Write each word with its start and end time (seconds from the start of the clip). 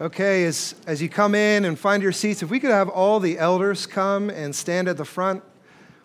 Okay, 0.00 0.44
as, 0.44 0.76
as 0.86 1.02
you 1.02 1.08
come 1.08 1.34
in 1.34 1.64
and 1.64 1.76
find 1.76 2.04
your 2.04 2.12
seats, 2.12 2.40
if 2.40 2.50
we 2.50 2.60
could 2.60 2.70
have 2.70 2.88
all 2.88 3.18
the 3.18 3.36
elders 3.36 3.84
come 3.84 4.30
and 4.30 4.54
stand 4.54 4.86
at 4.86 4.96
the 4.96 5.04
front, 5.04 5.42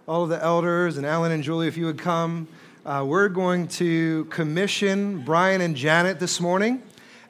all 0.07 0.23
of 0.23 0.29
the 0.29 0.43
elders, 0.43 0.97
and 0.97 1.05
Alan 1.05 1.31
and 1.31 1.43
Julie, 1.43 1.67
if 1.67 1.77
you 1.77 1.85
would 1.85 1.99
come. 1.99 2.47
Uh, 2.87 3.05
we're 3.07 3.29
going 3.29 3.67
to 3.67 4.25
commission 4.31 5.21
Brian 5.23 5.61
and 5.61 5.75
Janet 5.75 6.19
this 6.19 6.41
morning 6.41 6.81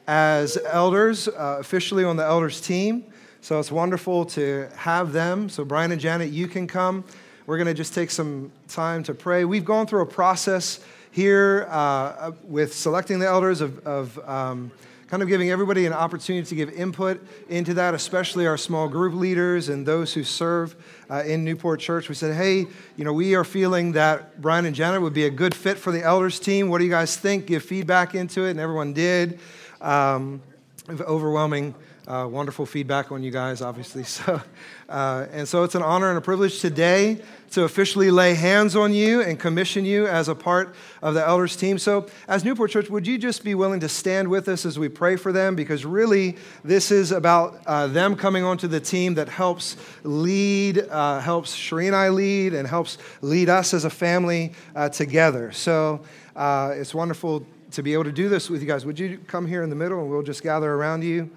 as 0.06 0.56
elders, 0.64 1.28
uh, 1.28 1.58
officially 1.60 2.02
on 2.02 2.16
the 2.16 2.24
elders 2.24 2.62
team. 2.62 3.04
So 3.42 3.60
it's 3.60 3.70
wonderful 3.70 4.24
to 4.24 4.66
have 4.74 5.12
them. 5.12 5.50
So, 5.50 5.66
Brian 5.66 5.92
and 5.92 6.00
Janet, 6.00 6.30
you 6.30 6.48
can 6.48 6.66
come. 6.66 7.04
We're 7.44 7.58
going 7.58 7.66
to 7.66 7.74
just 7.74 7.92
take 7.92 8.10
some 8.10 8.50
time 8.68 9.02
to 9.02 9.12
pray. 9.12 9.44
We've 9.44 9.66
gone 9.66 9.86
through 9.86 10.00
a 10.00 10.06
process 10.06 10.80
here 11.10 11.66
uh, 11.68 12.32
with 12.44 12.72
selecting 12.72 13.18
the 13.18 13.26
elders 13.26 13.60
of. 13.60 13.86
of 13.86 14.18
um, 14.26 14.72
kind 15.14 15.22
of 15.22 15.28
giving 15.28 15.48
everybody 15.48 15.86
an 15.86 15.92
opportunity 15.92 16.44
to 16.44 16.56
give 16.56 16.68
input 16.70 17.24
into 17.48 17.72
that, 17.72 17.94
especially 17.94 18.48
our 18.48 18.56
small 18.58 18.88
group 18.88 19.14
leaders 19.14 19.68
and 19.68 19.86
those 19.86 20.12
who 20.12 20.24
serve 20.24 20.74
uh, 21.08 21.22
in 21.24 21.44
Newport 21.44 21.78
Church. 21.78 22.08
We 22.08 22.16
said, 22.16 22.34
hey, 22.34 22.66
you 22.96 23.04
know, 23.04 23.12
we 23.12 23.36
are 23.36 23.44
feeling 23.44 23.92
that 23.92 24.42
Brian 24.42 24.66
and 24.66 24.74
Janet 24.74 25.00
would 25.02 25.14
be 25.14 25.26
a 25.26 25.30
good 25.30 25.54
fit 25.54 25.78
for 25.78 25.92
the 25.92 26.02
elders 26.02 26.40
team. 26.40 26.68
What 26.68 26.78
do 26.78 26.84
you 26.84 26.90
guys 26.90 27.16
think? 27.16 27.46
Give 27.46 27.62
feedback 27.62 28.16
into 28.16 28.44
it, 28.44 28.50
and 28.50 28.58
everyone 28.58 28.92
did. 28.92 29.38
Um, 29.80 30.42
overwhelming 30.90 31.76
uh, 32.06 32.28
wonderful 32.30 32.66
feedback 32.66 33.10
on 33.10 33.22
you 33.22 33.30
guys, 33.30 33.62
obviously. 33.62 34.04
So, 34.14 34.40
uh, 34.88 35.26
and 35.32 35.48
so 35.48 35.64
it's 35.64 35.74
an 35.74 35.82
honor 35.82 36.08
and 36.08 36.18
a 36.18 36.20
privilege 36.20 36.60
today 36.60 37.20
to 37.50 37.64
officially 37.64 38.10
lay 38.10 38.34
hands 38.34 38.76
on 38.76 38.92
you 38.92 39.22
and 39.22 39.40
commission 39.40 39.84
you 39.84 40.06
as 40.06 40.28
a 40.28 40.34
part 40.34 40.74
of 41.02 41.14
the 41.14 41.26
elders 41.26 41.56
team. 41.56 41.78
So, 41.78 42.06
as 42.28 42.44
Newport 42.44 42.70
Church, 42.70 42.88
would 42.90 43.06
you 43.06 43.18
just 43.18 43.42
be 43.42 43.54
willing 43.54 43.80
to 43.80 43.88
stand 43.88 44.28
with 44.28 44.48
us 44.48 44.64
as 44.64 44.78
we 44.78 44.88
pray 44.88 45.16
for 45.16 45.32
them? 45.32 45.56
Because 45.56 45.84
really, 45.84 46.36
this 46.62 46.90
is 46.90 47.10
about 47.10 47.60
uh, 47.66 47.88
them 47.88 48.14
coming 48.14 48.44
onto 48.44 48.68
the 48.68 48.80
team 48.80 49.14
that 49.14 49.28
helps 49.28 49.76
lead, 50.04 50.78
uh, 50.78 51.20
helps 51.20 51.56
Sheree 51.56 51.86
and 51.86 51.96
I 51.96 52.10
lead, 52.10 52.54
and 52.54 52.68
helps 52.68 52.98
lead 53.20 53.48
us 53.48 53.74
as 53.74 53.84
a 53.84 53.90
family 53.90 54.52
uh, 54.76 54.90
together. 54.90 55.50
So, 55.50 56.02
uh, 56.36 56.72
it's 56.74 56.94
wonderful 56.94 57.44
to 57.72 57.82
be 57.82 57.92
able 57.94 58.04
to 58.04 58.12
do 58.12 58.28
this 58.28 58.48
with 58.48 58.60
you 58.60 58.68
guys. 58.68 58.86
Would 58.86 58.98
you 58.98 59.18
come 59.26 59.46
here 59.46 59.62
in 59.62 59.70
the 59.70 59.76
middle 59.76 60.00
and 60.00 60.08
we'll 60.08 60.22
just 60.22 60.42
gather 60.42 60.72
around 60.72 61.02
you? 61.02 61.30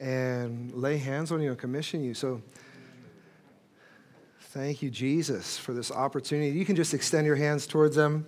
And 0.00 0.72
lay 0.72 0.96
hands 0.96 1.30
on 1.30 1.42
you 1.42 1.50
and 1.50 1.58
commission 1.58 2.02
you. 2.02 2.14
So 2.14 2.40
thank 4.40 4.82
you, 4.82 4.90
Jesus, 4.90 5.58
for 5.58 5.72
this 5.72 5.92
opportunity. 5.92 6.58
You 6.58 6.64
can 6.64 6.74
just 6.74 6.94
extend 6.94 7.26
your 7.26 7.36
hands 7.36 7.66
towards 7.66 7.94
them. 7.94 8.26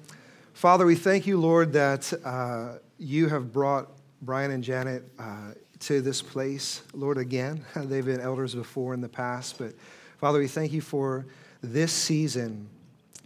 Father, 0.53 0.85
we 0.85 0.95
thank 0.95 1.27
you, 1.27 1.41
Lord, 1.41 1.73
that 1.73 2.13
uh, 2.25 2.79
you 2.99 3.29
have 3.29 3.53
brought 3.53 3.89
Brian 4.21 4.51
and 4.51 4.63
Janet 4.63 5.03
uh, 5.19 5.53
to 5.81 6.03
this 6.03 6.21
place, 6.21 6.83
Lord, 6.93 7.17
again. 7.17 7.65
They've 7.77 8.05
been 8.05 8.21
elders 8.21 8.55
before 8.55 8.93
in 8.93 9.01
the 9.01 9.09
past, 9.09 9.59
but 9.59 9.73
Father, 10.19 10.39
we 10.39 10.47
thank 10.47 10.73
you 10.73 10.81
for 10.81 11.27
this 11.63 11.91
season, 11.93 12.69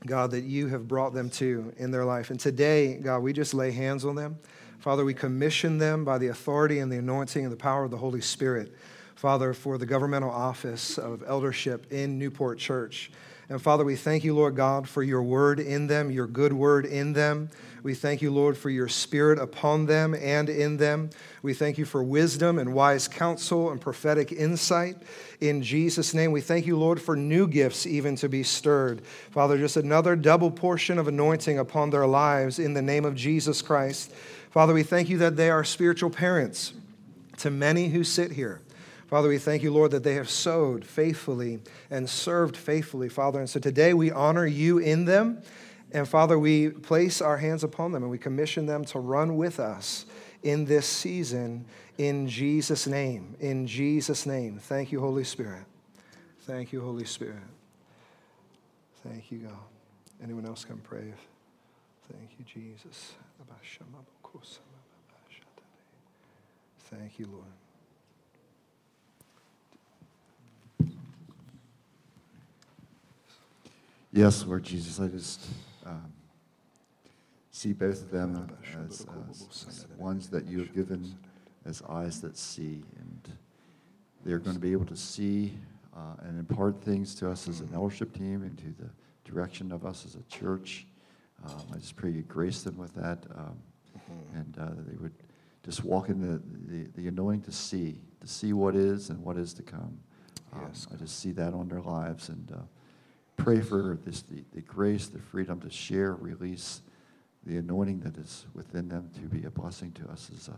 God, 0.07 0.31
that 0.31 0.45
you 0.45 0.69
have 0.69 0.87
brought 0.87 1.13
them 1.13 1.29
to 1.31 1.73
in 1.79 1.91
their 1.91 2.05
life. 2.05 2.31
And 2.31 2.39
today, 2.39 2.95
God, 2.95 3.19
we 3.19 3.33
just 3.33 3.53
lay 3.53 3.73
hands 3.73 4.05
on 4.05 4.15
them. 4.15 4.39
Father, 4.79 5.05
we 5.05 5.15
commission 5.15 5.79
them 5.79 6.05
by 6.05 6.19
the 6.19 6.29
authority 6.29 6.79
and 6.79 6.93
the 6.93 6.99
anointing 6.99 7.45
and 7.45 7.53
the 7.53 7.57
power 7.57 7.85
of 7.85 7.91
the 7.91 7.97
Holy 7.97 8.21
Spirit, 8.21 8.75
Father, 9.15 9.53
for 9.53 9.79
the 9.79 9.87
governmental 9.87 10.31
office 10.31 10.99
of 10.99 11.25
eldership 11.27 11.93
in 11.93 12.19
Newport 12.19 12.59
Church. 12.59 13.11
And 13.49 13.63
Father, 13.63 13.85
we 13.85 13.95
thank 13.95 14.25
you, 14.25 14.35
Lord 14.35 14.57
God, 14.57 14.89
for 14.89 15.05
your 15.05 15.23
word 15.23 15.61
in 15.61 15.87
them, 15.87 16.11
your 16.11 16.27
good 16.27 16.53
word 16.53 16.85
in 16.85 17.13
them. 17.13 17.49
We 17.85 17.95
thank 17.95 18.21
you, 18.21 18.33
Lord, 18.33 18.59
for 18.59 18.71
your 18.71 18.89
spirit 18.89 19.39
upon 19.39 19.87
them 19.87 20.15
and 20.15 20.49
in 20.49 20.77
them. 20.77 21.11
We 21.43 21.55
thank 21.55 21.79
you 21.79 21.85
for 21.85 22.03
wisdom 22.03 22.59
and 22.59 22.75
wise 22.75 23.07
counsel 23.07 23.71
and 23.71 23.81
prophetic 23.81 24.33
insight. 24.33 24.97
In 25.41 25.63
Jesus' 25.63 26.13
name, 26.13 26.33
we 26.33 26.41
thank 26.41 26.67
you, 26.67 26.77
Lord, 26.77 27.01
for 27.01 27.15
new 27.15 27.47
gifts 27.47 27.87
even 27.87 28.17
to 28.17 28.29
be 28.29 28.43
stirred. 28.43 29.07
Father, 29.31 29.57
just 29.57 29.77
another 29.77 30.17
double 30.17 30.51
portion 30.51 30.99
of 30.99 31.07
anointing 31.07 31.61
upon 31.61 31.91
their 31.91 32.09
lives 32.09 32.59
in 32.59 32.75
the 32.75 32.83
name 32.83 33.05
of 33.05 33.15
Jesus 33.15 33.63
Christ. 33.63 34.13
Father, 34.57 34.73
we 34.73 34.85
thank 34.85 35.11
you 35.11 35.19
that 35.19 35.37
they 35.37 35.51
are 35.51 35.63
spiritual 35.65 36.09
parents 36.09 36.73
to 37.37 37.51
many 37.51 37.89
who 37.89 38.03
sit 38.03 38.33
here. 38.33 38.63
Father, 39.07 39.29
we 39.29 39.37
thank 39.37 39.63
you, 39.63 39.71
Lord, 39.71 39.91
that 39.91 40.03
they 40.03 40.15
have 40.15 40.31
sowed 40.31 40.83
faithfully 40.83 41.61
and 41.91 42.09
served 42.09 42.57
faithfully, 42.57 43.11
Father. 43.11 43.39
And 43.39 43.51
so 43.51 43.61
today 43.61 43.93
we 43.93 44.11
honor 44.11 44.47
you 44.47 44.79
in 44.79 45.05
them. 45.05 45.43
And 45.93 46.09
Father, 46.09 46.39
we 46.39 46.71
place 46.71 47.21
our 47.21 47.37
hands 47.37 47.65
upon 47.65 47.93
them 47.93 48.03
and 48.03 48.11
we 48.11 48.17
commission 48.17 48.65
them 48.65 48.87
to 48.87 48.99
run 48.99 49.37
with 49.37 49.61
us 49.61 50.07
in 50.43 50.65
this 50.65 50.87
season 50.87 51.67
in 51.99 52.27
Jesus' 52.27 52.87
name. 52.87 53.37
In 53.39 53.67
Jesus' 53.67 54.25
name. 54.25 54.59
Thank 54.59 54.91
you, 54.91 55.01
Holy 55.01 55.25
Spirit. 55.25 55.67
Thank 56.47 56.73
you, 56.73 56.81
Holy 56.81 57.05
Spirit. 57.05 57.45
Thank 59.07 59.31
you, 59.31 59.41
God. 59.41 59.59
Anyone 60.25 60.47
else 60.47 60.65
can 60.65 60.79
pray? 60.79 61.13
Thank 62.11 62.31
you, 62.39 62.45
Jesus. 62.47 63.17
Thank 66.99 67.19
you, 67.19 67.27
Lord. 67.31 67.45
Yes, 74.13 74.47
Lord 74.47 74.63
Jesus, 74.63 74.99
I 74.99 75.09
just 75.09 75.43
um, 75.85 76.11
see 77.51 77.75
both 77.75 78.01
of 78.03 78.11
them 78.11 78.49
as, 78.89 79.07
as, 79.51 79.87
ones 79.99 80.29
that 80.29 80.47
you 80.47 80.61
have 80.61 80.75
given 80.75 81.15
as 81.67 81.83
eyes 81.87 82.23
that 82.23 82.39
see, 82.39 82.83
and 82.99 83.29
they're 84.25 84.39
going 84.39 84.57
to 84.57 84.61
be 84.61 84.73
able 84.73 84.87
to 84.87 84.97
see 84.97 85.53
uh, 85.95 86.15
and 86.23 86.39
impart 86.39 86.81
things 86.83 87.15
to 87.17 87.29
us 87.31 87.47
as 87.47 87.61
an 87.61 87.69
eldership 87.75 88.15
team 88.15 88.43
and 88.43 88.57
to 88.57 88.83
the 88.83 89.31
direction 89.31 89.71
of 89.71 89.85
us 89.85 90.07
as 90.07 90.15
a 90.15 90.23
church. 90.35 90.87
Um, 91.45 91.63
I 91.75 91.77
just 91.77 91.95
pray 91.97 92.11
you 92.11 92.23
grace 92.23 92.63
them 92.63 92.79
with 92.79 92.95
that, 92.95 93.19
um, 93.37 93.59
and 94.35 94.57
uh, 94.59 94.69
they 94.87 94.97
would 94.97 95.13
just 95.67 95.85
walk 95.85 96.09
in 96.09 96.21
the, 96.21 96.41
the, 96.73 96.89
the, 96.95 97.09
anointing 97.09 97.43
to 97.43 97.53
see, 97.53 97.99
to 98.21 98.29
see 98.29 98.53
what 98.53 98.77
is 98.77 99.11
and 99.11 99.21
what 99.21 99.37
is 99.37 99.53
to 99.53 99.63
come. 99.63 99.99
Um. 100.53 100.71
I 100.93 100.97
just 100.97 101.19
see 101.19 101.33
that 101.33 101.53
on 101.53 101.69
their 101.69 101.83
lives 101.83 102.29
and 102.29 102.51
uh, 102.53 102.61
pray 103.37 103.61
for 103.61 103.99
this, 104.05 104.23
the, 104.23 104.45
the 104.55 104.61
grace, 104.61 105.09
the 105.09 105.19
freedom 105.19 105.61
to 105.61 105.71
share, 105.71 106.15
release 106.15 106.83
the 107.45 107.57
anointing 107.57 108.01
that 108.01 108.17
is 108.17 108.47
within 108.55 108.89
them 108.89 109.11
to 109.15 109.21
be 109.23 109.45
a 109.45 109.51
blessing 109.51 109.91
to 109.93 110.09
us 110.09 110.31
as 110.35 110.49
a, 110.49 110.57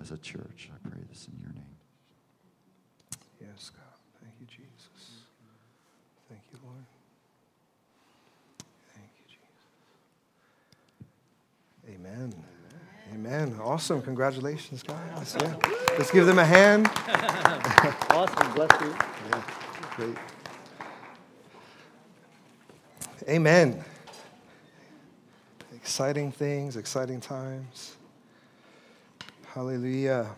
as 0.00 0.10
a 0.10 0.18
church. 0.18 0.70
I 0.74 0.88
pray 0.88 1.00
this 1.08 1.28
in 1.32 1.40
your 1.40 1.52
name. 1.52 1.64
Yes, 3.40 3.70
God. 3.70 3.82
Thank 4.20 4.34
you, 4.40 4.46
Jesus. 4.46 5.22
Thank 6.28 6.42
you, 6.52 6.58
Lord. 6.64 6.84
Thank 8.92 9.10
you, 9.18 9.24
Jesus. 11.86 11.96
Amen. 11.96 12.44
Amen. 13.14 13.58
Awesome. 13.62 14.00
Congratulations, 14.00 14.82
guys. 14.82 15.36
Yeah. 15.38 15.54
Let's 15.98 16.10
give 16.10 16.24
them 16.24 16.38
a 16.38 16.44
hand. 16.44 16.86
awesome. 18.10 18.52
Bless 18.54 18.80
you. 18.80 18.96
Yeah. 19.28 19.42
Great. 19.96 20.16
Amen. 23.28 23.84
Exciting 25.74 26.32
things, 26.32 26.76
exciting 26.78 27.20
times. 27.20 27.96
Hallelujah. 29.48 30.30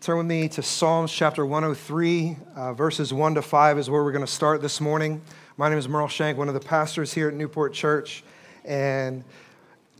Turn 0.00 0.16
with 0.16 0.26
me 0.26 0.48
to 0.48 0.62
Psalms 0.62 1.12
chapter 1.12 1.44
103, 1.44 2.36
uh, 2.56 2.72
verses 2.72 3.12
1 3.12 3.34
to 3.34 3.42
5 3.42 3.78
is 3.78 3.90
where 3.90 4.02
we're 4.02 4.12
going 4.12 4.24
to 4.24 4.32
start 4.32 4.62
this 4.62 4.80
morning. 4.80 5.20
My 5.58 5.68
name 5.68 5.76
is 5.76 5.88
Merle 5.88 6.08
Shank, 6.08 6.38
one 6.38 6.48
of 6.48 6.54
the 6.54 6.60
pastors 6.60 7.12
here 7.12 7.28
at 7.28 7.34
Newport 7.34 7.74
Church. 7.74 8.24
And 8.64 9.24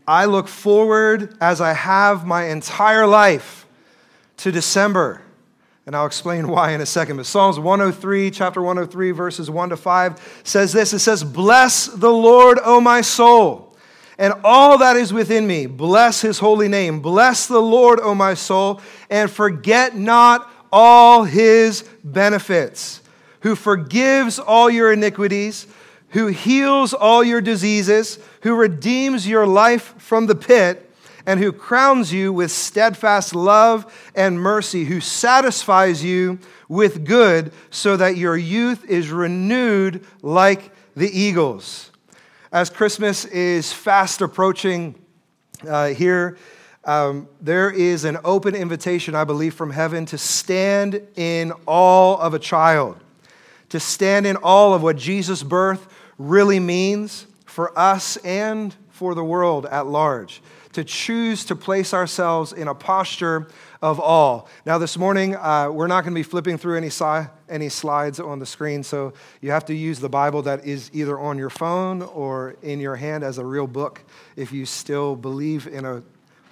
I 0.09 0.25
look 0.25 0.47
forward, 0.47 1.37
as 1.39 1.61
I 1.61 1.73
have 1.73 2.25
my 2.25 2.45
entire 2.45 3.05
life, 3.05 3.67
to 4.37 4.51
December. 4.51 5.21
And 5.85 5.95
I'll 5.95 6.07
explain 6.07 6.47
why 6.47 6.71
in 6.71 6.81
a 6.81 6.85
second. 6.87 7.17
But 7.17 7.27
Psalms 7.27 7.59
103, 7.59 8.31
chapter 8.31 8.59
103, 8.59 9.11
verses 9.11 9.51
1 9.51 9.69
to 9.69 9.77
5 9.77 10.41
says 10.43 10.73
this 10.73 10.93
It 10.93 10.99
says, 10.99 11.23
Bless 11.23 11.85
the 11.85 12.09
Lord, 12.09 12.57
O 12.63 12.81
my 12.81 13.01
soul, 13.01 13.77
and 14.17 14.33
all 14.43 14.79
that 14.79 14.95
is 14.95 15.13
within 15.13 15.45
me. 15.45 15.67
Bless 15.67 16.21
his 16.21 16.39
holy 16.39 16.69
name. 16.69 17.01
Bless 17.01 17.45
the 17.45 17.61
Lord, 17.61 17.99
O 17.99 18.15
my 18.15 18.33
soul, 18.33 18.81
and 19.11 19.29
forget 19.29 19.95
not 19.95 20.51
all 20.71 21.23
his 21.23 21.83
benefits, 22.03 23.03
who 23.41 23.55
forgives 23.55 24.39
all 24.39 24.71
your 24.71 24.91
iniquities 24.91 25.67
who 26.11 26.27
heals 26.27 26.93
all 26.93 27.23
your 27.23 27.41
diseases, 27.41 28.19
who 28.41 28.55
redeems 28.55 29.27
your 29.27 29.45
life 29.45 29.93
from 29.97 30.27
the 30.27 30.35
pit, 30.35 30.89
and 31.25 31.39
who 31.39 31.51
crowns 31.51 32.11
you 32.11 32.33
with 32.33 32.51
steadfast 32.51 33.35
love 33.35 34.11
and 34.15 34.39
mercy, 34.39 34.85
who 34.85 34.99
satisfies 34.99 36.03
you 36.03 36.39
with 36.67 37.05
good 37.05 37.51
so 37.69 37.97
that 37.97 38.17
your 38.17 38.35
youth 38.35 38.83
is 38.89 39.09
renewed 39.09 40.03
like 40.21 40.71
the 40.95 41.09
eagles. 41.09 41.91
As 42.51 42.69
Christmas 42.69 43.25
is 43.25 43.71
fast 43.71 44.21
approaching 44.21 44.95
uh, 45.67 45.89
here, 45.89 46.37
um, 46.85 47.27
there 47.41 47.69
is 47.69 48.05
an 48.05 48.17
open 48.23 48.55
invitation, 48.55 49.13
I 49.13 49.23
believe, 49.23 49.53
from 49.53 49.69
heaven 49.69 50.07
to 50.07 50.17
stand 50.17 50.99
in 51.15 51.51
awe 51.67 52.15
of 52.15 52.33
a 52.33 52.39
child, 52.39 52.97
to 53.69 53.79
stand 53.79 54.25
in 54.25 54.37
awe 54.37 54.73
of 54.73 54.81
what 54.81 54.95
Jesus' 54.95 55.43
birth 55.43 55.87
really 56.19 56.59
means 56.59 57.25
for 57.45 57.77
us 57.79 58.17
and 58.17 58.75
for 58.89 59.15
the 59.15 59.23
world 59.23 59.65
at 59.65 59.87
large, 59.87 60.41
to 60.73 60.83
choose 60.83 61.45
to 61.45 61.55
place 61.55 61.93
ourselves 61.93 62.53
in 62.53 62.67
a 62.67 62.75
posture 62.75 63.47
of 63.81 63.99
all. 63.99 64.47
Now, 64.65 64.77
this 64.77 64.97
morning, 64.97 65.35
uh, 65.35 65.69
we're 65.71 65.87
not 65.87 66.03
going 66.03 66.13
to 66.13 66.19
be 66.19 66.23
flipping 66.23 66.57
through 66.57 66.77
any, 66.77 66.89
si- 66.89 67.27
any 67.47 67.69
slides 67.69 68.19
on 68.19 68.39
the 68.39 68.45
screen, 68.45 68.83
so 68.83 69.13
you 69.41 69.51
have 69.51 69.65
to 69.65 69.73
use 69.73 69.99
the 69.99 70.09
Bible 70.09 70.41
that 70.43 70.65
is 70.65 70.91
either 70.93 71.17
on 71.17 71.37
your 71.37 71.49
phone 71.49 72.01
or 72.01 72.55
in 72.61 72.79
your 72.79 72.97
hand 72.97 73.23
as 73.23 73.37
a 73.37 73.45
real 73.45 73.67
book 73.67 74.03
if 74.35 74.51
you 74.51 74.65
still 74.65 75.15
believe 75.15 75.65
in 75.65 75.85
a 75.85 76.03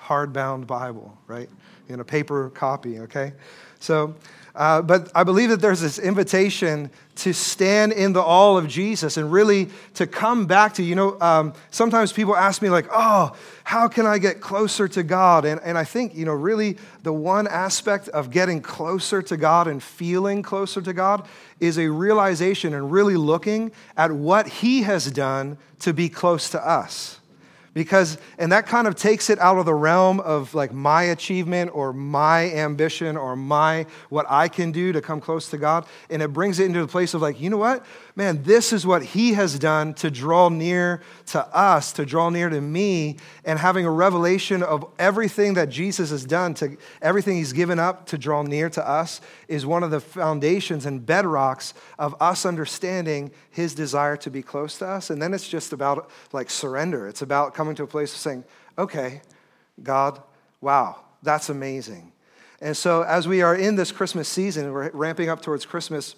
hardbound 0.02 0.66
Bible, 0.68 1.18
right? 1.28 1.50
In 1.90 2.00
a 2.00 2.06
paper 2.06 2.50
copy, 2.52 3.00
okay? 3.00 3.34
So, 3.80 4.16
uh, 4.58 4.82
but 4.82 5.12
I 5.14 5.24
believe 5.24 5.50
that 5.50 5.62
there's 5.62 5.82
this 5.82 6.00
invitation 6.00 6.90
to 7.18 7.32
stand 7.32 7.94
in 7.94 8.14
the 8.14 8.22
all 8.22 8.58
of 8.58 8.68
Jesus 8.68 9.16
and 9.16 9.32
really 9.32 9.70
to 9.94 10.08
come 10.08 10.48
back 10.48 10.74
to, 10.76 10.84
you 10.84 10.96
know, 10.96 11.16
um, 11.22 11.54
sometimes 11.70 12.12
people 12.12 12.36
ask 12.36 12.64
me, 12.64 12.70
like, 12.72 12.88
oh, 12.92 13.36
how 13.64 13.88
can 13.88 14.08
I 14.08 14.18
get 14.18 14.42
closer 14.42 14.88
to 14.88 15.04
God? 15.04 15.46
And, 15.46 15.62
and 15.64 15.78
I 15.78 15.84
think, 15.84 16.16
you 16.16 16.26
know, 16.26 16.34
really 16.34 16.78
the 17.04 17.14
one 17.14 17.48
aspect 17.48 18.10
of 18.10 18.32
getting 18.32 18.60
closer 18.60 19.22
to 19.22 19.38
God 19.38 19.68
and 19.68 19.82
feeling 19.82 20.42
closer 20.42 20.82
to 20.82 20.92
God 20.92 21.28
is 21.60 21.78
a 21.78 21.88
realization 21.90 22.74
and 22.74 22.92
really 22.92 23.16
looking 23.16 23.72
at 23.96 24.12
what 24.12 24.48
He 24.48 24.82
has 24.82 25.12
done 25.12 25.60
to 25.82 25.94
be 25.94 26.10
close 26.10 26.50
to 26.50 26.68
us 26.68 27.17
because 27.78 28.18
and 28.40 28.52
that 28.52 28.66
kind 28.66 28.88
of 28.88 28.96
takes 28.96 29.30
it 29.30 29.38
out 29.38 29.60
of 29.60 29.68
the 29.68 29.74
realm 29.74 30.20
of 30.22 30.56
like 30.56 30.74
my 30.74 31.04
achievement 31.04 31.70
or 31.76 31.94
my 31.94 32.52
ambition 32.54 33.16
or 33.16 33.36
my 33.36 33.86
what 34.10 34.26
i 34.30 34.48
can 34.48 34.72
do 34.72 34.92
to 34.92 35.00
come 35.00 35.22
close 35.22 35.50
to 35.50 35.60
god. 35.60 35.86
And 36.10 36.24
it 36.24 36.34
brings 36.34 36.60
it 36.60 36.66
into 36.66 36.82
the 36.82 36.88
place 36.88 37.14
of 37.14 37.22
like 37.22 37.40
you 37.40 37.52
know 37.52 37.58
what 37.58 37.86
man 38.18 38.44
this 38.44 38.74
is 38.74 38.86
what 38.86 39.02
he 39.02 39.34
has 39.34 39.58
done 39.58 39.94
to 39.94 40.12
draw 40.12 40.50
near 40.50 41.02
to 41.26 41.40
us 41.56 41.94
to 41.94 42.06
draw 42.06 42.30
near 42.30 42.50
to 42.50 42.60
me 42.60 43.16
and 43.46 43.58
having 43.58 43.86
a 43.86 43.92
revelation 43.92 44.62
of 44.62 44.86
everything 45.00 45.54
that 45.54 45.70
jesus 45.70 46.10
has 46.10 46.26
done 46.26 46.54
to 46.54 46.76
everything 47.02 47.38
he's 47.38 47.54
given 47.54 47.80
up 47.80 48.06
to 48.06 48.18
draw 48.18 48.42
near 48.42 48.70
to 48.70 48.86
us 48.86 49.22
is 49.48 49.66
one 49.66 49.84
of 49.84 49.92
the 49.92 50.02
foundations 50.02 50.86
and 50.86 51.06
bedrocks 51.06 51.72
of 51.98 52.14
us 52.20 52.46
understanding 52.46 53.32
his 53.50 53.74
desire 53.74 54.18
to 54.18 54.30
be 54.30 54.42
close 54.42 54.78
to 54.78 54.86
us 54.86 55.10
and 55.10 55.22
then 55.22 55.34
it's 55.34 55.48
just 55.48 55.72
about 55.72 56.10
like 56.34 56.50
surrender 56.50 57.08
it's 57.08 57.22
about 57.22 57.54
coming 57.54 57.76
to 57.76 57.84
a 57.84 57.88
place 57.88 58.12
of 58.14 58.20
saying, 58.20 58.44
okay, 58.78 59.22
God, 59.82 60.22
wow, 60.62 60.98
that's 61.22 61.50
amazing. 61.50 62.12
And 62.60 62.76
so, 62.76 63.04
as 63.04 63.28
we 63.28 63.42
are 63.42 63.56
in 63.56 63.76
this 63.76 63.92
Christmas 63.92 64.28
season, 64.28 64.72
we're 64.74 64.90
ramping 64.92 65.30
up 65.30 65.42
towards 65.42 65.66
Christmas, 65.66 66.16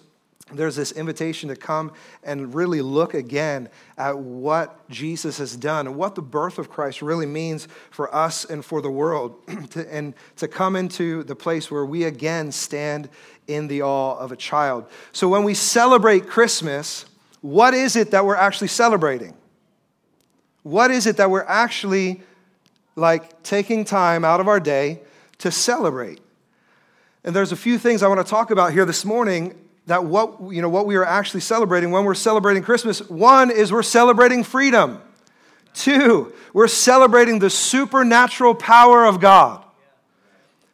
there's 0.52 0.76
this 0.76 0.92
invitation 0.92 1.48
to 1.48 1.56
come 1.56 1.92
and 2.22 2.54
really 2.54 2.80
look 2.82 3.14
again 3.14 3.68
at 3.96 4.18
what 4.18 4.88
Jesus 4.88 5.38
has 5.38 5.56
done 5.56 5.86
and 5.86 5.96
what 5.96 6.14
the 6.14 6.22
birth 6.22 6.58
of 6.58 6.70
Christ 6.70 7.02
really 7.02 7.26
means 7.26 7.68
for 7.90 8.14
us 8.14 8.44
and 8.44 8.64
for 8.64 8.80
the 8.82 8.90
world, 8.90 9.36
and 9.88 10.14
to 10.36 10.48
come 10.48 10.76
into 10.76 11.22
the 11.24 11.36
place 11.36 11.70
where 11.70 11.84
we 11.84 12.04
again 12.04 12.52
stand 12.52 13.08
in 13.46 13.68
the 13.68 13.82
awe 13.82 14.16
of 14.18 14.32
a 14.32 14.36
child. 14.36 14.86
So, 15.12 15.28
when 15.28 15.44
we 15.44 15.54
celebrate 15.54 16.26
Christmas, 16.26 17.04
what 17.40 17.74
is 17.74 17.96
it 17.96 18.10
that 18.10 18.24
we're 18.24 18.36
actually 18.36 18.68
celebrating? 18.68 19.34
What 20.62 20.90
is 20.90 21.06
it 21.06 21.16
that 21.16 21.30
we're 21.30 21.44
actually 21.44 22.22
like 22.96 23.42
taking 23.42 23.84
time 23.84 24.24
out 24.24 24.40
of 24.40 24.48
our 24.48 24.60
day 24.60 25.00
to 25.38 25.50
celebrate? 25.50 26.20
And 27.24 27.34
there's 27.34 27.52
a 27.52 27.56
few 27.56 27.78
things 27.78 28.02
I 28.02 28.08
want 28.08 28.24
to 28.24 28.30
talk 28.30 28.50
about 28.50 28.72
here 28.72 28.84
this 28.84 29.04
morning 29.04 29.54
that 29.86 30.04
what 30.04 30.52
you 30.52 30.62
know 30.62 30.68
what 30.68 30.86
we 30.86 30.96
are 30.96 31.04
actually 31.04 31.40
celebrating 31.40 31.90
when 31.90 32.04
we're 32.04 32.14
celebrating 32.14 32.62
Christmas. 32.62 33.00
One 33.08 33.50
is 33.50 33.72
we're 33.72 33.82
celebrating 33.82 34.44
freedom. 34.44 35.00
Two, 35.74 36.32
we're 36.52 36.68
celebrating 36.68 37.38
the 37.38 37.50
supernatural 37.50 38.54
power 38.54 39.04
of 39.04 39.20
God. 39.20 39.64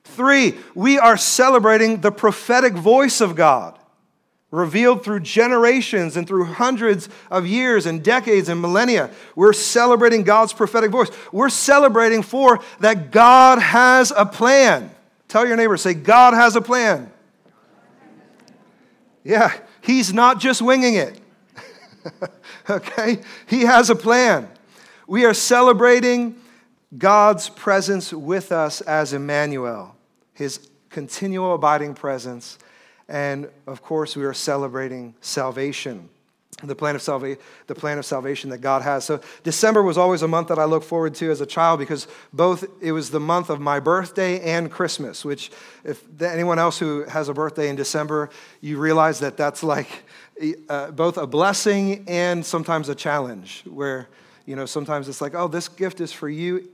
Three, 0.05 0.55
we 0.75 0.99
are 0.99 1.17
celebrating 1.17 2.01
the 2.01 2.11
prophetic 2.11 2.73
voice 2.73 3.21
of 3.21 3.37
God 3.37 3.79
revealed 4.51 5.05
through 5.05 5.21
generations 5.21 6.17
and 6.17 6.27
through 6.27 6.45
hundreds 6.45 7.09
of 7.31 7.47
years 7.47 7.85
and 7.85 8.03
decades 8.03 8.49
and 8.49 8.61
millennia. 8.61 9.11
We're 9.35 9.53
celebrating 9.53 10.23
God's 10.23 10.53
prophetic 10.53 10.91
voice. 10.91 11.11
We're 11.33 11.51
celebrating 11.51 12.23
for 12.23 12.61
that 12.81 13.11
God 13.11 13.59
has 13.59 14.13
a 14.17 14.25
plan. 14.25 14.91
Tell 15.29 15.47
your 15.47 15.57
neighbor, 15.57 15.77
say, 15.77 15.95
God 15.95 16.33
has 16.33 16.57
a 16.57 16.61
plan. 16.61 17.13
Yeah, 19.27 19.53
He's 19.81 20.13
not 20.13 20.41
just 20.41 20.63
winging 20.63 20.95
it. 20.95 21.21
okay? 22.71 23.19
He 23.47 23.63
has 23.63 23.91
a 23.91 23.97
plan. 23.97 24.49
We 25.07 25.25
are 25.25 25.35
celebrating 25.35 26.37
God's 26.97 27.49
presence 27.49 28.13
with 28.13 28.53
us 28.53 28.81
as 28.81 29.13
Emmanuel, 29.13 29.97
His 30.33 30.71
continual 30.91 31.55
abiding 31.55 31.95
presence 31.95 32.59
and 33.09 33.49
of 33.67 33.83
course, 33.83 34.17
we 34.17 34.25
are 34.25 34.35
celebrating 34.35 35.15
salvation. 35.21 36.09
The 36.63 36.75
plan, 36.75 36.95
of 36.97 37.03
salva- 37.03 37.37
the 37.67 37.75
plan 37.75 37.99
of 37.99 38.07
salvation 38.07 38.49
that 38.49 38.63
God 38.63 38.81
has. 38.81 39.05
So, 39.05 39.21
December 39.43 39.83
was 39.83 39.99
always 39.99 40.23
a 40.23 40.29
month 40.29 40.49
that 40.49 40.59
I 40.59 40.65
looked 40.65 40.87
forward 40.87 41.15
to 41.17 41.31
as 41.31 41.43
a 41.43 41.47
child 41.47 41.79
because 41.79 42.09
both 42.33 42.65
it 42.81 42.93
was 42.93 43.11
the 43.11 43.21
month 43.21 43.51
of 43.51 43.61
my 43.61 43.79
birthday 43.79 44.41
and 44.41 44.71
Christmas, 44.71 45.23
which, 45.23 45.51
if 45.85 46.03
anyone 46.23 46.59
else 46.59 46.79
who 46.79 47.05
has 47.05 47.29
a 47.29 47.35
birthday 47.35 47.69
in 47.69 47.77
December, 47.77 48.31
you 48.63 48.79
realize 48.79 49.19
that 49.19 49.37
that's 49.37 49.63
like 49.63 50.05
uh, 50.71 50.93
both 50.93 51.19
a 51.19 51.27
blessing 51.27 52.05
and 52.09 52.45
sometimes 52.45 52.89
a 52.89 52.95
challenge, 52.95 53.63
where, 53.67 54.09
you 54.47 54.57
know, 54.57 54.65
sometimes 54.65 55.09
it's 55.11 55.21
like, 55.21 55.35
oh, 55.35 55.49
this 55.49 55.69
gift 55.69 56.01
is 56.01 56.11
for 56.11 56.29
you, 56.29 56.71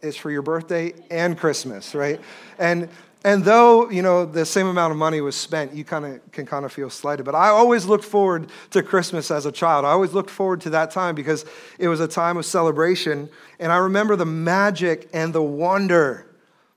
it's 0.00 0.16
for 0.16 0.30
your 0.30 0.42
birthday 0.42 0.94
and 1.10 1.36
Christmas, 1.38 1.94
right? 1.94 2.20
And 2.58 2.88
and 3.26 3.44
though, 3.44 3.90
you 3.90 4.02
know, 4.02 4.24
the 4.24 4.46
same 4.46 4.68
amount 4.68 4.92
of 4.92 4.98
money 4.98 5.20
was 5.20 5.34
spent, 5.34 5.74
you 5.74 5.82
kind 5.82 6.04
of 6.04 6.30
can 6.30 6.46
kind 6.46 6.64
of 6.64 6.72
feel 6.72 6.88
slighted. 6.88 7.26
But 7.26 7.34
I 7.34 7.48
always 7.48 7.84
looked 7.84 8.04
forward 8.04 8.48
to 8.70 8.84
Christmas 8.84 9.32
as 9.32 9.46
a 9.46 9.50
child. 9.50 9.84
I 9.84 9.88
always 9.88 10.12
looked 10.12 10.30
forward 10.30 10.60
to 10.60 10.70
that 10.70 10.92
time 10.92 11.16
because 11.16 11.44
it 11.80 11.88
was 11.88 11.98
a 11.98 12.06
time 12.06 12.36
of 12.36 12.46
celebration. 12.46 13.28
And 13.58 13.72
I 13.72 13.78
remember 13.78 14.14
the 14.14 14.24
magic 14.24 15.08
and 15.12 15.32
the 15.32 15.42
wonder 15.42 16.28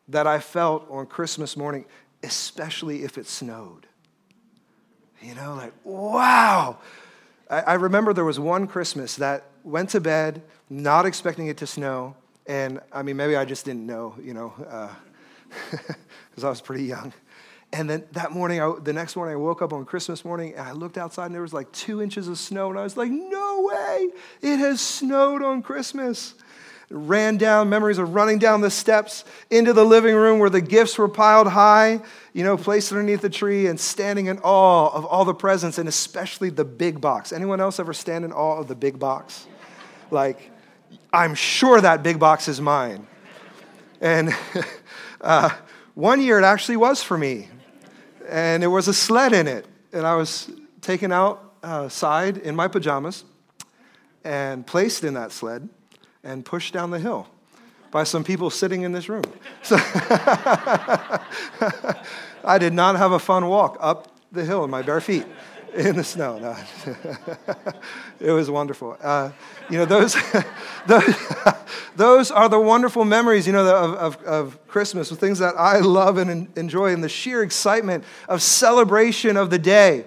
that 0.07 0.25
I 0.25 0.39
felt 0.39 0.89
on 0.89 1.05
Christmas 1.05 1.55
morning, 1.55 1.85
especially 2.23 3.03
if 3.03 3.19
it 3.19 3.27
snowed. 3.27 3.85
You 5.21 5.35
know, 5.35 5.53
like, 5.53 5.73
wow. 5.83 6.79
I, 7.47 7.59
I 7.59 7.73
remember 7.75 8.11
there 8.11 8.25
was 8.25 8.39
one 8.39 8.65
Christmas 8.65 9.17
that 9.17 9.43
went 9.63 9.91
to 9.91 10.01
bed 10.01 10.41
not 10.67 11.05
expecting 11.05 11.45
it 11.45 11.57
to 11.57 11.67
snow. 11.67 12.15
And 12.47 12.79
I 12.91 13.03
mean, 13.03 13.17
maybe 13.17 13.35
I 13.35 13.45
just 13.45 13.65
didn't 13.65 13.85
know, 13.85 14.15
you 14.19 14.33
know. 14.33 14.51
Uh, 14.67 14.89
because 16.39 16.47
I 16.47 16.49
was 16.51 16.61
pretty 16.61 16.85
young. 16.85 17.11
And 17.73 17.89
then 17.89 18.05
that 18.13 18.31
morning, 18.31 18.61
I, 18.61 18.73
the 18.81 18.93
next 18.93 19.17
morning, 19.17 19.33
I 19.33 19.35
woke 19.35 19.61
up 19.61 19.73
on 19.73 19.83
Christmas 19.83 20.23
morning 20.23 20.53
and 20.53 20.61
I 20.61 20.71
looked 20.71 20.97
outside 20.97 21.25
and 21.25 21.35
there 21.35 21.41
was 21.41 21.51
like 21.51 21.69
two 21.73 22.01
inches 22.01 22.29
of 22.29 22.37
snow. 22.37 22.69
And 22.69 22.79
I 22.79 22.83
was 22.83 22.95
like, 22.95 23.11
no 23.11 23.69
way, 23.69 24.09
it 24.41 24.57
has 24.57 24.79
snowed 24.79 25.43
on 25.43 25.61
Christmas. 25.61 26.33
Ran 26.89 27.37
down, 27.37 27.69
memories 27.69 27.97
of 27.97 28.15
running 28.15 28.39
down 28.39 28.61
the 28.61 28.71
steps 28.71 29.25
into 29.51 29.73
the 29.73 29.83
living 29.83 30.15
room 30.15 30.39
where 30.39 30.49
the 30.49 30.61
gifts 30.61 30.97
were 30.97 31.09
piled 31.09 31.47
high, 31.47 31.99
you 32.33 32.43
know, 32.43 32.55
placed 32.55 32.91
underneath 32.93 33.21
the 33.21 33.29
tree 33.29 33.67
and 33.67 33.77
standing 33.77 34.27
in 34.27 34.39
awe 34.39 34.89
of 34.91 35.05
all 35.05 35.25
the 35.25 35.35
presents 35.35 35.77
and 35.77 35.89
especially 35.89 36.49
the 36.49 36.65
big 36.65 37.01
box. 37.01 37.33
Anyone 37.33 37.59
else 37.59 37.81
ever 37.81 37.93
stand 37.93 38.23
in 38.23 38.31
awe 38.31 38.59
of 38.59 38.69
the 38.69 38.75
big 38.75 38.97
box? 38.97 39.45
Like, 40.09 40.49
I'm 41.11 41.35
sure 41.35 41.81
that 41.81 42.01
big 42.01 42.17
box 42.17 42.47
is 42.47 42.61
mine. 42.61 43.05
And 44.01 44.33
uh, 45.21 45.49
one 45.99 46.21
year 46.21 46.39
it 46.39 46.45
actually 46.45 46.77
was 46.77 47.03
for 47.03 47.17
me, 47.17 47.49
and 48.29 48.63
there 48.63 48.69
was 48.69 48.87
a 48.87 48.93
sled 48.93 49.33
in 49.33 49.47
it, 49.47 49.65
and 49.91 50.07
I 50.07 50.15
was 50.15 50.49
taken 50.79 51.11
outside 51.11 52.37
uh, 52.37 52.41
in 52.41 52.55
my 52.55 52.69
pajamas 52.69 53.25
and 54.23 54.65
placed 54.65 55.03
in 55.03 55.15
that 55.15 55.33
sled 55.33 55.67
and 56.23 56.45
pushed 56.45 56.73
down 56.73 56.91
the 56.91 56.99
hill 56.99 57.27
by 57.91 58.05
some 58.05 58.23
people 58.23 58.49
sitting 58.49 58.83
in 58.83 58.93
this 58.93 59.09
room. 59.09 59.25
So 59.61 59.75
I 62.45 62.57
did 62.59 62.71
not 62.71 62.95
have 62.95 63.11
a 63.11 63.19
fun 63.19 63.47
walk 63.47 63.75
up 63.81 64.07
the 64.31 64.45
hill 64.45 64.63
in 64.63 64.69
my 64.69 64.81
bare 64.81 65.01
feet 65.01 65.25
in 65.75 65.95
the 65.95 66.03
snow. 66.03 66.39
No. 66.39 66.55
it 68.19 68.31
was 68.31 68.49
wonderful. 68.49 68.97
Uh, 69.01 69.31
you 69.69 69.77
know, 69.77 69.85
those, 69.85 70.15
those, 70.87 71.15
those 71.95 72.31
are 72.31 72.49
the 72.49 72.59
wonderful 72.59 73.05
memories, 73.05 73.45
you 73.45 73.53
know, 73.53 73.65
of, 73.75 73.93
of, 73.95 74.23
of 74.23 74.67
Christmas, 74.67 75.09
the 75.09 75.15
things 75.15 75.39
that 75.39 75.55
I 75.57 75.79
love 75.79 76.17
and 76.17 76.47
enjoy, 76.57 76.93
and 76.93 77.03
the 77.03 77.09
sheer 77.09 77.43
excitement 77.43 78.03
of 78.27 78.41
celebration 78.41 79.37
of 79.37 79.49
the 79.49 79.59
day. 79.59 80.05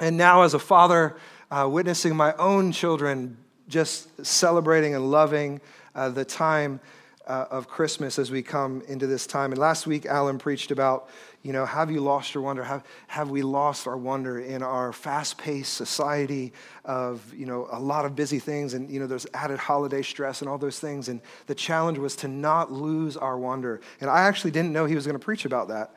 And 0.00 0.16
now, 0.16 0.42
as 0.42 0.54
a 0.54 0.58
father, 0.58 1.16
uh, 1.50 1.68
witnessing 1.70 2.16
my 2.16 2.34
own 2.36 2.72
children 2.72 3.36
just 3.68 4.24
celebrating 4.24 4.94
and 4.94 5.10
loving 5.10 5.60
uh, 5.94 6.08
the 6.08 6.24
time 6.24 6.80
uh, 7.26 7.46
of 7.50 7.68
Christmas 7.68 8.18
as 8.18 8.30
we 8.30 8.42
come 8.42 8.82
into 8.88 9.06
this 9.06 9.26
time. 9.26 9.52
And 9.52 9.60
last 9.60 9.86
week, 9.86 10.06
Alan 10.06 10.38
preached 10.38 10.70
about, 10.70 11.08
you 11.42 11.52
know, 11.52 11.64
have 11.64 11.90
you 11.90 12.00
lost 12.00 12.34
your 12.34 12.42
wonder? 12.42 12.64
Have, 12.64 12.84
have 13.08 13.30
we 13.30 13.42
lost 13.42 13.86
our 13.86 13.96
wonder 13.96 14.40
in 14.40 14.62
our 14.62 14.92
fast 14.92 15.38
paced 15.38 15.74
society 15.74 16.52
of, 16.84 17.32
you 17.34 17.46
know, 17.46 17.68
a 17.70 17.78
lot 17.78 18.04
of 18.04 18.16
busy 18.16 18.38
things 18.38 18.74
and, 18.74 18.90
you 18.90 18.98
know, 18.98 19.06
there's 19.06 19.26
added 19.34 19.58
holiday 19.58 20.02
stress 20.02 20.40
and 20.40 20.48
all 20.48 20.58
those 20.58 20.80
things. 20.80 21.08
And 21.08 21.20
the 21.46 21.54
challenge 21.54 21.98
was 21.98 22.16
to 22.16 22.28
not 22.28 22.72
lose 22.72 23.16
our 23.16 23.38
wonder. 23.38 23.80
And 24.00 24.10
I 24.10 24.22
actually 24.22 24.50
didn't 24.50 24.72
know 24.72 24.84
he 24.84 24.94
was 24.94 25.06
going 25.06 25.18
to 25.18 25.24
preach 25.24 25.44
about 25.44 25.68
that. 25.68 25.94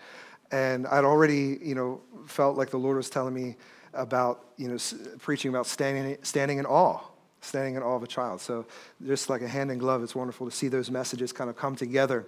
And 0.52 0.86
I'd 0.88 1.06
already, 1.06 1.58
you 1.62 1.74
know, 1.74 2.02
felt 2.28 2.56
like 2.56 2.70
the 2.70 2.78
Lord 2.78 2.98
was 2.98 3.10
telling 3.10 3.34
me 3.34 3.56
about, 3.94 4.46
you 4.58 4.68
know, 4.68 4.78
preaching 5.20 5.50
about 5.50 5.66
standing, 5.66 6.18
standing 6.22 6.60
in 6.60 6.66
awe 6.66 7.02
standing 7.46 7.76
in 7.76 7.84
awe 7.84 7.96
of 7.96 8.04
a 8.04 8.08
child. 8.08 8.42
So, 8.42 8.66
just 9.06 9.30
like 9.30 9.42
a 9.42 9.48
hand 9.48 9.72
in 9.72 9.78
glove, 9.78 10.04
it's 10.04 10.16
wonderful 10.16 10.50
to 10.50 10.56
see 10.56 10.68
those 10.68 10.92
messages 10.92 11.32
kind 11.32 11.50
of 11.50 11.56
come 11.56 11.76
together. 11.76 12.26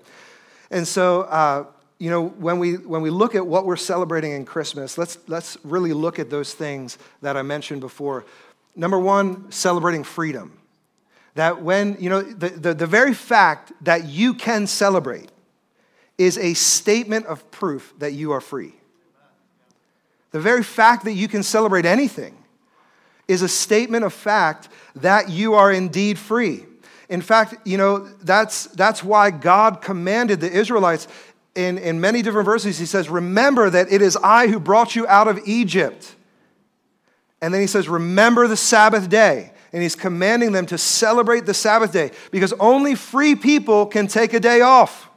And 0.70 0.88
so, 0.88 1.22
uh, 1.22 1.66
you 2.00 2.10
know, 2.10 2.28
when 2.28 2.60
we, 2.60 2.76
when 2.76 3.02
we 3.02 3.10
look 3.10 3.34
at 3.36 3.46
what 3.46 3.66
we're 3.66 3.76
celebrating 3.76 4.32
in 4.32 4.46
Christmas, 4.46 4.98
let's, 4.98 5.18
let's 5.28 5.58
really 5.64 5.94
look 5.94 6.20
at 6.20 6.30
those 6.30 6.54
things 6.54 6.98
that 7.22 7.36
I 7.36 7.42
mentioned 7.42 7.82
before. 7.82 8.26
Number 8.76 9.00
one, 9.00 9.52
celebrating 9.52 10.04
freedom. 10.04 10.60
That 11.36 11.62
when, 11.62 11.98
you 12.00 12.10
know, 12.10 12.22
the, 12.22 12.50
the, 12.50 12.74
the 12.74 12.88
very 12.88 13.14
fact 13.14 13.72
that 13.82 14.06
you 14.06 14.34
can 14.34 14.68
celebrate 14.68 15.32
is 16.18 16.38
a 16.38 16.54
statement 16.54 17.26
of 17.28 17.50
proof 17.52 17.94
that 18.00 18.14
you 18.14 18.32
are 18.32 18.42
free. 18.42 18.74
The 20.32 20.40
very 20.40 20.64
fact 20.64 21.06
that 21.06 21.14
you 21.14 21.28
can 21.28 21.44
celebrate 21.44 21.86
anything 21.86 22.36
is 23.28 23.42
a 23.42 23.48
statement 23.48 24.06
of 24.06 24.14
fact 24.14 24.70
that 24.96 25.30
you 25.30 25.54
are 25.54 25.72
indeed 25.72 26.18
free. 26.18 26.66
In 27.10 27.22
fact, 27.22 27.56
you 27.66 27.78
know, 27.78 28.00
that's, 28.22 28.68
that's 28.68 29.04
why 29.04 29.32
God 29.32 29.82
commanded 29.82 30.42
the 30.42 30.52
Israelites 30.52 31.08
in, 31.56 31.78
in 31.78 32.02
many 32.02 32.22
different 32.22 32.46
verses. 32.46 32.78
He 32.78 32.86
says, 32.86 33.10
Remember 33.10 33.70
that 33.70 33.92
it 33.92 34.02
is 34.02 34.18
I 34.18 34.48
who 34.48 34.60
brought 34.60 34.96
you 34.96 35.08
out 35.08 35.28
of 35.28 35.40
Egypt. 35.46 36.16
And 37.42 37.54
then 37.54 37.62
he 37.62 37.68
says, 37.68 37.88
Remember 37.88 38.48
the 38.48 38.58
Sabbath 38.58 39.10
day. 39.10 39.52
And 39.74 39.84
he's 39.84 39.96
commanding 39.96 40.54
them 40.54 40.66
to 40.68 40.78
celebrate 40.78 41.46
the 41.46 41.54
Sabbath 41.54 41.92
day 41.92 42.12
because 42.32 42.54
only 42.54 42.96
free 42.96 43.36
people 43.36 43.86
can 43.86 44.08
take 44.08 44.34
a 44.34 44.40
day 44.40 44.62
off. 44.62 45.10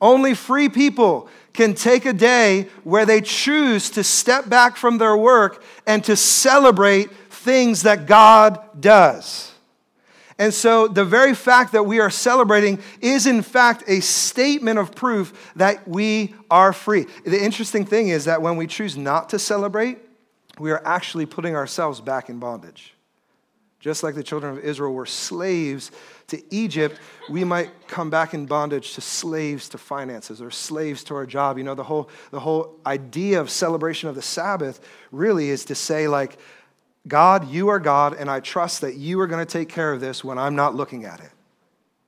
Only 0.00 0.34
free 0.34 0.68
people 0.68 1.28
can 1.54 1.72
take 1.72 2.04
a 2.04 2.12
day 2.12 2.68
where 2.82 3.06
they 3.06 3.20
choose 3.20 3.88
to 3.90 4.04
step 4.04 4.48
back 4.48 4.76
from 4.76 4.98
their 4.98 5.16
work 5.16 5.62
and 5.86 6.04
to 6.04 6.16
celebrate 6.16 7.10
things 7.30 7.82
that 7.82 8.06
God 8.06 8.60
does. 8.78 9.52
And 10.36 10.52
so, 10.52 10.88
the 10.88 11.04
very 11.04 11.32
fact 11.32 11.72
that 11.72 11.84
we 11.84 12.00
are 12.00 12.10
celebrating 12.10 12.80
is, 13.00 13.26
in 13.26 13.40
fact, 13.40 13.84
a 13.86 14.00
statement 14.00 14.80
of 14.80 14.92
proof 14.92 15.52
that 15.54 15.86
we 15.86 16.34
are 16.50 16.72
free. 16.72 17.06
The 17.24 17.42
interesting 17.42 17.86
thing 17.86 18.08
is 18.08 18.24
that 18.24 18.42
when 18.42 18.56
we 18.56 18.66
choose 18.66 18.96
not 18.96 19.28
to 19.28 19.38
celebrate, 19.38 19.98
we 20.58 20.72
are 20.72 20.82
actually 20.84 21.26
putting 21.26 21.54
ourselves 21.54 22.00
back 22.00 22.28
in 22.28 22.40
bondage. 22.40 22.93
Just 23.84 24.02
like 24.02 24.14
the 24.14 24.22
children 24.22 24.56
of 24.56 24.64
Israel 24.64 24.94
were 24.94 25.04
slaves 25.04 25.90
to 26.28 26.42
Egypt, 26.48 26.98
we 27.28 27.44
might 27.44 27.68
come 27.86 28.08
back 28.08 28.32
in 28.32 28.46
bondage 28.46 28.94
to 28.94 29.02
slaves 29.02 29.68
to 29.68 29.76
finances 29.76 30.40
or 30.40 30.50
slaves 30.50 31.04
to 31.04 31.14
our 31.14 31.26
job. 31.26 31.58
You 31.58 31.64
know, 31.64 31.74
the 31.74 31.84
whole, 31.84 32.08
the 32.30 32.40
whole 32.40 32.80
idea 32.86 33.42
of 33.42 33.50
celebration 33.50 34.08
of 34.08 34.14
the 34.14 34.22
Sabbath 34.22 34.80
really 35.12 35.50
is 35.50 35.66
to 35.66 35.74
say, 35.74 36.08
like, 36.08 36.38
God, 37.06 37.50
you 37.50 37.68
are 37.68 37.78
God, 37.78 38.14
and 38.14 38.30
I 38.30 38.40
trust 38.40 38.80
that 38.80 38.94
you 38.94 39.20
are 39.20 39.26
going 39.26 39.44
to 39.44 39.52
take 39.52 39.68
care 39.68 39.92
of 39.92 40.00
this 40.00 40.24
when 40.24 40.38
I'm 40.38 40.56
not 40.56 40.74
looking 40.74 41.04
at 41.04 41.20
it. 41.20 41.30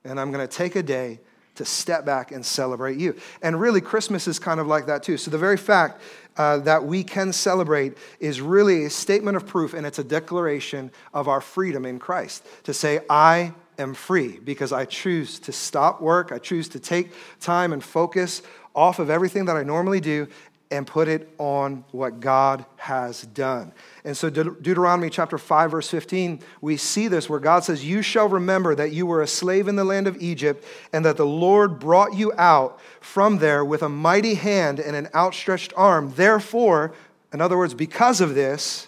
And 0.02 0.18
I'm 0.18 0.32
going 0.32 0.48
to 0.48 0.50
take 0.50 0.76
a 0.76 0.82
day 0.82 1.20
to 1.56 1.66
step 1.66 2.06
back 2.06 2.32
and 2.32 2.44
celebrate 2.44 2.96
you. 2.96 3.16
And 3.42 3.60
really, 3.60 3.82
Christmas 3.82 4.26
is 4.26 4.38
kind 4.38 4.60
of 4.60 4.66
like 4.66 4.86
that 4.86 5.02
too. 5.02 5.18
So, 5.18 5.30
the 5.30 5.36
very 5.36 5.58
fact 5.58 6.00
uh, 6.36 6.58
that 6.58 6.84
we 6.84 7.02
can 7.02 7.32
celebrate 7.32 7.96
is 8.20 8.40
really 8.40 8.84
a 8.84 8.90
statement 8.90 9.36
of 9.36 9.46
proof, 9.46 9.74
and 9.74 9.86
it's 9.86 9.98
a 9.98 10.04
declaration 10.04 10.90
of 11.14 11.28
our 11.28 11.40
freedom 11.40 11.84
in 11.84 11.98
Christ. 11.98 12.46
To 12.64 12.74
say, 12.74 13.00
I 13.08 13.52
am 13.78 13.94
free 13.94 14.38
because 14.38 14.72
I 14.72 14.84
choose 14.84 15.38
to 15.40 15.52
stop 15.52 16.00
work. 16.00 16.32
I 16.32 16.38
choose 16.38 16.68
to 16.70 16.80
take 16.80 17.12
time 17.40 17.72
and 17.72 17.82
focus 17.82 18.42
off 18.74 18.98
of 18.98 19.10
everything 19.10 19.46
that 19.46 19.56
I 19.56 19.62
normally 19.62 20.00
do 20.00 20.28
and 20.70 20.86
put 20.86 21.08
it 21.08 21.32
on 21.38 21.84
what 21.92 22.20
God 22.20 22.64
has 22.76 23.22
done. 23.22 23.72
And 24.06 24.16
so, 24.16 24.30
De- 24.30 24.44
Deuteronomy 24.44 25.10
chapter 25.10 25.36
5, 25.36 25.72
verse 25.72 25.88
15, 25.88 26.38
we 26.60 26.76
see 26.76 27.08
this 27.08 27.28
where 27.28 27.40
God 27.40 27.64
says, 27.64 27.84
You 27.84 28.02
shall 28.02 28.28
remember 28.28 28.72
that 28.76 28.92
you 28.92 29.04
were 29.04 29.20
a 29.20 29.26
slave 29.26 29.66
in 29.66 29.74
the 29.74 29.82
land 29.82 30.06
of 30.06 30.16
Egypt, 30.22 30.64
and 30.92 31.04
that 31.04 31.16
the 31.16 31.26
Lord 31.26 31.80
brought 31.80 32.14
you 32.14 32.32
out 32.38 32.78
from 33.00 33.38
there 33.38 33.64
with 33.64 33.82
a 33.82 33.88
mighty 33.88 34.34
hand 34.34 34.78
and 34.78 34.94
an 34.94 35.08
outstretched 35.12 35.72
arm. 35.76 36.12
Therefore, 36.14 36.94
in 37.32 37.40
other 37.40 37.58
words, 37.58 37.74
because 37.74 38.20
of 38.20 38.36
this, 38.36 38.86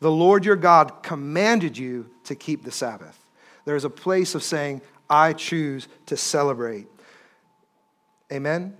the 0.00 0.10
Lord 0.10 0.46
your 0.46 0.56
God 0.56 1.02
commanded 1.02 1.76
you 1.76 2.08
to 2.24 2.34
keep 2.34 2.64
the 2.64 2.72
Sabbath. 2.72 3.22
There's 3.66 3.84
a 3.84 3.90
place 3.90 4.34
of 4.34 4.42
saying, 4.42 4.80
I 5.10 5.34
choose 5.34 5.88
to 6.06 6.16
celebrate. 6.16 6.86
Amen? 8.32 8.78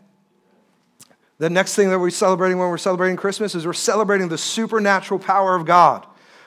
The 1.38 1.48
next 1.48 1.76
thing 1.76 1.90
that 1.90 1.98
we're 1.98 2.10
celebrating 2.10 2.58
when 2.58 2.68
we're 2.68 2.78
celebrating 2.78 3.16
Christmas 3.16 3.54
is 3.54 3.64
we're 3.64 3.72
celebrating 3.72 4.28
the 4.28 4.38
supernatural 4.38 5.20
power 5.20 5.54
of 5.54 5.64
God. 5.64 6.04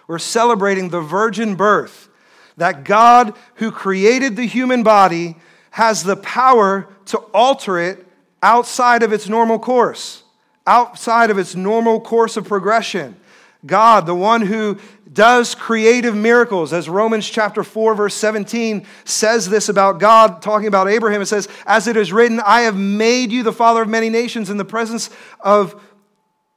We're 0.07 0.19
celebrating 0.19 0.89
the 0.89 0.99
virgin 0.99 1.55
birth. 1.55 2.09
That 2.57 2.83
God, 2.83 3.33
who 3.55 3.71
created 3.71 4.35
the 4.35 4.45
human 4.45 4.83
body, 4.83 5.37
has 5.71 6.03
the 6.03 6.17
power 6.17 6.89
to 7.05 7.17
alter 7.33 7.79
it 7.79 8.05
outside 8.43 9.03
of 9.03 9.13
its 9.13 9.29
normal 9.29 9.57
course, 9.57 10.23
outside 10.67 11.29
of 11.29 11.37
its 11.37 11.55
normal 11.55 12.01
course 12.01 12.35
of 12.35 12.45
progression. 12.45 13.15
God, 13.65 14.05
the 14.05 14.15
one 14.15 14.41
who 14.41 14.77
does 15.11 15.55
creative 15.55 16.15
miracles, 16.15 16.73
as 16.73 16.89
Romans 16.89 17.29
chapter 17.29 17.63
4, 17.63 17.95
verse 17.95 18.15
17 18.15 18.85
says 19.03 19.49
this 19.49 19.69
about 19.69 19.99
God, 19.99 20.41
talking 20.41 20.67
about 20.67 20.87
Abraham. 20.87 21.21
It 21.21 21.27
says, 21.27 21.47
As 21.65 21.87
it 21.87 21.97
is 21.97 22.13
written, 22.13 22.39
I 22.39 22.61
have 22.61 22.77
made 22.77 23.31
you 23.31 23.43
the 23.43 23.53
father 23.53 23.81
of 23.81 23.89
many 23.89 24.09
nations 24.09 24.49
in 24.49 24.57
the 24.57 24.65
presence 24.65 25.09
of 25.39 25.81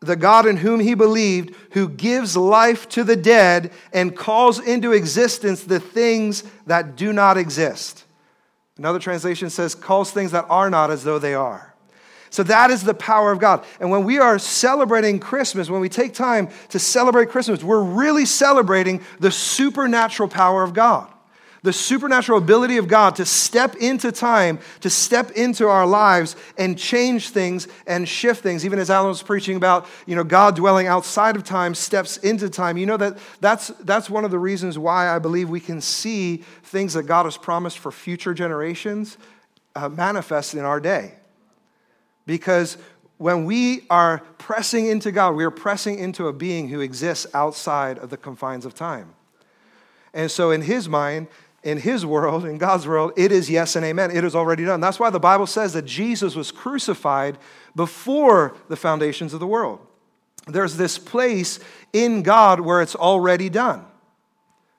the 0.00 0.16
God 0.16 0.46
in 0.46 0.58
whom 0.58 0.80
he 0.80 0.94
believed, 0.94 1.54
who 1.72 1.88
gives 1.88 2.36
life 2.36 2.88
to 2.90 3.04
the 3.04 3.16
dead 3.16 3.72
and 3.92 4.16
calls 4.16 4.58
into 4.58 4.92
existence 4.92 5.64
the 5.64 5.80
things 5.80 6.44
that 6.66 6.96
do 6.96 7.12
not 7.12 7.36
exist. 7.36 8.04
Another 8.76 8.98
translation 8.98 9.50
says, 9.50 9.74
calls 9.74 10.10
things 10.10 10.32
that 10.32 10.46
are 10.48 10.70
not 10.70 10.90
as 10.90 11.04
though 11.04 11.18
they 11.18 11.34
are. 11.34 11.73
So 12.34 12.42
that 12.42 12.72
is 12.72 12.82
the 12.82 12.94
power 12.94 13.30
of 13.30 13.38
God. 13.38 13.64
And 13.78 13.92
when 13.92 14.02
we 14.02 14.18
are 14.18 14.40
celebrating 14.40 15.20
Christmas, 15.20 15.70
when 15.70 15.80
we 15.80 15.88
take 15.88 16.14
time 16.14 16.48
to 16.70 16.80
celebrate 16.80 17.28
Christmas, 17.28 17.62
we're 17.62 17.80
really 17.80 18.26
celebrating 18.26 19.02
the 19.20 19.30
supernatural 19.30 20.28
power 20.28 20.64
of 20.64 20.74
God. 20.74 21.08
The 21.62 21.72
supernatural 21.72 22.38
ability 22.38 22.78
of 22.78 22.88
God 22.88 23.14
to 23.16 23.24
step 23.24 23.76
into 23.76 24.10
time, 24.10 24.58
to 24.80 24.90
step 24.90 25.30
into 25.30 25.68
our 25.68 25.86
lives 25.86 26.34
and 26.58 26.76
change 26.76 27.28
things 27.28 27.68
and 27.86 28.08
shift 28.08 28.42
things. 28.42 28.64
Even 28.64 28.80
as 28.80 28.90
Alan 28.90 29.10
was 29.10 29.22
preaching 29.22 29.54
about, 29.54 29.86
you 30.04 30.16
know, 30.16 30.24
God 30.24 30.56
dwelling 30.56 30.88
outside 30.88 31.36
of 31.36 31.44
time 31.44 31.72
steps 31.72 32.16
into 32.16 32.50
time. 32.50 32.76
You 32.76 32.86
know 32.86 32.96
that 32.96 33.16
that's, 33.40 33.68
that's 33.68 34.10
one 34.10 34.24
of 34.24 34.32
the 34.32 34.40
reasons 34.40 34.76
why 34.76 35.08
I 35.08 35.20
believe 35.20 35.50
we 35.50 35.60
can 35.60 35.80
see 35.80 36.38
things 36.64 36.94
that 36.94 37.04
God 37.04 37.26
has 37.26 37.36
promised 37.36 37.78
for 37.78 37.92
future 37.92 38.34
generations 38.34 39.18
uh, 39.76 39.88
manifest 39.88 40.54
in 40.54 40.62
our 40.62 40.80
day. 40.80 41.14
Because 42.26 42.78
when 43.18 43.44
we 43.44 43.86
are 43.90 44.18
pressing 44.38 44.86
into 44.86 45.12
God, 45.12 45.34
we 45.34 45.44
are 45.44 45.50
pressing 45.50 45.98
into 45.98 46.26
a 46.26 46.32
being 46.32 46.68
who 46.68 46.80
exists 46.80 47.26
outside 47.34 47.98
of 47.98 48.10
the 48.10 48.16
confines 48.16 48.64
of 48.64 48.74
time. 48.74 49.14
And 50.12 50.30
so, 50.30 50.50
in 50.50 50.62
his 50.62 50.88
mind, 50.88 51.28
in 51.62 51.78
his 51.78 52.04
world, 52.04 52.44
in 52.44 52.58
God's 52.58 52.86
world, 52.86 53.12
it 53.16 53.32
is 53.32 53.48
yes 53.48 53.74
and 53.74 53.84
amen. 53.84 54.10
It 54.10 54.24
is 54.24 54.34
already 54.34 54.64
done. 54.64 54.80
That's 54.80 55.00
why 55.00 55.10
the 55.10 55.20
Bible 55.20 55.46
says 55.46 55.72
that 55.72 55.86
Jesus 55.86 56.34
was 56.34 56.52
crucified 56.52 57.38
before 57.74 58.54
the 58.68 58.76
foundations 58.76 59.32
of 59.32 59.40
the 59.40 59.46
world. 59.46 59.80
There's 60.46 60.76
this 60.76 60.98
place 60.98 61.58
in 61.92 62.22
God 62.22 62.60
where 62.60 62.82
it's 62.82 62.94
already 62.94 63.48
done 63.48 63.86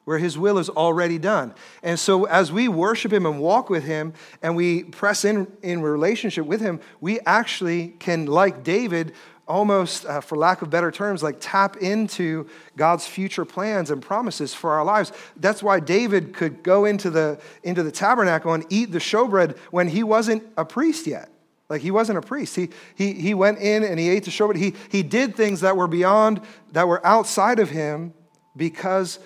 where 0.05 0.17
his 0.17 0.37
will 0.37 0.57
is 0.57 0.69
already 0.69 1.17
done. 1.17 1.53
And 1.83 1.99
so 1.99 2.25
as 2.25 2.51
we 2.51 2.67
worship 2.67 3.11
him 3.11 3.25
and 3.25 3.39
walk 3.39 3.69
with 3.69 3.83
him 3.83 4.13
and 4.41 4.55
we 4.55 4.83
press 4.83 5.25
in 5.25 5.47
in 5.61 5.81
relationship 5.81 6.45
with 6.45 6.61
him, 6.61 6.79
we 7.01 7.19
actually 7.21 7.89
can 7.99 8.27
like 8.27 8.63
David 8.63 9.13
almost 9.47 10.05
uh, 10.05 10.21
for 10.21 10.35
lack 10.37 10.61
of 10.61 10.69
better 10.69 10.89
terms 10.89 11.21
like 11.21 11.37
tap 11.39 11.77
into 11.77 12.47
God's 12.75 13.05
future 13.05 13.45
plans 13.45 13.91
and 13.91 14.01
promises 14.01 14.53
for 14.53 14.71
our 14.71 14.83
lives. 14.83 15.11
That's 15.37 15.61
why 15.61 15.79
David 15.79 16.33
could 16.33 16.63
go 16.63 16.85
into 16.85 17.09
the 17.09 17.39
into 17.63 17.83
the 17.83 17.91
tabernacle 17.91 18.53
and 18.53 18.65
eat 18.69 18.91
the 18.91 18.99
showbread 18.99 19.57
when 19.71 19.87
he 19.87 20.03
wasn't 20.03 20.43
a 20.57 20.65
priest 20.65 21.05
yet. 21.07 21.29
Like 21.67 21.81
he 21.81 21.91
wasn't 21.91 22.19
a 22.19 22.21
priest. 22.21 22.55
He, 22.55 22.69
he, 22.95 23.13
he 23.13 23.33
went 23.33 23.57
in 23.57 23.83
and 23.83 23.99
he 23.99 24.09
ate 24.09 24.23
the 24.23 24.31
showbread. 24.31 24.57
He, 24.57 24.75
he 24.91 25.01
did 25.01 25.35
things 25.35 25.61
that 25.61 25.75
were 25.75 25.87
beyond, 25.87 26.41
that 26.73 26.87
were 26.87 27.05
outside 27.05 27.57
of 27.57 27.71
him 27.71 28.13
because 28.55 29.19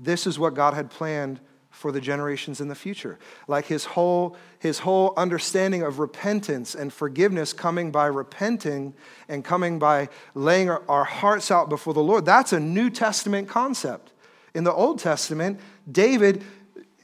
this 0.00 0.26
is 0.26 0.38
what 0.38 0.54
God 0.54 0.74
had 0.74 0.90
planned 0.90 1.40
for 1.70 1.92
the 1.92 2.00
generations 2.00 2.60
in 2.60 2.68
the 2.68 2.74
future. 2.74 3.18
Like 3.46 3.66
his 3.66 3.84
whole, 3.84 4.36
his 4.58 4.80
whole 4.80 5.14
understanding 5.16 5.82
of 5.82 5.98
repentance 5.98 6.74
and 6.74 6.92
forgiveness 6.92 7.52
coming 7.52 7.90
by 7.90 8.06
repenting 8.06 8.94
and 9.28 9.44
coming 9.44 9.78
by 9.78 10.08
laying 10.34 10.70
our, 10.70 10.82
our 10.88 11.04
hearts 11.04 11.50
out 11.50 11.68
before 11.68 11.94
the 11.94 12.02
Lord. 12.02 12.24
That's 12.24 12.52
a 12.52 12.60
New 12.60 12.90
Testament 12.90 13.48
concept. 13.48 14.12
In 14.54 14.64
the 14.64 14.72
Old 14.72 14.98
Testament, 14.98 15.60
David, 15.90 16.42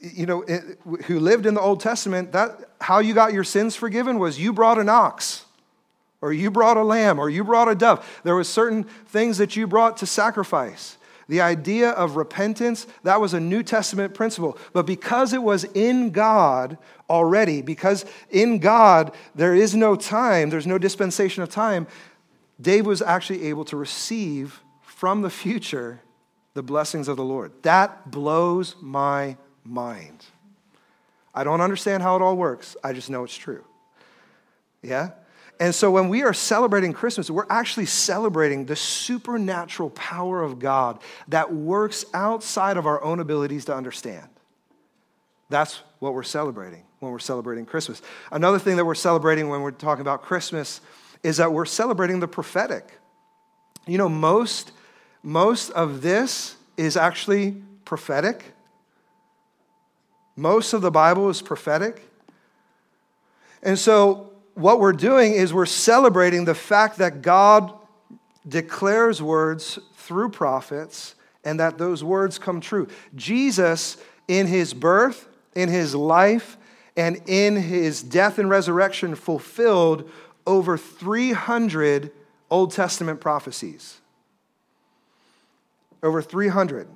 you 0.01 0.25
know, 0.25 0.41
who 1.05 1.19
lived 1.19 1.45
in 1.45 1.53
the 1.53 1.61
Old 1.61 1.79
Testament, 1.79 2.33
that 2.33 2.71
how 2.81 2.99
you 2.99 3.13
got 3.13 3.33
your 3.33 3.43
sins 3.43 3.75
forgiven 3.75 4.19
was 4.19 4.39
you 4.39 4.51
brought 4.51 4.77
an 4.77 4.89
ox 4.89 5.45
or 6.21 6.33
you 6.33 6.51
brought 6.51 6.75
a 6.75 6.83
lamb 6.83 7.19
or 7.19 7.29
you 7.29 7.43
brought 7.43 7.69
a 7.69 7.75
dove. 7.75 8.05
There 8.23 8.35
was 8.35 8.49
certain 8.49 8.83
things 8.83 9.37
that 9.37 9.55
you 9.55 9.67
brought 9.67 9.97
to 9.97 10.05
sacrifice. 10.05 10.97
The 11.27 11.41
idea 11.41 11.89
of 11.91 12.15
repentance, 12.15 12.85
that 13.03 13.19
was 13.19 13.33
a 13.33 13.39
New 13.39 13.63
Testament 13.63 14.13
principle. 14.13 14.57
But 14.73 14.85
because 14.85 15.33
it 15.33 15.41
was 15.41 15.63
in 15.63 16.11
God 16.11 16.77
already, 17.09 17.61
because 17.61 18.05
in 18.29 18.59
God 18.59 19.13
there 19.33 19.55
is 19.55 19.75
no 19.75 19.95
time, 19.95 20.49
there's 20.49 20.67
no 20.67 20.77
dispensation 20.77 21.41
of 21.41 21.49
time, 21.49 21.87
Dave 22.61 22.85
was 22.85 23.01
actually 23.01 23.43
able 23.45 23.65
to 23.65 23.77
receive 23.77 24.61
from 24.81 25.21
the 25.21 25.29
future 25.29 26.01
the 26.53 26.63
blessings 26.63 27.07
of 27.07 27.17
the 27.17 27.23
Lord. 27.23 27.51
That 27.63 28.11
blows 28.11 28.75
my 28.81 29.37
mind. 29.63 30.25
I 31.33 31.43
don't 31.43 31.59
understand 31.59 32.01
how 32.01 32.15
it 32.15 32.21
all 32.21 32.37
works, 32.37 32.77
I 32.83 32.93
just 32.93 33.09
know 33.09 33.23
it's 33.23 33.35
true. 33.35 33.63
Yeah? 34.81 35.11
And 35.59 35.73
so 35.73 35.89
when 35.89 36.09
we 36.09 36.23
are 36.23 36.33
celebrating 36.33 36.91
Christmas, 36.91 37.29
we're 37.29 37.45
actually 37.49 37.85
celebrating 37.85 38.65
the 38.65 38.75
supernatural 38.75 39.89
power 39.91 40.43
of 40.43 40.59
God 40.59 40.99
that 41.29 41.53
works 41.53 42.05
outside 42.13 42.77
of 42.77 42.85
our 42.85 43.01
own 43.01 43.19
abilities 43.19 43.65
to 43.65 43.75
understand. 43.75 44.27
That's 45.49 45.81
what 45.99 46.13
we're 46.13 46.23
celebrating 46.23 46.83
when 46.99 47.11
we're 47.11 47.19
celebrating 47.19 47.65
Christmas. 47.65 48.01
Another 48.31 48.59
thing 48.59 48.75
that 48.77 48.85
we're 48.85 48.95
celebrating 48.95 49.47
when 49.47 49.61
we're 49.61 49.71
talking 49.71 50.01
about 50.01 50.23
Christmas 50.23 50.81
is 51.23 51.37
that 51.37 51.53
we're 51.53 51.65
celebrating 51.65 52.19
the 52.19 52.27
prophetic. 52.27 52.99
You 53.87 53.97
know, 53.97 54.09
most, 54.09 54.71
most 55.23 55.69
of 55.71 56.01
this 56.01 56.55
is 56.75 56.97
actually 56.97 57.61
prophetic. 57.85 58.53
Most 60.35 60.73
of 60.73 60.81
the 60.81 60.91
Bible 60.91 61.29
is 61.29 61.41
prophetic. 61.41 62.01
And 63.63 63.79
so 63.79 64.31
what 64.55 64.79
we're 64.79 64.93
doing 64.93 65.33
is 65.33 65.53
we're 65.53 65.65
celebrating 65.65 66.45
the 66.45 66.55
fact 66.55 66.97
that 66.97 67.21
God 67.21 67.73
declares 68.47 69.21
words 69.21 69.79
through 69.95 70.29
prophets 70.29 71.15
and 71.43 71.59
that 71.59 71.77
those 71.77 72.03
words 72.03 72.39
come 72.39 72.61
true. 72.61 72.87
Jesus, 73.15 73.97
in 74.27 74.47
his 74.47 74.73
birth, 74.73 75.27
in 75.55 75.69
his 75.69 75.93
life, 75.93 76.57
and 76.97 77.21
in 77.27 77.55
his 77.55 78.01
death 78.01 78.39
and 78.39 78.49
resurrection, 78.49 79.15
fulfilled 79.15 80.09
over 80.47 80.77
300 80.77 82.11
Old 82.49 82.71
Testament 82.71 83.19
prophecies. 83.19 83.99
Over 86.01 86.21
300. 86.21 86.87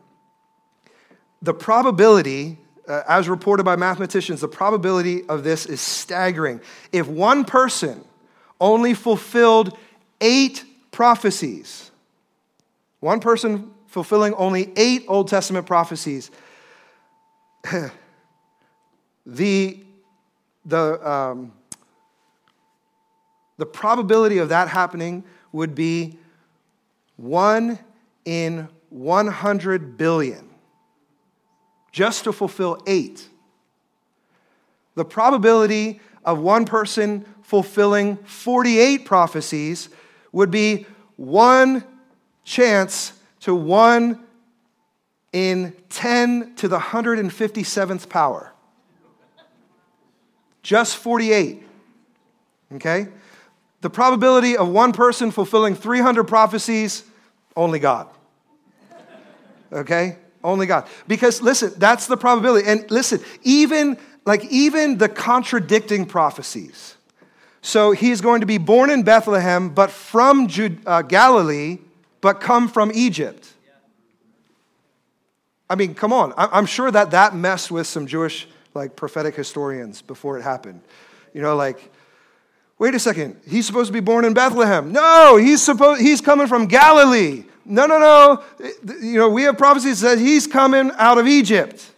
The 1.42 1.54
probability 1.54 2.58
uh, 2.90 3.04
as 3.08 3.30
reported 3.30 3.64
by 3.64 3.76
mathematicians, 3.76 4.42
the 4.42 4.48
probability 4.48 5.24
of 5.30 5.44
this 5.44 5.68
is 5.68 5.80
staggering. 5.80 6.60
If 6.92 7.08
one 7.08 7.46
person 7.46 8.04
only 8.60 8.96
fulfilled 8.96 9.78
eight 10.20 10.64
prophecies, 10.92 11.92
one 13.00 13.20
person 13.20 13.72
fulfilling 13.88 14.34
only 14.34 14.74
eight 14.76 15.06
Old 15.08 15.28
Testament 15.28 15.68
prophecies, 15.68 16.32
the, 19.26 19.80
the, 20.66 21.10
um, 21.10 21.54
the 23.58 23.66
probability 23.68 24.40
of 24.40 24.50
that 24.50 24.68
happening 24.68 25.24
would 25.52 25.76
be 25.76 26.18
one 27.18 27.78
in 28.26 28.68
100 28.90 29.98
billion 29.98 30.49
just 31.92 32.24
to 32.26 32.32
fulfill 32.32 32.82
eight. 32.88 33.28
The 34.96 35.06
probability 35.06 36.02
of 36.26 36.40
one 36.40 36.66
person 36.66 37.26
fulfilling 37.42 38.18
48 38.18 39.06
prophecies 39.06 39.90
would 40.32 40.52
be 40.52 40.86
one 41.16 41.84
chance 42.44 43.14
to 43.42 43.56
one 43.56 44.20
in 45.32 45.76
10 45.90 46.56
to 46.56 46.68
the 46.68 46.80
157th 46.80 48.10
power. 48.10 48.52
Just 50.64 50.98
48. 50.98 51.64
Okay? 52.76 53.08
The 53.82 53.90
probability 53.90 54.58
of 54.58 54.68
one 54.70 54.92
person 54.92 55.32
fulfilling 55.32 55.76
300 55.76 56.26
prophecies, 56.26 57.04
only 57.56 57.80
God. 57.80 58.08
Okay? 59.72 60.18
Only 60.44 60.66
God. 60.66 60.88
Because 61.08 61.42
listen, 61.42 61.74
that's 61.78 62.08
the 62.08 62.18
probability. 62.18 62.68
And 62.68 62.90
listen, 62.90 63.20
even 63.44 63.98
like 64.26 64.46
even 64.46 64.98
the 64.98 65.10
contradicting 65.10 66.06
prophecies. 66.06 66.96
So 67.62 67.92
he's 67.92 68.22
going 68.22 68.42
to 68.42 68.46
be 68.46 68.58
born 68.58 68.90
in 68.90 69.04
Bethlehem, 69.04 69.70
but 69.70 69.92
from 69.92 70.48
Jude, 70.48 70.80
uh, 70.86 71.02
Galilee, 71.02 71.80
but 72.22 72.40
come 72.40 72.70
from 72.70 72.92
Egypt. 72.94 73.48
I 75.70 75.76
mean, 75.76 75.94
come 75.94 76.14
on. 76.14 76.34
I'm 76.38 76.66
sure 76.66 76.90
that 76.90 77.12
that 77.12 77.36
messed 77.36 77.70
with 77.70 77.86
some 77.86 78.08
Jewish 78.08 78.48
like 78.74 78.96
prophetic 78.96 79.36
historians 79.36 80.02
before 80.02 80.38
it 80.38 80.42
happened. 80.42 80.82
You 81.34 81.42
know, 81.42 81.56
like, 81.56 81.92
wait 82.80 82.96
a 82.96 83.00
second, 83.00 83.40
he's 83.48 83.68
supposed 83.68 83.88
to 83.88 83.94
be 83.94 84.00
born 84.00 84.26
in 84.26 84.34
Bethlehem. 84.34 84.92
No, 84.92 85.38
he's 85.38 85.62
supposed 85.62 86.02
he's 86.02 86.22
coming 86.22 86.48
from 86.48 86.66
Galilee. 86.66 87.44
No, 87.70 87.86
no, 87.86 88.00
no. 88.00 88.44
You 89.00 89.20
know, 89.20 89.30
we 89.30 89.44
have 89.44 89.56
prophecies 89.56 90.02
that 90.02 90.18
he's 90.18 90.48
coming 90.48 90.92
out 90.98 91.20
of 91.20 91.28
Egypt. 91.28 91.92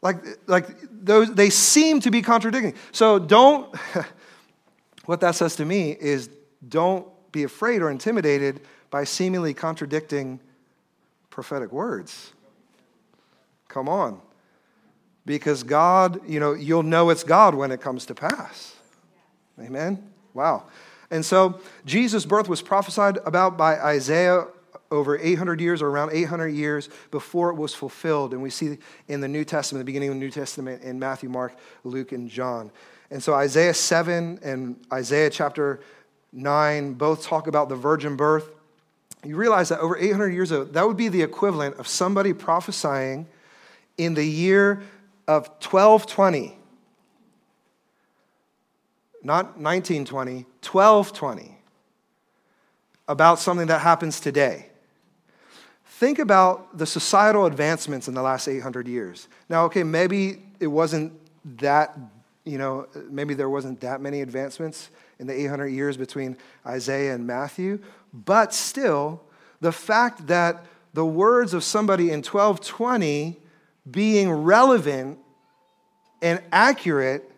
Like, 0.00 0.16
like 0.46 0.66
those, 0.90 1.34
they 1.34 1.50
seem 1.50 2.00
to 2.00 2.10
be 2.10 2.22
contradicting. 2.22 2.74
So 2.90 3.18
don't, 3.18 3.74
what 5.04 5.20
that 5.20 5.34
says 5.34 5.56
to 5.56 5.64
me 5.66 5.90
is 5.90 6.30
don't 6.66 7.06
be 7.32 7.42
afraid 7.42 7.82
or 7.82 7.90
intimidated 7.90 8.62
by 8.90 9.04
seemingly 9.04 9.52
contradicting 9.52 10.40
prophetic 11.28 11.70
words. 11.70 12.32
Come 13.68 13.90
on. 13.90 14.22
Because 15.26 15.62
God, 15.62 16.26
you 16.26 16.40
know, 16.40 16.54
you'll 16.54 16.82
know 16.82 17.10
it's 17.10 17.24
God 17.24 17.54
when 17.54 17.72
it 17.72 17.82
comes 17.82 18.06
to 18.06 18.14
pass. 18.14 18.74
Amen? 19.60 20.10
Wow. 20.32 20.64
And 21.10 21.24
so 21.24 21.60
Jesus' 21.84 22.26
birth 22.26 22.48
was 22.48 22.62
prophesied 22.62 23.18
about 23.24 23.56
by 23.56 23.78
Isaiah 23.78 24.46
over 24.90 25.18
800 25.18 25.60
years 25.60 25.82
or 25.82 25.88
around 25.88 26.12
800 26.12 26.48
years 26.48 26.88
before 27.10 27.50
it 27.50 27.54
was 27.54 27.74
fulfilled. 27.74 28.32
And 28.32 28.42
we 28.42 28.50
see 28.50 28.78
in 29.08 29.20
the 29.20 29.28
New 29.28 29.44
Testament, 29.44 29.80
the 29.80 29.86
beginning 29.86 30.10
of 30.10 30.14
the 30.14 30.20
New 30.20 30.30
Testament, 30.30 30.82
in 30.82 30.98
Matthew, 30.98 31.28
Mark, 31.28 31.56
Luke, 31.84 32.12
and 32.12 32.28
John. 32.28 32.70
And 33.10 33.22
so 33.22 33.34
Isaiah 33.34 33.74
7 33.74 34.40
and 34.42 34.76
Isaiah 34.92 35.30
chapter 35.30 35.80
9 36.32 36.94
both 36.94 37.24
talk 37.24 37.46
about 37.46 37.68
the 37.68 37.76
virgin 37.76 38.16
birth. 38.16 38.50
You 39.24 39.36
realize 39.36 39.70
that 39.70 39.80
over 39.80 39.96
800 39.96 40.28
years 40.28 40.50
ago, 40.50 40.64
that 40.64 40.86
would 40.86 40.96
be 40.96 41.08
the 41.08 41.22
equivalent 41.22 41.78
of 41.78 41.88
somebody 41.88 42.32
prophesying 42.32 43.26
in 43.98 44.14
the 44.14 44.24
year 44.24 44.82
of 45.26 45.48
1220 45.48 46.55
not 49.26 49.58
1920, 49.58 50.46
1220, 50.62 51.58
about 53.08 53.40
something 53.40 53.66
that 53.66 53.80
happens 53.80 54.20
today. 54.20 54.66
Think 55.84 56.20
about 56.20 56.78
the 56.78 56.86
societal 56.86 57.46
advancements 57.46 58.06
in 58.06 58.14
the 58.14 58.22
last 58.22 58.46
800 58.46 58.86
years. 58.86 59.26
Now, 59.48 59.64
okay, 59.64 59.82
maybe 59.82 60.44
it 60.60 60.68
wasn't 60.68 61.12
that, 61.58 61.98
you 62.44 62.56
know, 62.56 62.86
maybe 63.10 63.34
there 63.34 63.50
wasn't 63.50 63.80
that 63.80 64.00
many 64.00 64.20
advancements 64.20 64.90
in 65.18 65.26
the 65.26 65.34
800 65.34 65.68
years 65.68 65.96
between 65.96 66.36
Isaiah 66.64 67.12
and 67.12 67.26
Matthew, 67.26 67.80
but 68.12 68.54
still, 68.54 69.22
the 69.60 69.72
fact 69.72 70.28
that 70.28 70.64
the 70.94 71.04
words 71.04 71.52
of 71.52 71.64
somebody 71.64 72.12
in 72.12 72.22
1220 72.22 73.40
being 73.90 74.30
relevant 74.30 75.18
and 76.22 76.40
accurate 76.52 77.32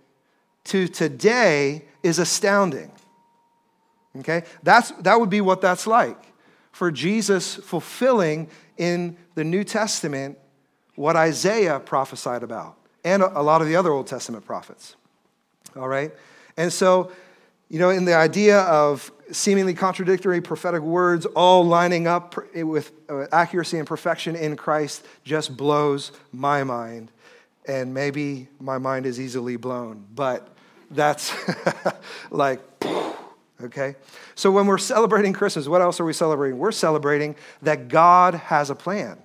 to 0.69 0.89
today 0.89 1.85
is 2.03 2.19
astounding. 2.19 2.91
Okay? 4.21 4.45
That's, 4.63 4.91
that 5.03 5.21
would 5.21 5.31
be 5.31 5.41
what 5.41 5.61
that's 5.61 5.87
like 5.87 6.33
for 6.73 6.91
Jesus 6.91 7.57
fulfilling 7.57 8.49
in 8.77 9.17
the 9.35 9.45
New 9.45 9.65
Testament 9.65 10.39
what 10.95 11.17
Isaiah 11.17 11.81
prophesied 11.81 12.43
about 12.43 12.77
and 13.05 13.23
a 13.23 13.43
lot 13.43 13.63
of 13.63 13.69
the 13.69 13.77
other 13.77 13.91
Old 13.91 14.07
Testament 14.07 14.45
prophets. 14.45 14.97
All 15.77 15.89
right? 15.89 16.13
And 16.57 16.73
so 16.73 17.13
You 17.71 17.79
know, 17.79 17.91
in 17.91 18.07
the 18.07 18.15
idea 18.15 18.61
of 18.61 19.13
seemingly 19.31 19.75
contradictory 19.75 20.41
prophetic 20.41 20.81
words 20.81 21.27
all 21.27 21.67
lining 21.67 22.07
up 22.07 22.35
with 22.55 22.93
uh, 23.11 23.27
accuracy 23.31 23.79
and 23.79 23.87
perfection 23.87 24.35
in 24.35 24.57
Christ 24.57 25.05
just 25.23 25.55
blows 25.55 26.13
my 26.33 26.65
mind. 26.65 27.11
And 27.67 27.93
maybe 27.93 28.49
my 28.59 28.79
mind 28.79 29.05
is 29.05 29.21
easily 29.21 29.57
blown, 29.57 30.07
but 30.15 30.49
that's 30.91 31.35
like, 32.31 32.61
okay? 33.63 33.97
So 34.35 34.51
when 34.51 34.67
we're 34.67 34.79
celebrating 34.79 35.33
Christmas, 35.33 35.69
what 35.69 35.83
else 35.83 36.01
are 36.01 36.05
we 36.05 36.13
celebrating? 36.13 36.59
We're 36.59 36.73
celebrating 36.73 37.37
that 37.63 37.89
God 37.89 38.35
has 38.35 38.71
a 38.71 38.75
plan, 38.75 39.19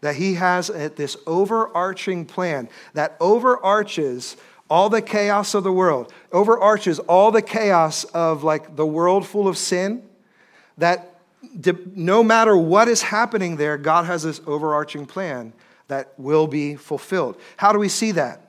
that 0.00 0.16
He 0.16 0.34
has 0.34 0.68
this 0.68 1.16
overarching 1.26 2.26
plan 2.26 2.68
that 2.92 3.16
overarches 3.20 4.36
all 4.70 4.88
the 4.88 5.02
chaos 5.02 5.54
of 5.54 5.64
the 5.64 5.72
world, 5.72 6.12
overarches 6.32 6.98
all 7.00 7.30
the 7.30 7.42
chaos 7.42 8.04
of 8.04 8.44
like 8.44 8.76
the 8.76 8.86
world 8.86 9.26
full 9.26 9.46
of 9.46 9.58
sin, 9.58 10.02
that 10.78 11.20
no 11.94 12.22
matter 12.22 12.56
what 12.56 12.88
is 12.88 13.02
happening 13.02 13.56
there, 13.56 13.76
God 13.76 14.06
has 14.06 14.22
this 14.22 14.40
overarching 14.46 15.06
plan 15.06 15.52
that 15.88 16.12
will 16.16 16.46
be 16.46 16.76
fulfilled. 16.76 17.38
How 17.56 17.72
do 17.72 17.78
we 17.78 17.88
see 17.88 18.12
that? 18.12 18.43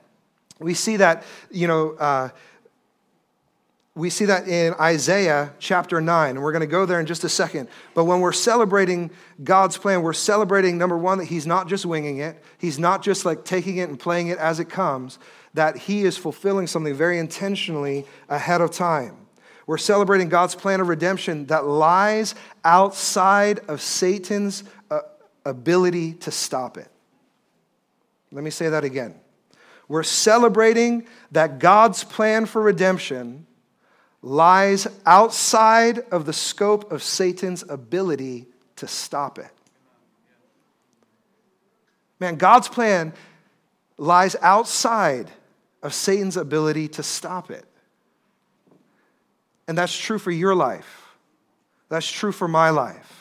We 0.58 0.74
see 0.74 0.96
that, 0.96 1.24
you 1.50 1.66
know, 1.66 1.90
uh, 1.92 2.30
we 3.96 4.10
see 4.10 4.26
that 4.26 4.46
in 4.46 4.74
Isaiah 4.74 5.54
chapter 5.58 6.02
9, 6.02 6.30
and 6.30 6.42
we're 6.42 6.52
going 6.52 6.60
to 6.60 6.66
go 6.66 6.84
there 6.84 7.00
in 7.00 7.06
just 7.06 7.24
a 7.24 7.30
second. 7.30 7.68
But 7.94 8.04
when 8.04 8.20
we're 8.20 8.32
celebrating 8.32 9.10
God's 9.42 9.78
plan, 9.78 10.02
we're 10.02 10.12
celebrating, 10.12 10.76
number 10.76 10.98
one, 10.98 11.16
that 11.18 11.24
He's 11.24 11.46
not 11.46 11.66
just 11.66 11.86
winging 11.86 12.18
it, 12.18 12.42
He's 12.58 12.78
not 12.78 13.02
just 13.02 13.24
like 13.24 13.44
taking 13.44 13.78
it 13.78 13.88
and 13.88 13.98
playing 13.98 14.28
it 14.28 14.36
as 14.36 14.60
it 14.60 14.68
comes, 14.68 15.18
that 15.54 15.78
He 15.78 16.04
is 16.04 16.18
fulfilling 16.18 16.66
something 16.66 16.94
very 16.94 17.18
intentionally 17.18 18.04
ahead 18.28 18.60
of 18.60 18.70
time. 18.70 19.16
We're 19.66 19.78
celebrating 19.78 20.28
God's 20.28 20.54
plan 20.54 20.80
of 20.80 20.88
redemption 20.88 21.46
that 21.46 21.66
lies 21.66 22.34
outside 22.64 23.60
of 23.60 23.80
Satan's 23.80 24.62
uh, 24.90 25.00
ability 25.46 26.12
to 26.14 26.30
stop 26.30 26.76
it. 26.76 26.88
Let 28.30 28.44
me 28.44 28.50
say 28.50 28.68
that 28.68 28.84
again. 28.84 29.14
We're 29.88 30.02
celebrating 30.02 31.06
that 31.32 31.58
God's 31.58 32.04
plan 32.04 32.46
for 32.46 32.62
redemption 32.62 33.46
lies 34.22 34.88
outside 35.04 36.00
of 36.10 36.26
the 36.26 36.32
scope 36.32 36.90
of 36.90 37.02
Satan's 37.02 37.62
ability 37.68 38.46
to 38.76 38.88
stop 38.88 39.38
it. 39.38 39.50
Man, 42.18 42.36
God's 42.36 42.68
plan 42.68 43.12
lies 43.98 44.34
outside 44.42 45.30
of 45.82 45.94
Satan's 45.94 46.36
ability 46.36 46.88
to 46.88 47.02
stop 47.02 47.50
it. 47.50 47.64
And 49.68 49.76
that's 49.76 49.96
true 49.96 50.18
for 50.18 50.30
your 50.30 50.54
life. 50.54 51.16
That's 51.88 52.10
true 52.10 52.32
for 52.32 52.48
my 52.48 52.70
life. 52.70 53.15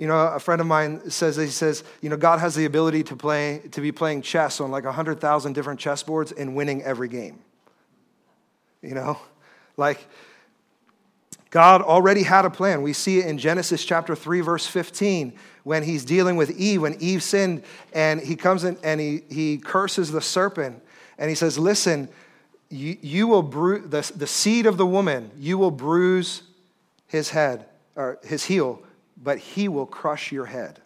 You 0.00 0.06
know, 0.06 0.18
a 0.18 0.40
friend 0.40 0.62
of 0.62 0.66
mine 0.66 1.10
says, 1.10 1.36
he 1.36 1.48
says, 1.48 1.84
you 2.00 2.08
know, 2.08 2.16
God 2.16 2.40
has 2.40 2.54
the 2.54 2.64
ability 2.64 3.02
to 3.02 3.16
play, 3.16 3.60
to 3.72 3.82
be 3.82 3.92
playing 3.92 4.22
chess 4.22 4.58
on 4.58 4.70
like 4.70 4.84
100,000 4.84 5.52
different 5.52 5.78
chessboards 5.78 6.32
and 6.34 6.56
winning 6.56 6.82
every 6.82 7.06
game. 7.06 7.38
You 8.80 8.94
know, 8.94 9.18
like 9.76 10.06
God 11.50 11.82
already 11.82 12.22
had 12.22 12.46
a 12.46 12.50
plan. 12.50 12.80
We 12.80 12.94
see 12.94 13.18
it 13.18 13.26
in 13.26 13.36
Genesis 13.36 13.84
chapter 13.84 14.16
3, 14.16 14.40
verse 14.40 14.66
15, 14.66 15.34
when 15.64 15.82
he's 15.82 16.06
dealing 16.06 16.36
with 16.36 16.50
Eve, 16.52 16.80
when 16.80 16.96
Eve 16.98 17.22
sinned, 17.22 17.62
and 17.92 18.22
he 18.22 18.36
comes 18.36 18.64
in 18.64 18.78
and 18.82 19.02
he, 19.02 19.20
he 19.28 19.58
curses 19.58 20.10
the 20.10 20.22
serpent. 20.22 20.82
And 21.18 21.28
he 21.28 21.34
says, 21.34 21.58
Listen, 21.58 22.08
you, 22.70 22.96
you 23.02 23.26
will 23.26 23.42
bruise 23.42 23.82
the, 23.90 24.10
the 24.16 24.26
seed 24.26 24.64
of 24.64 24.78
the 24.78 24.86
woman, 24.86 25.30
you 25.38 25.58
will 25.58 25.70
bruise 25.70 26.40
his 27.06 27.28
head 27.28 27.66
or 27.96 28.18
his 28.22 28.46
heel, 28.46 28.82
but 29.22 29.38
he 29.38 29.68
will 29.68 29.86
crush 29.86 30.32
your 30.32 30.46
head. 30.46 30.80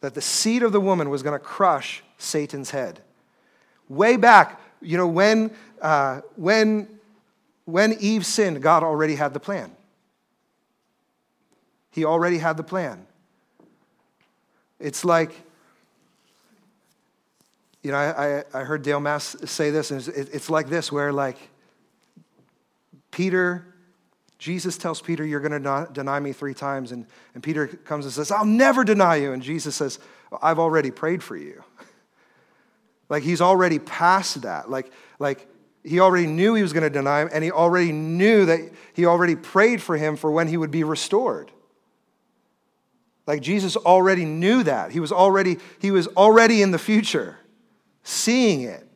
That 0.00 0.14
the 0.14 0.20
seed 0.20 0.62
of 0.62 0.72
the 0.72 0.80
woman 0.80 1.10
was 1.10 1.22
going 1.22 1.38
to 1.38 1.44
crush 1.44 2.02
Satan's 2.18 2.70
head. 2.70 3.00
Way 3.88 4.16
back, 4.16 4.60
you 4.80 4.96
know, 4.96 5.06
when, 5.06 5.50
uh, 5.80 6.20
when, 6.36 6.88
when 7.64 7.94
Eve 7.94 8.26
sinned, 8.26 8.62
God 8.62 8.82
already 8.82 9.14
had 9.14 9.32
the 9.32 9.40
plan. 9.40 9.72
He 11.90 12.04
already 12.04 12.38
had 12.38 12.56
the 12.56 12.62
plan. 12.62 13.06
It's 14.78 15.04
like, 15.04 15.32
you 17.82 17.92
know, 17.92 17.96
I, 17.96 18.44
I 18.52 18.64
heard 18.64 18.82
Dale 18.82 19.00
Mast 19.00 19.48
say 19.48 19.70
this, 19.70 19.90
and 19.90 20.06
it's 20.08 20.50
like 20.50 20.68
this, 20.68 20.92
where 20.92 21.12
like 21.12 21.38
Peter, 23.10 23.64
Jesus 24.38 24.76
tells 24.76 25.00
Peter, 25.00 25.24
You're 25.24 25.40
going 25.40 25.62
to 25.62 25.88
deny 25.92 26.20
me 26.20 26.32
three 26.32 26.54
times. 26.54 26.92
And, 26.92 27.06
and 27.34 27.42
Peter 27.42 27.66
comes 27.66 28.04
and 28.04 28.12
says, 28.12 28.30
I'll 28.30 28.44
never 28.44 28.84
deny 28.84 29.16
you. 29.16 29.32
And 29.32 29.42
Jesus 29.42 29.76
says, 29.76 29.98
I've 30.42 30.58
already 30.58 30.90
prayed 30.90 31.22
for 31.22 31.36
you. 31.36 31.62
like 33.08 33.22
he's 33.22 33.40
already 33.40 33.78
past 33.78 34.42
that. 34.42 34.70
Like, 34.70 34.92
like 35.18 35.48
he 35.82 36.00
already 36.00 36.26
knew 36.26 36.54
he 36.54 36.62
was 36.62 36.72
going 36.72 36.82
to 36.82 36.90
deny 36.90 37.22
him, 37.22 37.30
and 37.32 37.44
he 37.44 37.50
already 37.50 37.92
knew 37.92 38.46
that 38.46 38.60
he 38.92 39.06
already 39.06 39.36
prayed 39.36 39.80
for 39.80 39.96
him 39.96 40.16
for 40.16 40.30
when 40.30 40.48
he 40.48 40.56
would 40.56 40.70
be 40.70 40.84
restored. 40.84 41.52
Like 43.26 43.40
Jesus 43.42 43.76
already 43.76 44.24
knew 44.24 44.62
that. 44.64 44.92
He 44.92 45.00
was 45.00 45.12
already, 45.12 45.58
he 45.80 45.90
was 45.90 46.06
already 46.08 46.62
in 46.62 46.70
the 46.70 46.78
future 46.78 47.38
seeing 48.02 48.62
it. 48.62 48.86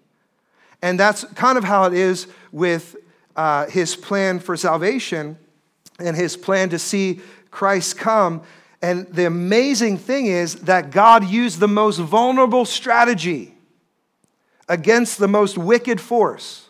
And 0.83 0.99
that's 0.99 1.25
kind 1.35 1.59
of 1.59 1.65
how 1.65 1.85
it 1.85 1.93
is 1.93 2.27
with 2.53 2.97
uh, 3.37 3.67
his 3.67 3.97
plan 3.97 4.39
for 4.39 4.57
salvation 4.57 5.39
and 5.99 6.17
his 6.17 6.37
plan 6.37 6.71
to 6.71 6.79
see 6.79 7.21
Christ 7.51 7.99
come. 7.99 8.43
And 8.83 9.07
the 9.09 9.27
amazing 9.27 9.99
thing 9.99 10.27
is 10.27 10.57
that 10.63 10.91
God 10.91 11.25
used 11.25 11.61
the 11.61 11.69
most 11.69 11.99
vulnerable 11.99 12.65
strategy 12.65 13.55
against 14.69 15.19
the 15.19 15.29
most 15.29 15.59
wicked 15.59 16.01
force. 16.01 16.69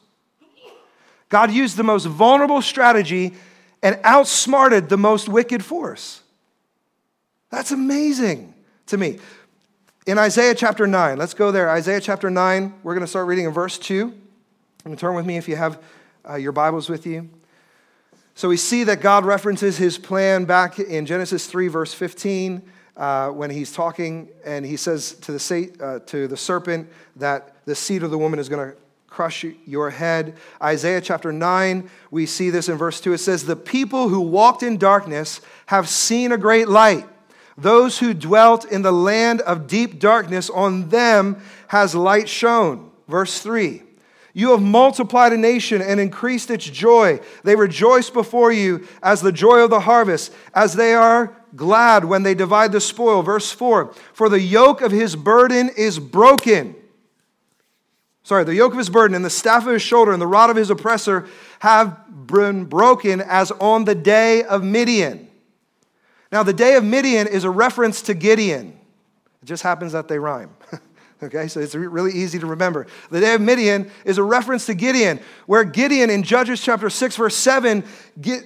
God 1.29 1.53
used 1.53 1.77
the 1.77 1.85
most 1.85 2.07
vulnerable 2.07 2.61
strategy 2.61 3.35
and 3.83 3.99
outsmarted 4.03 4.89
the 4.89 4.99
most 4.99 5.29
wicked 5.29 5.65
force. 5.65 6.23
That's 7.51 7.71
amazing 7.71 8.55
to 8.87 8.97
me 8.97 9.19
in 10.07 10.19
Isaiah 10.19 10.55
chapter 10.55 10.87
9, 10.87 11.19
let's 11.19 11.35
go 11.35 11.53
there. 11.53 11.71
Isaiah 11.71 12.01
chapter 12.01 12.31
9, 12.31 12.75
we're 12.83 12.95
going 12.95 13.05
to 13.05 13.11
start 13.11 13.27
reading 13.27 13.45
in 13.45 13.53
verse 13.53 13.79
2. 13.79 14.13
And 14.85 14.99
turn 14.99 15.15
with 15.15 15.27
me 15.27 15.37
if 15.37 15.47
you 15.47 15.57
have 15.57 15.81
uh, 16.29 16.37
your 16.37 16.53
Bibles 16.53 16.89
with 16.89 17.07
you. 17.07 17.29
So 18.35 18.49
we 18.49 18.57
see 18.57 18.85
that 18.85 19.01
God 19.01 19.25
references 19.25 19.77
his 19.77 19.99
plan 19.99 20.45
back 20.45 20.79
in 20.79 21.05
Genesis 21.07 21.47
3, 21.47 21.69
verse 21.69 21.93
15, 21.93 22.63
uh, 22.97 23.29
when 23.31 23.51
he's 23.51 23.73
talking 23.73 24.29
and 24.45 24.65
he 24.65 24.77
says 24.77 25.15
to 25.15 25.33
the, 25.33 25.71
uh, 25.81 25.99
to 26.07 26.29
the 26.29 26.37
serpent 26.37 26.89
that 27.17 27.65
the 27.67 27.75
seed 27.75 28.03
of 28.03 28.11
the 28.11 28.19
woman 28.19 28.39
is 28.39 28.49
going 28.49 28.71
to 28.71 28.77
crush 29.09 29.45
your 29.67 29.91
head. 29.91 30.37
Isaiah 30.63 31.01
chapter 31.01 31.33
9, 31.33 31.91
we 32.11 32.27
see 32.27 32.51
this 32.51 32.69
in 32.69 32.77
verse 32.79 33.01
2. 33.01 33.13
It 33.13 33.19
says, 33.19 33.45
The 33.45 33.57
people 33.57 34.09
who 34.09 34.21
walked 34.21 34.63
in 34.63 34.79
darkness 34.79 35.41
have 35.67 35.89
seen 35.89 36.33
a 36.33 36.39
great 36.39 36.69
light. 36.69 37.07
Those 37.59 37.99
who 37.99 38.15
dwelt 38.15 38.65
in 38.65 38.83
the 38.83 38.93
land 38.93 39.43
of 39.43 39.67
deep 39.67 39.99
darkness, 39.99 40.49
on 40.49 40.89
them 40.89 41.43
has 41.69 41.95
light 41.95 42.29
shone. 42.29 42.91
Verse 43.09 43.41
3 43.41 43.83
You 44.33 44.51
have 44.51 44.63
multiplied 44.63 45.33
a 45.33 45.37
nation 45.37 45.83
and 45.83 45.99
increased 45.99 46.51
its 46.51 46.65
joy. 46.65 47.21
They 47.43 47.57
rejoice 47.57 48.11
before 48.11 48.53
you 48.53 48.87
as 49.03 49.21
the 49.21 49.33
joy 49.33 49.59
of 49.59 49.71
the 49.71 49.81
harvest, 49.81 50.33
as 50.55 50.75
they 50.75 50.95
are 50.95 51.37
glad 51.57 52.05
when 52.05 52.23
they 52.23 52.35
divide 52.35 52.73
the 52.73 52.81
spoil. 52.81 53.23
Verse 53.23 53.51
4 53.51 53.93
For 54.13 54.29
the 54.29 54.41
yoke 54.41 54.83
of 54.83 54.93
his 54.93 55.17
burden 55.17 55.71
is 55.77 55.99
broken. 55.99 56.77
Sorry, 58.23 58.45
the 58.45 58.55
yoke 58.55 58.73
of 58.73 58.79
his 58.79 58.91
burden 58.91 59.15
and 59.15 59.25
the 59.25 59.31
staff 59.31 59.67
of 59.67 59.73
his 59.73 59.83
shoulder 59.83 60.13
and 60.13 60.23
the 60.23 60.27
rod 60.27 60.51
of 60.51 60.57
his 60.57 60.71
oppressor 60.71 61.27
have 61.59 61.99
been 62.27 62.65
broken 62.65 63.21
as 63.21 63.51
on 63.53 63.85
the 63.85 63.95
day 63.95 64.45
of 64.45 64.63
Midian. 64.63 65.29
Now, 66.31 66.45
the 66.45 66.53
day 66.53 66.77
of 66.77 66.85
Midian 66.85 67.27
is 67.27 67.43
a 67.43 67.51
reference 67.51 68.03
to 68.03 68.15
Gideon. 68.15 68.79
It 69.43 69.47
just 69.47 69.65
happens 69.65 69.93
that 69.93 70.07
they 70.07 70.19
rhyme. 70.19 70.51
Okay, 71.23 71.49
so 71.49 71.61
it's 71.61 71.75
really 71.75 72.13
easy 72.13 72.39
to 72.39 72.47
remember. 72.47 72.87
The 73.11 73.21
day 73.21 73.35
of 73.35 73.43
Midian 73.43 73.91
is 74.07 74.17
a 74.17 74.23
reference 74.23 74.65
to 74.67 74.75
Gideon, 74.75 75.21
where 75.45 75.65
Gideon 75.65 76.09
in 76.09 76.23
Judges 76.23 76.63
chapter 76.63 76.89
6, 76.89 77.17
verse 77.17 77.37
7, 77.37 77.85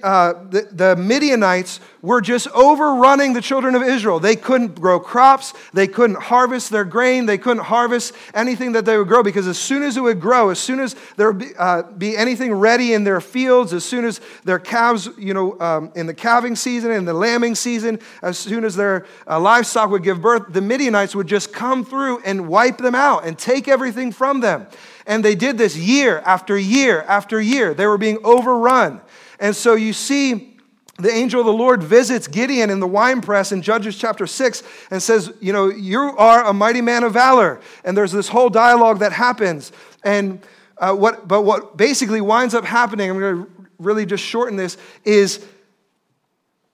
uh, 0.03 0.33
the, 0.49 0.67
the 0.71 0.95
Midianites 0.97 1.79
were 2.01 2.19
just 2.19 2.47
overrunning 2.49 3.31
the 3.31 3.41
children 3.41 3.75
of 3.75 3.81
Israel. 3.81 4.19
They 4.19 4.35
couldn't 4.35 4.75
grow 4.75 4.99
crops, 4.99 5.53
they 5.73 5.87
couldn't 5.87 6.17
harvest 6.17 6.69
their 6.69 6.83
grain, 6.83 7.25
they 7.25 7.37
couldn't 7.37 7.63
harvest 7.63 8.13
anything 8.33 8.73
that 8.73 8.83
they 8.83 8.97
would 8.97 9.07
grow 9.07 9.23
because 9.23 9.47
as 9.47 9.57
soon 9.57 9.81
as 9.81 9.95
it 9.95 10.01
would 10.01 10.19
grow, 10.19 10.49
as 10.49 10.59
soon 10.59 10.81
as 10.81 10.97
there 11.15 11.31
would 11.31 11.39
be, 11.39 11.55
uh, 11.57 11.83
be 11.83 12.17
anything 12.17 12.53
ready 12.53 12.93
in 12.93 13.05
their 13.05 13.21
fields, 13.21 13.71
as 13.71 13.85
soon 13.85 14.03
as 14.03 14.19
their 14.43 14.59
calves, 14.59 15.09
you 15.17 15.33
know, 15.33 15.57
um, 15.61 15.93
in 15.95 16.07
the 16.07 16.13
calving 16.13 16.57
season, 16.57 16.91
in 16.91 17.05
the 17.05 17.13
lambing 17.13 17.55
season, 17.55 17.99
as 18.21 18.37
soon 18.37 18.65
as 18.65 18.75
their 18.75 19.05
uh, 19.27 19.39
livestock 19.39 19.89
would 19.89 20.03
give 20.03 20.21
birth, 20.21 20.43
the 20.49 20.61
Midianites 20.61 21.15
would 21.15 21.27
just 21.27 21.53
come 21.53 21.85
through 21.85 22.21
and 22.23 22.49
wipe 22.49 22.64
wipe 22.65 22.77
them 22.77 22.95
out 22.95 23.25
and 23.25 23.37
take 23.37 23.67
everything 23.67 24.11
from 24.11 24.39
them. 24.39 24.67
And 25.05 25.23
they 25.23 25.35
did 25.35 25.57
this 25.57 25.77
year 25.77 26.19
after 26.25 26.57
year 26.57 27.03
after 27.03 27.39
year. 27.39 27.73
They 27.73 27.85
were 27.85 27.97
being 27.97 28.17
overrun. 28.23 29.01
And 29.39 29.55
so 29.55 29.75
you 29.75 29.93
see, 29.93 30.57
the 30.97 31.11
angel 31.11 31.41
of 31.41 31.45
the 31.45 31.53
Lord 31.53 31.83
visits 31.83 32.27
Gideon 32.27 32.69
in 32.69 32.79
the 32.79 32.87
winepress 32.87 33.51
in 33.51 33.61
Judges 33.61 33.97
chapter 33.97 34.25
6 34.25 34.63
and 34.89 35.03
says, 35.03 35.31
You 35.41 35.53
know, 35.53 35.69
you 35.69 35.99
are 35.99 36.45
a 36.45 36.53
mighty 36.53 36.81
man 36.81 37.03
of 37.03 37.13
valor. 37.13 37.59
And 37.83 37.95
there's 37.95 38.11
this 38.11 38.29
whole 38.29 38.49
dialogue 38.49 38.99
that 38.99 39.11
happens. 39.11 39.71
And 40.03 40.41
uh, 40.77 40.95
what, 40.95 41.27
but 41.27 41.43
what 41.43 41.77
basically 41.77 42.21
winds 42.21 42.55
up 42.55 42.65
happening, 42.65 43.11
I'm 43.11 43.19
going 43.19 43.45
to 43.45 43.51
really 43.77 44.05
just 44.05 44.23
shorten 44.23 44.55
this, 44.55 44.77
is 45.03 45.45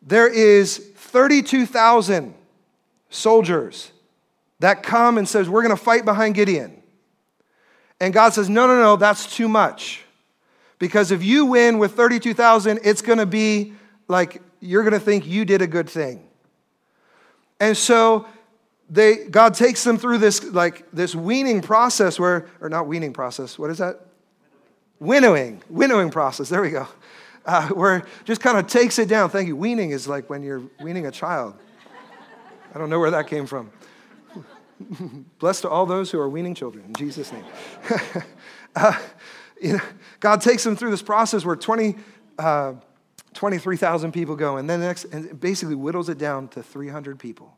there 0.02 0.28
is 0.28 0.78
32,000 0.78 2.34
soldiers 3.10 3.92
that 4.62 4.84
come 4.84 5.18
and 5.18 5.28
says, 5.28 5.50
We're 5.50 5.64
going 5.64 5.76
to 5.76 5.84
fight 5.84 6.06
behind 6.06 6.36
Gideon. 6.36 6.82
And 8.00 8.14
God 8.14 8.34
says, 8.34 8.50
No, 8.50 8.68
no, 8.68 8.80
no, 8.80 8.96
that's 8.96 9.36
too 9.36 9.50
much. 9.50 10.04
Because 10.80 11.12
if 11.12 11.24
you 11.24 11.46
win 11.46 11.78
with 11.78 11.94
32,000, 11.94 12.80
it's 12.84 13.02
going 13.02 13.20
to 13.20 13.26
be 13.26 13.74
like 14.08 14.42
you're 14.60 14.84
going 14.84 14.94
to 14.94 15.00
think 15.00 15.28
you 15.28 15.46
did 15.46 15.62
a 15.62 15.68
good 15.68 15.90
thing. 15.90 16.28
And 17.60 17.78
so 17.78 18.28
they, 18.90 19.26
God 19.26 19.54
takes 19.54 19.84
them 19.84 19.98
through 19.98 20.20
this 20.20 20.44
like 20.44 20.90
this 20.92 21.16
weaning 21.16 21.62
process 21.62 22.20
where, 22.20 22.48
or 22.60 22.70
not 22.70 22.88
weaning 22.88 23.14
process, 23.14 23.60
what 23.60 23.70
is 23.70 23.80
that? 23.80 24.00
Winnowing, 25.00 25.62
winnowing 25.70 26.12
process. 26.12 26.50
There 26.50 26.62
we 26.62 26.70
go. 26.70 26.88
Uh, 27.44 27.70
where 27.70 28.06
just 28.26 28.42
kind 28.42 28.58
of 28.58 28.68
takes 28.68 29.00
it 29.00 29.10
down. 29.10 29.30
Thank 29.30 29.48
you. 29.48 29.56
Weaning 29.56 29.90
is 29.90 30.08
like 30.08 30.30
when 30.30 30.44
you're 30.44 30.62
weaning 30.80 31.08
a 31.08 31.12
child. 31.12 31.56
I 32.74 32.78
don't 32.78 32.90
know 32.90 33.00
where 33.00 33.12
that 33.12 33.28
came 33.28 33.48
from. 33.48 33.72
Blessed 35.40 35.64
to 35.64 35.70
all 35.70 35.86
those 35.86 36.12
who 36.12 36.20
are 36.20 36.30
weaning 36.30 36.56
children 36.56 36.86
in 36.86 36.94
Jesus' 36.94 37.32
name. 37.32 37.46
uh, 38.76 38.98
you 39.62 39.74
know, 39.74 39.82
God 40.20 40.42
takes 40.42 40.64
them 40.64 40.76
through 40.76 40.92
this 40.92 41.02
process 41.02 41.46
where 41.46 41.56
20, 41.56 41.96
uh, 42.40 42.74
23,000 43.34 44.12
people 44.12 44.36
go, 44.36 44.58
and 44.58 44.70
then 44.70 44.80
next, 44.82 45.06
and 45.06 45.40
basically 45.40 45.76
whittles 45.76 46.10
it 46.10 46.18
down 46.18 46.48
to 46.50 46.64
300 46.64 47.20
people. 47.20 47.58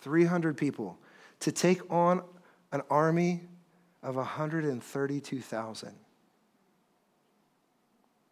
300 0.00 0.56
people 0.56 0.98
to 1.40 1.52
take 1.52 1.90
on 1.90 2.22
an 2.72 2.82
army 2.90 3.42
of 4.02 4.16
132,000. 4.16 5.94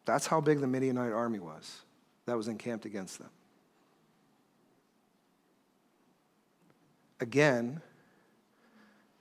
That's 0.04 0.26
how 0.26 0.40
big 0.40 0.60
the 0.60 0.66
Midianite 0.66 1.12
army 1.12 1.38
was 1.38 1.82
that 2.24 2.36
was 2.36 2.48
encamped 2.48 2.86
against 2.86 3.18
them. 3.18 3.28
Again, 7.20 7.80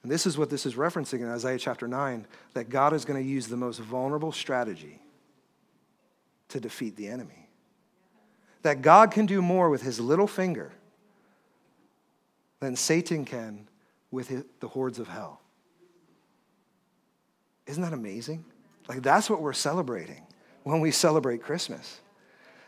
and 0.03 0.11
this 0.11 0.25
is 0.25 0.37
what 0.37 0.49
this 0.49 0.65
is 0.65 0.75
referencing 0.75 1.21
in 1.21 1.29
Isaiah 1.29 1.57
chapter 1.57 1.87
9 1.87 2.25
that 2.53 2.69
God 2.69 2.93
is 2.93 3.05
going 3.05 3.21
to 3.21 3.27
use 3.27 3.47
the 3.47 3.57
most 3.57 3.79
vulnerable 3.79 4.31
strategy 4.31 5.01
to 6.49 6.59
defeat 6.59 6.95
the 6.95 7.07
enemy. 7.07 7.49
That 8.61 8.81
God 8.81 9.11
can 9.11 9.25
do 9.25 9.41
more 9.41 9.69
with 9.69 9.81
his 9.81 9.99
little 9.99 10.27
finger 10.27 10.71
than 12.59 12.75
Satan 12.75 13.25
can 13.25 13.67
with 14.11 14.29
his, 14.29 14.43
the 14.59 14.67
hordes 14.67 14.99
of 14.99 15.07
hell. 15.07 15.41
Isn't 17.65 17.83
that 17.83 17.93
amazing? 17.93 18.45
Like, 18.87 19.01
that's 19.01 19.29
what 19.29 19.41
we're 19.41 19.53
celebrating 19.53 20.23
when 20.63 20.79
we 20.79 20.91
celebrate 20.91 21.43
Christmas 21.43 21.99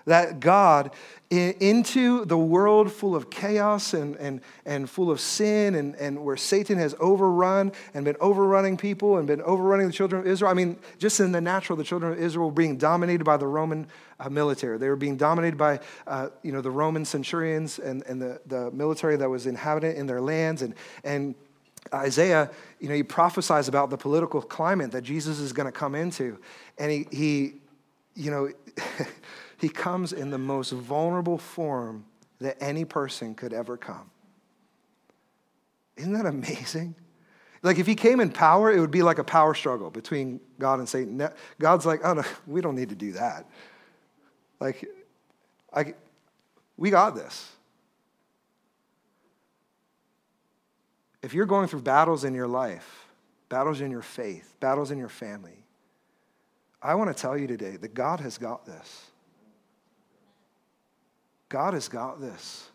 that 0.09 0.39
God, 0.39 0.91
into 1.29 2.25
the 2.25 2.37
world 2.37 2.91
full 2.91 3.15
of 3.15 3.29
chaos 3.29 3.93
and, 3.93 4.15
and, 4.17 4.41
and 4.65 4.89
full 4.89 5.11
of 5.11 5.19
sin, 5.19 5.75
and, 5.75 5.95
and 5.95 6.23
where 6.25 6.35
Satan 6.35 6.79
has 6.79 6.95
overrun 6.99 7.71
and 7.93 8.03
been 8.03 8.15
overrunning 8.19 8.77
people 8.77 9.17
and 9.17 9.27
been 9.27 9.41
overrunning 9.43 9.85
the 9.85 9.93
children 9.93 10.21
of 10.21 10.27
Israel. 10.27 10.49
I 10.49 10.55
mean, 10.55 10.77
just 10.97 11.19
in 11.19 11.31
the 11.31 11.41
natural, 11.41 11.77
the 11.77 11.83
children 11.83 12.13
of 12.13 12.19
Israel 12.19 12.47
were 12.47 12.51
being 12.51 12.77
dominated 12.77 13.23
by 13.23 13.37
the 13.37 13.45
Roman 13.45 13.85
uh, 14.19 14.29
military. 14.29 14.79
They 14.79 14.89
were 14.89 14.95
being 14.95 15.17
dominated 15.17 15.57
by 15.57 15.79
uh, 16.07 16.29
you 16.41 16.51
know, 16.51 16.61
the 16.61 16.71
Roman 16.71 17.05
centurions 17.05 17.77
and, 17.77 18.03
and 18.07 18.19
the, 18.19 18.41
the 18.47 18.71
military 18.71 19.15
that 19.17 19.29
was 19.29 19.45
inhabitant 19.45 19.97
in 19.97 20.07
their 20.07 20.21
lands. 20.21 20.63
And, 20.63 20.73
and 21.03 21.35
Isaiah, 21.93 22.49
you 22.79 22.89
know, 22.89 22.95
he 22.95 23.03
prophesies 23.03 23.67
about 23.67 23.91
the 23.91 23.97
political 23.97 24.41
climate 24.41 24.91
that 24.91 25.03
Jesus 25.03 25.39
is 25.39 25.53
going 25.53 25.67
to 25.67 25.71
come 25.71 25.93
into. 25.93 26.39
And 26.79 26.91
he, 26.91 27.07
he 27.11 27.53
you 28.15 28.31
know, 28.31 28.49
He 29.59 29.69
comes 29.69 30.13
in 30.13 30.29
the 30.29 30.37
most 30.37 30.71
vulnerable 30.71 31.37
form 31.37 32.05
that 32.39 32.57
any 32.61 32.85
person 32.85 33.35
could 33.35 33.53
ever 33.53 33.77
come. 33.77 34.09
Isn't 35.97 36.13
that 36.13 36.25
amazing? 36.25 36.95
Like 37.61 37.77
if 37.77 37.85
he 37.85 37.95
came 37.95 38.21
in 38.21 38.31
power, 38.31 38.71
it 38.71 38.79
would 38.79 38.91
be 38.91 39.01
like 39.01 39.19
a 39.19 39.23
power 39.23 39.53
struggle 39.53 39.89
between 39.89 40.39
God 40.59 40.79
and 40.79 40.87
Satan. 40.87 41.21
God's 41.59 41.85
like, 41.85 42.01
oh 42.03 42.13
no, 42.13 42.23
we 42.47 42.61
don't 42.61 42.75
need 42.75 42.89
to 42.89 42.95
do 42.95 43.13
that. 43.13 43.45
Like, 44.59 44.89
I, 45.73 45.93
we 46.77 46.89
got 46.89 47.15
this. 47.15 47.51
If 51.21 51.33
you're 51.33 51.45
going 51.45 51.67
through 51.67 51.81
battles 51.81 52.23
in 52.23 52.33
your 52.33 52.47
life, 52.47 53.07
battles 53.49 53.81
in 53.81 53.91
your 53.91 54.01
faith, 54.01 54.55
battles 54.59 54.91
in 54.91 54.97
your 54.97 55.09
family, 55.09 55.65
I 56.81 56.95
want 56.95 57.15
to 57.15 57.21
tell 57.21 57.37
you 57.37 57.45
today 57.45 57.75
that 57.75 57.93
God 57.93 58.21
has 58.21 58.37
got 58.37 58.65
this. 58.65 59.08
God 61.49 61.73
has 61.73 61.87
got 61.87 62.21
this. 62.21 62.69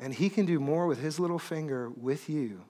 And 0.00 0.12
He 0.12 0.28
can 0.28 0.46
do 0.46 0.58
more 0.58 0.86
with 0.86 0.98
His 0.98 1.20
little 1.20 1.38
finger 1.38 1.90
with 1.90 2.28
you 2.28 2.62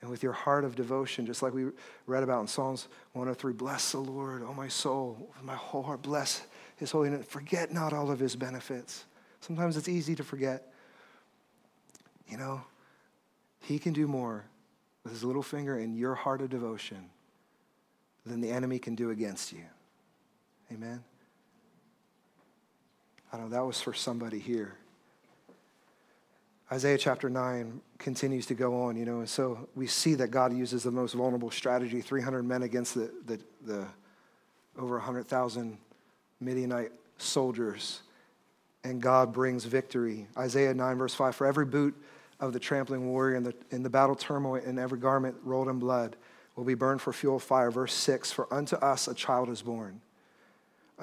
and 0.00 0.10
with 0.10 0.22
your 0.22 0.32
heart 0.32 0.64
of 0.64 0.76
devotion, 0.76 1.24
just 1.24 1.42
like 1.42 1.54
we 1.54 1.66
read 2.06 2.22
about 2.22 2.42
in 2.42 2.46
Psalms 2.46 2.88
103 3.14 3.54
Bless 3.54 3.92
the 3.92 3.98
Lord, 3.98 4.42
O 4.42 4.52
my 4.52 4.68
soul, 4.68 5.30
with 5.34 5.42
my 5.42 5.54
whole 5.54 5.82
heart, 5.82 6.02
bless 6.02 6.42
His 6.76 6.90
holy 6.90 7.10
name. 7.10 7.22
Forget 7.22 7.72
not 7.72 7.92
all 7.92 8.10
of 8.10 8.20
His 8.20 8.36
benefits. 8.36 9.06
Sometimes 9.40 9.76
it's 9.76 9.88
easy 9.88 10.14
to 10.14 10.22
forget. 10.22 10.72
You 12.28 12.36
know, 12.36 12.62
He 13.60 13.78
can 13.78 13.92
do 13.92 14.06
more 14.06 14.44
with 15.02 15.12
His 15.12 15.24
little 15.24 15.42
finger 15.42 15.78
in 15.78 15.96
your 15.96 16.14
heart 16.14 16.42
of 16.42 16.50
devotion 16.50 17.10
than 18.26 18.40
the 18.40 18.50
enemy 18.50 18.78
can 18.78 18.94
do 18.94 19.10
against 19.10 19.52
you. 19.52 19.64
Amen. 20.72 21.02
I 23.34 23.36
don't 23.36 23.50
know, 23.50 23.56
that 23.56 23.66
was 23.66 23.80
for 23.80 23.92
somebody 23.92 24.38
here. 24.38 24.76
Isaiah 26.70 26.96
chapter 26.96 27.28
9 27.28 27.80
continues 27.98 28.46
to 28.46 28.54
go 28.54 28.82
on, 28.82 28.96
you 28.96 29.04
know, 29.04 29.18
and 29.18 29.28
so 29.28 29.68
we 29.74 29.88
see 29.88 30.14
that 30.14 30.28
God 30.28 30.56
uses 30.56 30.84
the 30.84 30.92
most 30.92 31.14
vulnerable 31.14 31.50
strategy 31.50 32.00
300 32.00 32.44
men 32.44 32.62
against 32.62 32.94
the, 32.94 33.10
the, 33.26 33.40
the 33.66 33.86
over 34.78 34.94
100,000 34.98 35.76
Midianite 36.38 36.92
soldiers, 37.18 38.02
and 38.84 39.02
God 39.02 39.32
brings 39.32 39.64
victory. 39.64 40.28
Isaiah 40.38 40.72
9, 40.72 40.96
verse 40.96 41.14
5 41.16 41.34
For 41.34 41.44
every 41.44 41.66
boot 41.66 42.00
of 42.38 42.52
the 42.52 42.60
trampling 42.60 43.08
warrior 43.08 43.34
in 43.34 43.42
the, 43.42 43.54
in 43.72 43.82
the 43.82 43.90
battle 43.90 44.14
turmoil, 44.14 44.62
and 44.64 44.78
every 44.78 45.00
garment 45.00 45.34
rolled 45.42 45.66
in 45.66 45.80
blood 45.80 46.14
will 46.54 46.62
be 46.62 46.74
burned 46.74 47.02
for 47.02 47.12
fuel 47.12 47.40
fire. 47.40 47.72
Verse 47.72 47.94
6 47.94 48.30
For 48.30 48.46
unto 48.54 48.76
us 48.76 49.08
a 49.08 49.14
child 49.14 49.48
is 49.48 49.60
born. 49.60 50.00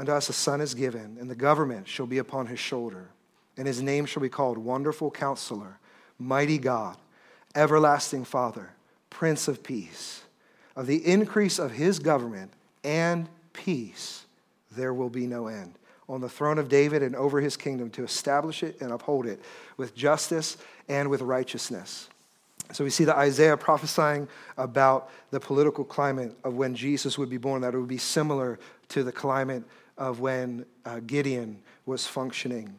Unto 0.02 0.14
us 0.14 0.30
a 0.30 0.34
son 0.34 0.62
is 0.62 0.74
given, 0.74 1.18
and 1.20 1.30
the 1.30 1.36
government 1.36 1.88
shall 1.88 2.08
be 2.08 2.18
upon 2.18 2.48
his 2.48 2.58
shoulder, 2.58 3.10
and 3.56 3.68
his 3.68 3.84
name 3.84 4.08
shall 4.08 4.24
be 4.24 4.30
called 4.30 4.58
Wonderful 4.58 5.12
Counselor, 5.12 5.78
Mighty 6.18 6.58
God, 6.58 6.98
Everlasting 7.54 8.26
Father, 8.26 8.72
Prince 9.12 9.48
of 9.48 9.62
Peace. 9.62 10.24
Of 10.76 10.88
the 10.88 11.06
increase 11.06 11.60
of 11.60 11.74
his 11.74 12.00
government 12.00 12.52
and 12.84 13.30
peace, 13.54 14.26
there 14.72 14.92
will 14.92 15.12
be 15.12 15.28
no 15.28 15.46
end. 15.46 15.76
On 16.10 16.20
the 16.20 16.28
throne 16.28 16.58
of 16.58 16.68
David 16.68 17.04
and 17.04 17.16
over 17.16 17.40
his 17.40 17.56
kingdom 17.56 17.92
to 17.92 18.04
establish 18.04 18.64
it 18.64 18.82
and 18.82 18.92
uphold 18.92 19.28
it 19.28 19.40
with 19.78 19.94
justice 19.94 20.58
and 20.90 21.12
with 21.12 21.22
righteousness. 21.22 22.10
So 22.72 22.84
we 22.84 22.90
see 22.90 23.04
that 23.04 23.18
Isaiah 23.18 23.56
prophesying 23.56 24.28
about 24.58 25.12
the 25.30 25.40
political 25.40 25.84
climate 25.84 26.36
of 26.44 26.56
when 26.56 26.74
Jesus 26.74 27.20
would 27.20 27.30
be 27.30 27.38
born, 27.38 27.62
that 27.62 27.76
it 27.76 27.78
would 27.78 27.88
be 27.88 28.00
similar 28.00 28.58
to 28.90 29.04
the 29.04 29.12
climate 29.12 29.64
of 30.02 30.20
when 30.20 30.66
uh, 30.84 31.00
Gideon 31.06 31.60
was 31.86 32.08
functioning. 32.08 32.74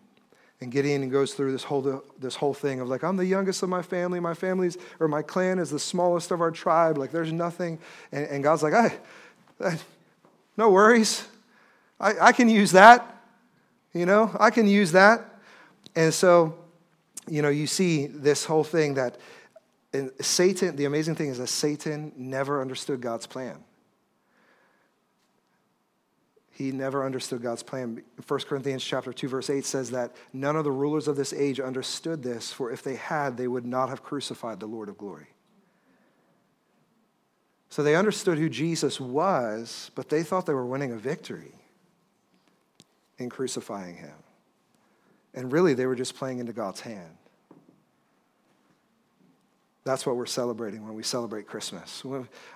And 0.61 0.73
Gideon 0.73 1.09
goes 1.09 1.35
through 1.35 1.53
this 1.53 1.63
whole, 1.63 2.03
this 2.19 2.35
whole 2.35 2.53
thing 2.53 2.81
of 2.81 2.89
like, 2.89 3.05
I'm 3.05 3.17
the 3.17 3.25
youngest 3.25 3.63
of 3.63 3.69
my 3.69 3.81
family. 3.81 4.19
My 4.19 4.35
family's, 4.35 4.77
or 4.99 5.07
my 5.07 5.23
clan 5.23 5.61
is 5.61 5.71
the 5.71 5.79
smallest 5.79 6.33
of 6.33 6.41
our 6.41 6.51
tribe. 6.51 6.99
Like, 6.99 7.13
there's 7.13 7.33
nothing. 7.33 7.79
And, 8.11 8.27
and 8.27 8.43
God's 8.43 8.65
like, 8.65 8.75
I, 8.75 8.93
I, 9.65 9.79
no 10.57 10.71
worries. 10.71 11.25
I, 12.01 12.19
I 12.21 12.33
can 12.33 12.49
use 12.49 12.73
that. 12.73 13.23
You 13.95 14.05
know, 14.05 14.35
I 14.41 14.51
can 14.51 14.67
use 14.67 14.91
that. 14.93 15.25
And 15.95 16.13
so, 16.13 16.57
you 17.29 17.41
know, 17.41 17.51
you 17.51 17.69
see 17.69 18.09
this 18.09 18.45
whole 18.45 18.65
thing 18.65 18.95
that 18.95 19.17
Satan, 20.21 20.75
the 20.75 20.87
amazing 20.87 21.15
thing 21.15 21.29
is 21.29 21.39
that 21.39 21.49
Satan 21.49 22.13
never 22.17 22.61
understood 22.61 23.01
God's 23.01 23.29
plan. 23.29 23.63
He 26.53 26.71
never 26.71 27.05
understood 27.05 27.43
God's 27.43 27.63
plan. 27.63 28.03
1 28.27 28.41
Corinthians 28.41 28.85
chapter 28.85 29.13
2 29.13 29.29
verse 29.29 29.49
8 29.49 29.65
says 29.65 29.91
that 29.91 30.15
none 30.33 30.55
of 30.55 30.65
the 30.65 30.71
rulers 30.71 31.09
of 31.09 31.17
this 31.17 31.33
age 31.33 31.59
understood 31.59 32.23
this, 32.23 32.53
for 32.53 32.71
if 32.71 32.83
they 32.83 32.97
had, 32.97 33.37
they 33.37 33.49
would 33.49 33.67
not 33.67 33.89
have 33.89 34.03
crucified 34.03 34.61
the 34.61 34.67
Lord 34.67 34.89
of 34.91 34.99
glory. 34.99 35.29
So 37.71 37.83
they 37.83 37.97
understood 37.97 38.37
who 38.37 38.51
Jesus 38.51 39.01
was, 39.01 39.91
but 39.95 40.11
they 40.11 40.23
thought 40.23 40.45
they 40.45 40.53
were 40.53 40.67
winning 40.67 40.93
a 40.93 40.97
victory 40.97 41.55
in 43.17 43.31
crucifying 43.31 43.97
him. 43.97 44.13
And 45.33 45.51
really, 45.51 45.73
they 45.73 45.87
were 45.87 45.95
just 45.95 46.15
playing 46.15 46.39
into 46.39 46.53
God's 46.53 46.81
hand. 46.81 47.17
That's 49.85 50.07
what 50.07 50.17
we're 50.17 50.27
celebrating 50.27 50.85
when 50.85 50.95
we 50.95 51.03
celebrate 51.03 51.47
Christmas. 51.47 52.05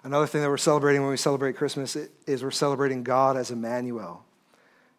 Another 0.05 0.27
thing 0.27 0.43
that 0.43 0.49
we're 0.49 0.57
celebrating 0.57 1.03
when 1.03 1.11
we 1.11 1.17
celebrate 1.17 1.57
Christmas 1.57 1.97
is 2.27 2.45
we're 2.45 2.51
celebrating 2.53 3.03
God 3.03 3.37
as 3.37 3.51
Emmanuel, 3.51 4.25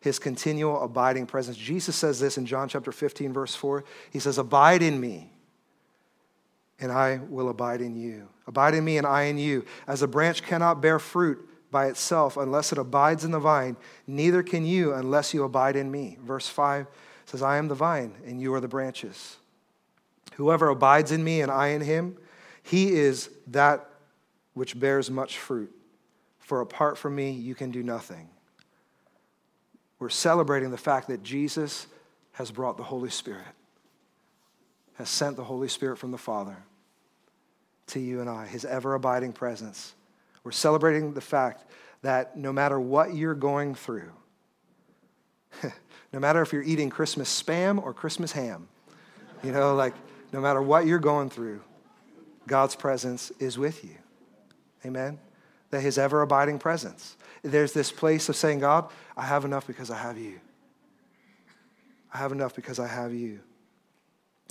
his 0.02 0.20
continual 0.20 0.84
abiding 0.84 1.26
presence. 1.26 1.56
Jesus 1.56 1.96
says 1.96 2.20
this 2.20 2.38
in 2.38 2.46
John 2.46 2.68
chapter 2.68 2.92
15, 2.92 3.32
verse 3.32 3.56
4. 3.56 3.86
He 4.12 4.20
says, 4.20 4.38
Abide 4.38 4.84
in 4.84 5.00
me, 5.00 5.32
and 6.80 6.92
I 6.92 7.22
will 7.30 7.48
abide 7.50 7.80
in 7.80 7.96
you. 7.96 8.28
Abide 8.46 8.74
in 8.74 8.84
me, 8.84 8.98
and 8.98 9.08
I 9.08 9.24
in 9.24 9.38
you. 9.38 9.66
As 9.88 10.02
a 10.02 10.08
branch 10.08 10.44
cannot 10.44 10.82
bear 10.82 11.00
fruit 11.00 11.48
by 11.72 11.88
itself 11.88 12.36
unless 12.36 12.74
it 12.74 12.78
abides 12.78 13.24
in 13.24 13.32
the 13.32 13.40
vine, 13.40 13.78
neither 14.06 14.44
can 14.44 14.66
you 14.66 14.94
unless 14.94 15.34
you 15.34 15.44
abide 15.44 15.78
in 15.78 15.90
me. 15.90 16.18
Verse 16.22 16.48
5 16.48 16.88
says, 17.26 17.42
I 17.42 17.58
am 17.58 17.70
the 17.70 17.76
vine, 17.76 18.14
and 18.26 18.42
you 18.42 18.54
are 18.54 18.62
the 18.62 18.68
branches. 18.68 19.38
Whoever 20.38 20.70
abides 20.70 21.12
in 21.12 21.24
me 21.24 21.42
and 21.42 21.52
I 21.52 21.70
in 21.70 21.82
him, 21.82 22.16
he 22.62 22.94
is 22.94 23.32
that 23.48 23.90
which 24.54 24.80
bears 24.80 25.10
much 25.10 25.40
fruit. 25.40 25.72
For 26.38 26.62
apart 26.62 27.00
from 27.00 27.16
me, 27.16 27.32
you 27.32 27.56
can 27.56 27.72
do 27.72 27.82
nothing. 27.82 28.30
We're 29.98 30.10
celebrating 30.10 30.70
the 30.70 30.78
fact 30.78 31.08
that 31.08 31.24
Jesus 31.24 31.88
has 32.34 32.52
brought 32.52 32.78
the 32.78 32.84
Holy 32.84 33.10
Spirit, 33.10 33.48
has 34.94 35.10
sent 35.10 35.38
the 35.38 35.44
Holy 35.44 35.68
Spirit 35.68 35.98
from 35.98 36.12
the 36.12 36.20
Father 36.20 36.58
to 37.88 38.00
you 38.00 38.22
and 38.22 38.30
I, 38.30 38.46
his 38.46 38.64
ever 38.64 38.94
abiding 38.94 39.34
presence. 39.34 39.96
We're 40.44 40.52
celebrating 40.52 41.14
the 41.14 41.22
fact 41.22 41.66
that 42.04 42.38
no 42.38 42.54
matter 42.54 42.80
what 42.80 43.16
you're 43.16 43.34
going 43.34 43.74
through, 43.74 44.12
no 46.14 46.20
matter 46.20 46.44
if 46.44 46.54
you're 46.54 46.62
eating 46.62 46.92
Christmas 46.92 47.42
spam 47.42 47.82
or 47.82 47.92
Christmas 47.92 48.34
ham, 48.34 48.68
you 49.44 49.52
know, 49.52 49.74
like 49.74 49.96
no 50.38 50.44
matter 50.44 50.62
what 50.62 50.86
you're 50.86 51.00
going 51.00 51.32
through, 51.32 51.62
God's 52.46 52.76
presence 52.76 53.32
is 53.40 53.58
with 53.58 53.84
you. 53.84 53.96
Amen? 54.86 55.18
That 55.72 55.82
his 55.82 55.98
ever 55.98 56.22
abiding 56.22 56.60
presence. 56.60 57.18
There's 57.42 57.74
this 57.74 57.92
place 57.92 58.30
of 58.30 58.36
saying, 58.36 58.60
God, 58.60 58.88
I 59.18 59.26
have 59.26 59.46
enough 59.46 59.66
because 59.66 59.90
I 59.90 59.98
have 59.98 60.16
you. 60.16 60.40
I 62.14 62.20
have 62.20 62.32
enough 62.32 62.56
because 62.56 62.78
I 62.78 62.86
have 62.86 63.16
you. 63.16 63.40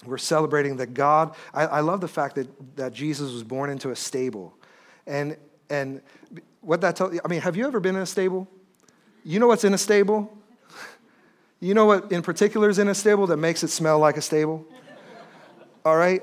We're 0.04 0.18
celebrating 0.18 0.78
that 0.78 0.92
God, 0.92 1.36
I, 1.54 1.66
I 1.66 1.80
love 1.82 2.00
the 2.00 2.08
fact 2.08 2.34
that, 2.34 2.48
that 2.74 2.92
Jesus 2.92 3.32
was 3.32 3.44
born 3.44 3.70
into 3.70 3.90
a 3.90 3.96
stable. 3.96 4.54
And, 5.06 5.36
and 5.70 6.02
what 6.62 6.80
that 6.80 6.96
tells 6.96 7.14
you, 7.14 7.20
I 7.24 7.28
mean, 7.28 7.42
have 7.42 7.56
you 7.56 7.64
ever 7.64 7.78
been 7.78 7.94
in 7.94 8.02
a 8.02 8.06
stable? 8.06 8.48
You 9.24 9.38
know 9.38 9.46
what's 9.46 9.62
in 9.62 9.72
a 9.72 9.78
stable? 9.78 10.36
You 11.58 11.72
know 11.72 11.86
what 11.86 12.12
in 12.12 12.20
particular 12.20 12.68
is 12.68 12.78
in 12.78 12.86
a 12.88 12.94
stable 12.94 13.26
that 13.28 13.38
makes 13.38 13.64
it 13.64 13.68
smell 13.68 13.98
like 13.98 14.18
a 14.18 14.20
stable? 14.20 14.66
All 15.86 15.96
right? 15.96 16.20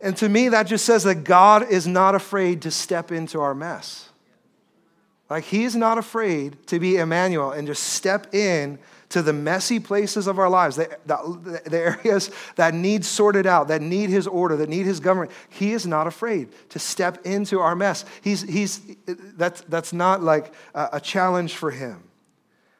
And 0.00 0.16
to 0.16 0.28
me, 0.28 0.48
that 0.48 0.62
just 0.62 0.86
says 0.86 1.04
that 1.04 1.16
God 1.16 1.68
is 1.68 1.86
not 1.86 2.14
afraid 2.14 2.62
to 2.62 2.70
step 2.70 3.12
into 3.12 3.40
our 3.40 3.54
mess. 3.54 4.08
Like, 5.28 5.44
He's 5.44 5.76
not 5.76 5.98
afraid 5.98 6.66
to 6.68 6.80
be 6.80 6.96
Emmanuel 6.96 7.50
and 7.50 7.66
just 7.66 7.82
step 7.82 8.34
in 8.34 8.78
to 9.10 9.20
the 9.20 9.34
messy 9.34 9.80
places 9.80 10.26
of 10.26 10.38
our 10.38 10.48
lives, 10.48 10.76
the, 10.76 10.98
the, 11.04 11.60
the, 11.66 11.78
areas 11.78 12.30
that 12.54 12.72
need 12.72 13.04
sorted 13.04 13.46
out, 13.46 13.68
that 13.68 13.82
need 13.82 14.08
His 14.08 14.26
order, 14.26 14.56
that 14.56 14.70
need 14.70 14.86
His 14.86 14.98
government. 14.98 15.30
He 15.50 15.74
is 15.74 15.86
not 15.86 16.06
afraid 16.06 16.48
to 16.70 16.78
step 16.78 17.26
into 17.26 17.60
our 17.60 17.76
mess. 17.76 18.06
He's, 18.22 18.40
he's, 18.40 18.80
that's, 19.06 19.60
that's 19.62 19.92
not 19.92 20.22
like 20.22 20.54
a, 20.74 20.88
a 20.94 21.00
challenge 21.00 21.54
for 21.54 21.70
Him. 21.70 22.02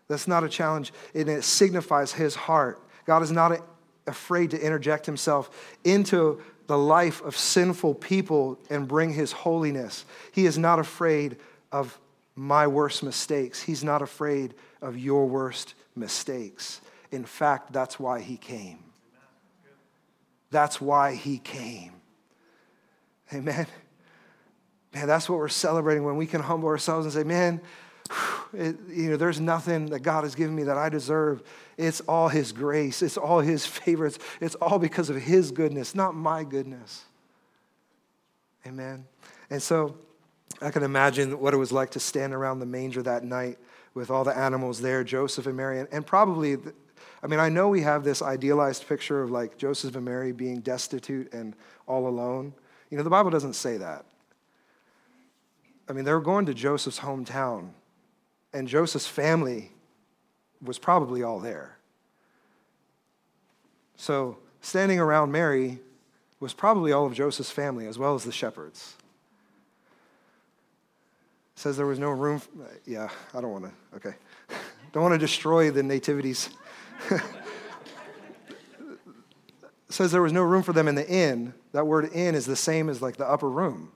That's 0.08 0.26
not 0.26 0.44
a 0.44 0.48
challenge, 0.48 0.94
and 1.14 1.28
it 1.28 1.44
signifies 1.44 2.12
His 2.12 2.34
heart. 2.34 2.80
God 3.04 3.22
is 3.22 3.30
not 3.30 3.60
afraid 4.06 4.50
to 4.52 4.60
interject 4.60 5.06
himself 5.06 5.76
into 5.84 6.40
the 6.66 6.78
life 6.78 7.22
of 7.22 7.36
sinful 7.36 7.94
people 7.94 8.58
and 8.70 8.88
bring 8.88 9.12
his 9.12 9.32
holiness. 9.32 10.04
He 10.32 10.46
is 10.46 10.58
not 10.58 10.78
afraid 10.78 11.36
of 11.72 11.98
my 12.34 12.66
worst 12.66 13.02
mistakes. 13.02 13.62
He's 13.62 13.84
not 13.84 14.02
afraid 14.02 14.54
of 14.82 14.98
your 14.98 15.26
worst 15.26 15.74
mistakes. 15.94 16.80
In 17.10 17.24
fact, 17.24 17.72
that's 17.72 17.98
why 17.98 18.20
he 18.20 18.36
came. 18.36 18.78
That's 20.50 20.80
why 20.80 21.14
he 21.14 21.38
came. 21.38 21.92
Amen. 23.32 23.66
Man, 24.94 25.06
that's 25.06 25.28
what 25.28 25.38
we're 25.38 25.48
celebrating 25.48 26.04
when 26.04 26.16
we 26.16 26.26
can 26.26 26.40
humble 26.40 26.68
ourselves 26.68 27.06
and 27.06 27.12
say, 27.12 27.24
man, 27.24 27.60
it, 28.52 28.76
you 28.88 29.10
know, 29.10 29.16
there's 29.16 29.40
nothing 29.40 29.86
that 29.86 30.00
God 30.00 30.24
has 30.24 30.34
given 30.34 30.54
me 30.54 30.64
that 30.64 30.78
I 30.78 30.88
deserve. 30.88 31.42
It's 31.76 32.00
all 32.02 32.28
His 32.28 32.52
grace. 32.52 33.02
It's 33.02 33.16
all 33.16 33.40
His 33.40 33.66
favorites. 33.66 34.18
It's 34.40 34.54
all 34.56 34.78
because 34.78 35.10
of 35.10 35.16
His 35.16 35.50
goodness, 35.50 35.94
not 35.94 36.14
my 36.14 36.44
goodness. 36.44 37.04
Amen. 38.66 39.06
And 39.50 39.62
so 39.62 39.96
I 40.60 40.70
can 40.70 40.82
imagine 40.82 41.38
what 41.38 41.54
it 41.54 41.58
was 41.58 41.72
like 41.72 41.90
to 41.90 42.00
stand 42.00 42.32
around 42.32 42.58
the 42.58 42.66
manger 42.66 43.02
that 43.02 43.24
night 43.24 43.58
with 43.94 44.10
all 44.10 44.24
the 44.24 44.36
animals 44.36 44.80
there, 44.80 45.04
Joseph 45.04 45.46
and 45.46 45.56
Mary, 45.56 45.84
and 45.90 46.06
probably, 46.06 46.58
I 47.22 47.26
mean, 47.26 47.40
I 47.40 47.48
know 47.48 47.68
we 47.68 47.80
have 47.82 48.04
this 48.04 48.20
idealized 48.20 48.86
picture 48.86 49.22
of 49.22 49.30
like 49.30 49.56
Joseph 49.56 49.96
and 49.96 50.04
Mary 50.04 50.32
being 50.32 50.60
destitute 50.60 51.32
and 51.32 51.54
all 51.86 52.06
alone. 52.06 52.52
You 52.90 52.98
know, 52.98 53.04
the 53.04 53.10
Bible 53.10 53.30
doesn't 53.30 53.54
say 53.54 53.78
that. 53.78 54.04
I 55.88 55.92
mean, 55.92 56.04
they 56.04 56.12
were 56.12 56.20
going 56.20 56.46
to 56.46 56.54
Joseph's 56.54 56.98
hometown 56.98 57.70
and 58.56 58.66
Joseph's 58.66 59.06
family 59.06 59.70
was 60.62 60.78
probably 60.78 61.22
all 61.22 61.38
there. 61.40 61.76
So, 63.96 64.38
standing 64.62 64.98
around 64.98 65.30
Mary 65.30 65.78
was 66.40 66.54
probably 66.54 66.90
all 66.90 67.04
of 67.04 67.12
Joseph's 67.12 67.50
family 67.50 67.86
as 67.86 67.98
well 67.98 68.14
as 68.14 68.24
the 68.24 68.32
shepherds. 68.32 68.94
It 71.54 71.60
says 71.60 71.76
there 71.76 71.84
was 71.84 71.98
no 71.98 72.08
room. 72.10 72.38
For, 72.40 72.48
uh, 72.62 72.68
yeah, 72.86 73.10
I 73.34 73.42
don't 73.42 73.52
want 73.52 73.64
to. 73.64 73.72
Okay. 73.96 74.16
don't 74.92 75.02
want 75.02 75.12
to 75.12 75.18
destroy 75.18 75.70
the 75.70 75.82
nativities. 75.82 76.48
says 79.90 80.12
there 80.12 80.22
was 80.22 80.32
no 80.32 80.42
room 80.42 80.62
for 80.62 80.72
them 80.72 80.88
in 80.88 80.94
the 80.94 81.06
inn. 81.06 81.52
That 81.72 81.86
word 81.86 82.10
inn 82.10 82.34
is 82.34 82.46
the 82.46 82.56
same 82.56 82.88
as 82.88 83.02
like 83.02 83.16
the 83.16 83.28
upper 83.28 83.50
room 83.50 83.92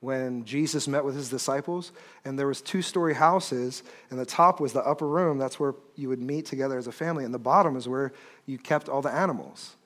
when 0.00 0.44
Jesus 0.44 0.86
met 0.86 1.04
with 1.04 1.16
his 1.16 1.28
disciples, 1.28 1.92
and 2.24 2.38
there 2.38 2.46
was 2.46 2.60
two-story 2.60 3.14
houses, 3.14 3.82
and 4.10 4.18
the 4.18 4.26
top 4.26 4.60
was 4.60 4.72
the 4.72 4.82
upper 4.82 5.08
room. 5.08 5.38
That's 5.38 5.58
where 5.58 5.74
you 5.96 6.08
would 6.08 6.20
meet 6.20 6.46
together 6.46 6.78
as 6.78 6.86
a 6.86 6.92
family, 6.92 7.24
and 7.24 7.34
the 7.34 7.38
bottom 7.38 7.76
is 7.76 7.88
where 7.88 8.12
you 8.46 8.58
kept 8.58 8.88
all 8.88 9.02
the 9.02 9.10
animals. 9.10 9.76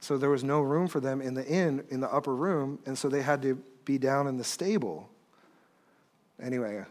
So 0.00 0.18
there 0.18 0.30
was 0.30 0.42
no 0.42 0.60
room 0.60 0.88
for 0.88 1.00
them 1.00 1.20
in 1.20 1.34
the 1.34 1.46
inn 1.46 1.84
in 1.90 2.00
the 2.00 2.12
upper 2.12 2.34
room, 2.34 2.80
and 2.86 2.98
so 2.98 3.08
they 3.08 3.22
had 3.22 3.42
to 3.42 3.62
be 3.84 3.98
down 3.98 4.26
in 4.26 4.36
the 4.36 4.44
stable. 4.44 5.08
Anyway, 6.42 6.84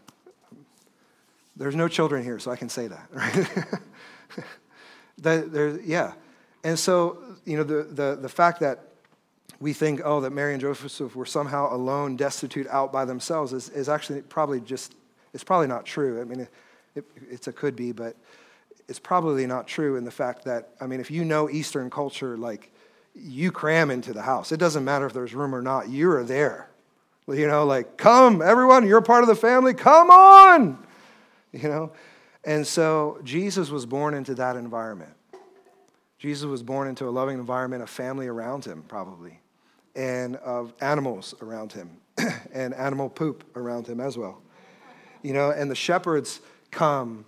there's 1.56 1.76
no 1.76 1.88
children 1.88 2.24
here, 2.24 2.38
so 2.38 2.50
I 2.50 2.56
can 2.56 2.68
say 2.68 2.88
that, 2.88 3.06
right? 3.10 3.48
there, 5.18 5.78
yeah. 5.80 6.12
And 6.64 6.78
so, 6.78 7.22
you 7.44 7.56
know, 7.56 7.62
the, 7.62 7.84
the, 7.84 8.18
the 8.22 8.28
fact 8.28 8.60
that 8.60 8.85
we 9.60 9.72
think, 9.72 10.00
oh, 10.04 10.20
that 10.20 10.30
Mary 10.30 10.52
and 10.52 10.60
Joseph 10.60 11.16
were 11.16 11.26
somehow 11.26 11.74
alone, 11.74 12.16
destitute, 12.16 12.66
out 12.68 12.92
by 12.92 13.04
themselves 13.04 13.52
is, 13.52 13.68
is 13.70 13.88
actually 13.88 14.22
probably 14.22 14.60
just, 14.60 14.94
it's 15.32 15.44
probably 15.44 15.66
not 15.66 15.84
true. 15.84 16.20
I 16.20 16.24
mean, 16.24 16.40
it, 16.40 16.50
it, 16.94 17.04
it's 17.30 17.48
a 17.48 17.52
could 17.52 17.74
be, 17.74 17.92
but 17.92 18.16
it's 18.88 18.98
probably 18.98 19.46
not 19.46 19.66
true 19.66 19.96
in 19.96 20.04
the 20.04 20.10
fact 20.10 20.44
that, 20.44 20.70
I 20.80 20.86
mean, 20.86 21.00
if 21.00 21.10
you 21.10 21.24
know 21.24 21.48
Eastern 21.48 21.90
culture, 21.90 22.36
like, 22.36 22.70
you 23.14 23.50
cram 23.50 23.90
into 23.90 24.12
the 24.12 24.20
house. 24.20 24.52
It 24.52 24.58
doesn't 24.58 24.84
matter 24.84 25.06
if 25.06 25.14
there's 25.14 25.34
room 25.34 25.54
or 25.54 25.62
not, 25.62 25.88
you 25.88 26.10
are 26.10 26.22
there. 26.22 26.68
You 27.26 27.46
know, 27.46 27.64
like, 27.64 27.96
come, 27.96 28.42
everyone, 28.42 28.86
you're 28.86 29.00
part 29.00 29.22
of 29.22 29.28
the 29.28 29.34
family, 29.34 29.72
come 29.72 30.10
on! 30.10 30.86
You 31.52 31.68
know? 31.68 31.92
And 32.44 32.66
so 32.66 33.18
Jesus 33.24 33.70
was 33.70 33.86
born 33.86 34.12
into 34.12 34.34
that 34.34 34.54
environment. 34.56 35.12
Jesus 36.18 36.44
was 36.44 36.62
born 36.62 36.88
into 36.88 37.08
a 37.08 37.10
loving 37.10 37.38
environment, 37.38 37.82
a 37.82 37.86
family 37.86 38.26
around 38.26 38.64
him, 38.64 38.84
probably 38.86 39.40
and 39.96 40.36
of 40.36 40.72
animals 40.80 41.34
around 41.40 41.72
him 41.72 41.90
and 42.52 42.74
animal 42.74 43.08
poop 43.08 43.44
around 43.56 43.86
him 43.86 44.00
as 44.00 44.16
well. 44.16 44.40
You 45.22 45.32
know, 45.32 45.50
and 45.50 45.70
the 45.70 45.74
shepherds 45.74 46.40
come 46.70 47.24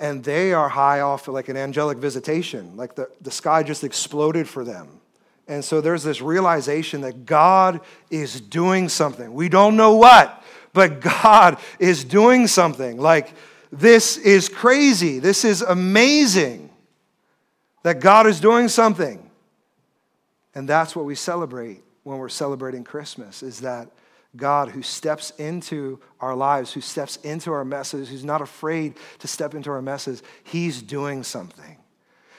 and 0.00 0.22
they 0.22 0.52
are 0.52 0.68
high 0.68 1.00
off 1.00 1.26
like 1.26 1.48
an 1.48 1.56
angelic 1.56 1.98
visitation, 1.98 2.76
like 2.76 2.94
the, 2.94 3.10
the 3.20 3.30
sky 3.30 3.62
just 3.62 3.82
exploded 3.82 4.48
for 4.48 4.64
them. 4.64 5.00
And 5.48 5.64
so 5.64 5.80
there's 5.80 6.02
this 6.02 6.20
realization 6.20 7.00
that 7.00 7.24
God 7.24 7.80
is 8.10 8.40
doing 8.40 8.88
something. 8.88 9.32
We 9.32 9.48
don't 9.48 9.76
know 9.76 9.96
what, 9.96 10.44
but 10.72 11.00
God 11.00 11.58
is 11.78 12.04
doing 12.04 12.46
something. 12.46 12.98
Like, 12.98 13.32
this 13.72 14.18
is 14.18 14.48
crazy. 14.48 15.18
This 15.18 15.44
is 15.44 15.62
amazing 15.62 16.70
that 17.82 18.00
God 18.00 18.26
is 18.26 18.40
doing 18.40 18.68
something. 18.68 19.27
And 20.58 20.68
that's 20.68 20.96
what 20.96 21.04
we 21.04 21.14
celebrate 21.14 21.84
when 22.02 22.18
we're 22.18 22.28
celebrating 22.28 22.82
Christmas 22.82 23.44
is 23.44 23.60
that 23.60 23.92
God 24.34 24.70
who 24.70 24.82
steps 24.82 25.30
into 25.38 26.00
our 26.18 26.34
lives, 26.34 26.72
who 26.72 26.80
steps 26.80 27.14
into 27.18 27.52
our 27.52 27.64
messes, 27.64 28.08
who's 28.08 28.24
not 28.24 28.42
afraid 28.42 28.94
to 29.20 29.28
step 29.28 29.54
into 29.54 29.70
our 29.70 29.80
messes, 29.80 30.20
he's 30.42 30.82
doing 30.82 31.22
something. 31.22 31.76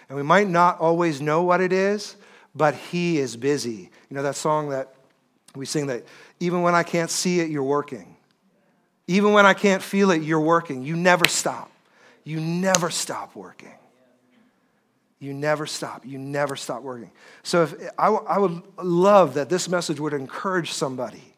And 0.10 0.18
we 0.18 0.24
might 0.24 0.50
not 0.50 0.82
always 0.82 1.22
know 1.22 1.44
what 1.44 1.62
it 1.62 1.72
is, 1.72 2.18
but 2.54 2.76
he 2.76 3.20
is 3.20 3.38
busy. 3.38 3.90
You 4.10 4.18
know 4.18 4.24
that 4.24 4.36
song 4.36 4.68
that 4.72 4.94
we 5.56 5.66
sing 5.66 5.88
that 5.88 6.04
even 6.42 6.62
when 6.62 6.76
I 6.76 6.84
can't 6.84 7.10
see 7.10 7.40
it, 7.40 7.50
you're 7.50 7.64
working. 7.64 8.18
Even 9.08 9.32
when 9.32 9.46
I 9.46 9.54
can't 9.54 9.82
feel 9.82 10.12
it, 10.12 10.24
you're 10.24 10.42
working. 10.42 10.84
You 10.84 10.98
never 10.98 11.26
stop. 11.26 11.72
You 12.26 12.42
never 12.42 12.90
stop 12.90 13.34
working. 13.34 13.76
You 15.20 15.34
never 15.34 15.66
stop. 15.66 16.06
You 16.06 16.18
never 16.18 16.56
stop 16.56 16.82
working. 16.82 17.12
So 17.44 17.64
if 17.64 17.76
I, 17.98 18.08
I 18.08 18.38
would 18.38 18.62
love 18.78 19.34
that 19.34 19.50
this 19.50 19.68
message 19.68 20.00
would 20.00 20.14
encourage 20.14 20.72
somebody 20.72 21.36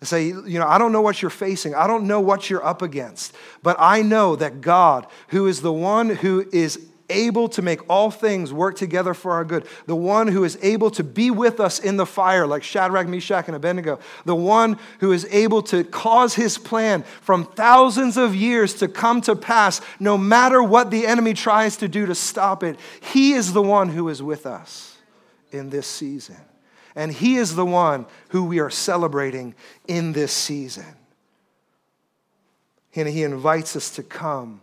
and 0.00 0.08
say, 0.08 0.28
you 0.28 0.58
know, 0.58 0.66
I 0.66 0.78
don't 0.78 0.92
know 0.92 1.02
what 1.02 1.20
you're 1.20 1.30
facing. 1.30 1.74
I 1.74 1.86
don't 1.86 2.06
know 2.06 2.20
what 2.20 2.48
you're 2.48 2.64
up 2.64 2.80
against, 2.80 3.34
but 3.62 3.76
I 3.78 4.00
know 4.00 4.36
that 4.36 4.62
God, 4.62 5.06
who 5.28 5.46
is 5.46 5.60
the 5.60 5.72
one 5.72 6.08
who 6.08 6.48
is 6.50 6.86
able 7.10 7.48
to 7.50 7.62
make 7.62 7.88
all 7.90 8.10
things 8.10 8.52
work 8.52 8.76
together 8.76 9.12
for 9.12 9.32
our 9.32 9.44
good, 9.44 9.66
the 9.86 9.96
one 9.96 10.28
who 10.28 10.44
is 10.44 10.58
able 10.62 10.90
to 10.92 11.04
be 11.04 11.30
with 11.30 11.60
us 11.60 11.78
in 11.78 11.96
the 11.96 12.06
fire, 12.06 12.46
like 12.46 12.62
Shadrach, 12.62 13.08
Meshach, 13.08 13.46
and 13.48 13.56
Abednego, 13.56 13.98
the 14.24 14.34
one 14.34 14.78
who 15.00 15.12
is 15.12 15.26
able 15.30 15.62
to 15.64 15.84
cause 15.84 16.34
his 16.34 16.56
plan 16.56 17.02
from 17.20 17.44
thousands 17.44 18.16
of 18.16 18.34
years 18.34 18.74
to 18.74 18.88
come 18.88 19.20
to 19.22 19.36
pass, 19.36 19.80
no 19.98 20.16
matter 20.16 20.62
what 20.62 20.90
the 20.90 21.06
enemy 21.06 21.34
tries 21.34 21.76
to 21.78 21.88
do 21.88 22.06
to 22.06 22.14
stop 22.14 22.62
it. 22.62 22.78
He 23.00 23.32
is 23.32 23.52
the 23.52 23.62
one 23.62 23.88
who 23.88 24.08
is 24.08 24.22
with 24.22 24.46
us 24.46 24.96
in 25.52 25.70
this 25.70 25.86
season. 25.86 26.36
And 26.94 27.12
he 27.12 27.36
is 27.36 27.54
the 27.54 27.66
one 27.66 28.06
who 28.28 28.44
we 28.44 28.58
are 28.58 28.70
celebrating 28.70 29.54
in 29.86 30.12
this 30.12 30.32
season. 30.32 30.96
And 32.94 33.08
he 33.08 33.22
invites 33.22 33.76
us 33.76 33.90
to 33.92 34.02
come 34.02 34.60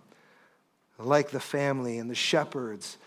like 0.97 1.29
the 1.29 1.39
family 1.39 1.99
and 1.99 2.09
the 2.09 2.15
shepherds 2.15 2.97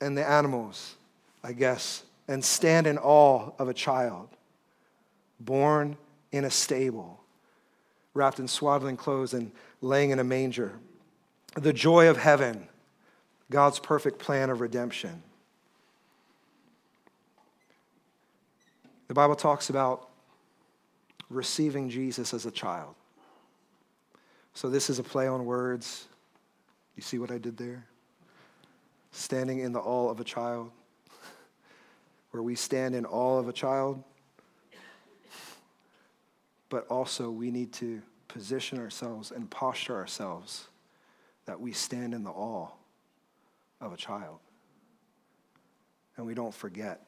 and 0.00 0.16
the 0.16 0.28
animals, 0.28 0.96
I 1.42 1.52
guess, 1.52 2.02
and 2.26 2.44
stand 2.44 2.86
in 2.86 2.98
awe 2.98 3.50
of 3.58 3.68
a 3.68 3.74
child 3.74 4.28
born 5.40 5.96
in 6.32 6.44
a 6.44 6.50
stable, 6.50 7.20
wrapped 8.14 8.38
in 8.38 8.48
swaddling 8.48 8.96
clothes 8.96 9.34
and 9.34 9.50
laying 9.80 10.10
in 10.10 10.18
a 10.18 10.24
manger. 10.24 10.72
The 11.54 11.72
joy 11.72 12.08
of 12.08 12.16
heaven, 12.16 12.68
God's 13.50 13.78
perfect 13.78 14.18
plan 14.18 14.50
of 14.50 14.60
redemption. 14.60 15.22
The 19.06 19.14
Bible 19.14 19.36
talks 19.36 19.70
about 19.70 20.08
receiving 21.30 21.88
Jesus 21.88 22.34
as 22.34 22.44
a 22.44 22.50
child. 22.50 22.94
So, 24.54 24.68
this 24.68 24.90
is 24.90 24.98
a 24.98 25.02
play 25.02 25.26
on 25.26 25.46
words. 25.46 26.08
You 26.98 27.02
see 27.02 27.20
what 27.20 27.30
I 27.30 27.38
did 27.38 27.56
there? 27.56 27.86
Standing 29.12 29.60
in 29.60 29.70
the 29.70 29.78
awe 29.78 30.10
of 30.10 30.18
a 30.18 30.24
child, 30.24 30.72
where 32.32 32.42
we 32.42 32.56
stand 32.56 32.96
in 32.96 33.06
awe 33.06 33.38
of 33.38 33.48
a 33.48 33.52
child, 33.52 34.02
but 36.68 36.88
also 36.88 37.30
we 37.30 37.52
need 37.52 37.72
to 37.74 38.02
position 38.26 38.80
ourselves 38.80 39.30
and 39.30 39.48
posture 39.48 39.94
ourselves 39.94 40.66
that 41.44 41.60
we 41.60 41.70
stand 41.70 42.14
in 42.14 42.24
the 42.24 42.32
awe 42.32 42.66
of 43.80 43.92
a 43.92 43.96
child. 43.96 44.40
And 46.16 46.26
we 46.26 46.34
don't 46.34 46.52
forget 46.52 47.06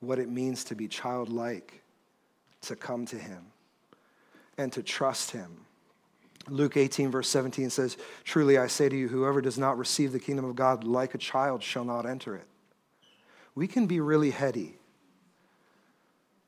what 0.00 0.18
it 0.18 0.30
means 0.30 0.64
to 0.64 0.74
be 0.74 0.88
childlike, 0.88 1.82
to 2.62 2.76
come 2.76 3.04
to 3.04 3.16
Him, 3.16 3.44
and 4.56 4.72
to 4.72 4.82
trust 4.82 5.32
Him 5.32 5.66
Luke 6.50 6.76
18, 6.76 7.10
verse 7.10 7.28
17 7.28 7.70
says, 7.70 7.96
Truly 8.24 8.58
I 8.58 8.66
say 8.66 8.88
to 8.88 8.96
you, 8.96 9.08
whoever 9.08 9.40
does 9.40 9.58
not 9.58 9.78
receive 9.78 10.12
the 10.12 10.18
kingdom 10.18 10.44
of 10.44 10.56
God 10.56 10.84
like 10.84 11.14
a 11.14 11.18
child 11.18 11.62
shall 11.62 11.84
not 11.84 12.06
enter 12.06 12.36
it. 12.36 12.46
We 13.54 13.66
can 13.66 13.86
be 13.86 14.00
really 14.00 14.30
heady, 14.30 14.76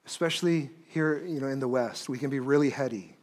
especially 0.07 0.71
here 0.89 1.25
you 1.25 1.41
know, 1.41 1.49
in 1.49 1.61
the 1.61 1.69
West. 1.69 2.09
We 2.09 2.19
can 2.19 2.31
be 2.31 2.41
really 2.41 2.71
heady. 2.71 3.17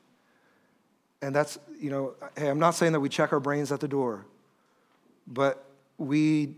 And 1.22 1.34
that's, 1.34 1.58
you 1.80 1.90
know, 1.90 2.14
hey, 2.38 2.50
I'm 2.50 2.60
not 2.60 2.76
saying 2.76 2.94
that 2.94 3.00
we 3.00 3.10
check 3.10 3.34
our 3.34 3.40
brains 3.40 3.72
at 3.72 3.80
the 3.80 3.88
door, 3.88 4.26
but 5.26 5.66
we, 5.98 6.56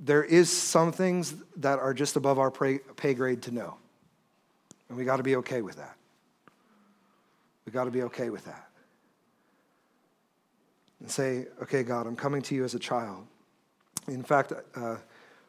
there 0.00 0.24
is 0.24 0.50
some 0.50 0.90
things 0.90 1.34
that 1.56 1.78
are 1.78 1.94
just 1.94 2.16
above 2.16 2.38
our 2.38 2.50
pay 2.50 3.14
grade 3.14 3.42
to 3.42 3.50
know. 3.50 3.76
And 4.88 4.98
we 4.98 5.04
got 5.04 5.18
to 5.18 5.22
be 5.22 5.36
okay 5.36 5.62
with 5.62 5.76
that. 5.76 5.96
We 7.66 7.72
got 7.72 7.84
to 7.84 7.90
be 7.90 8.02
okay 8.02 8.30
with 8.30 8.44
that 8.46 8.68
and 11.04 11.10
say, 11.10 11.44
okay, 11.60 11.82
God, 11.82 12.06
I'm 12.06 12.16
coming 12.16 12.40
to 12.40 12.54
you 12.54 12.64
as 12.64 12.74
a 12.74 12.78
child. 12.78 13.26
In 14.08 14.22
fact, 14.22 14.54
uh, 14.74 14.96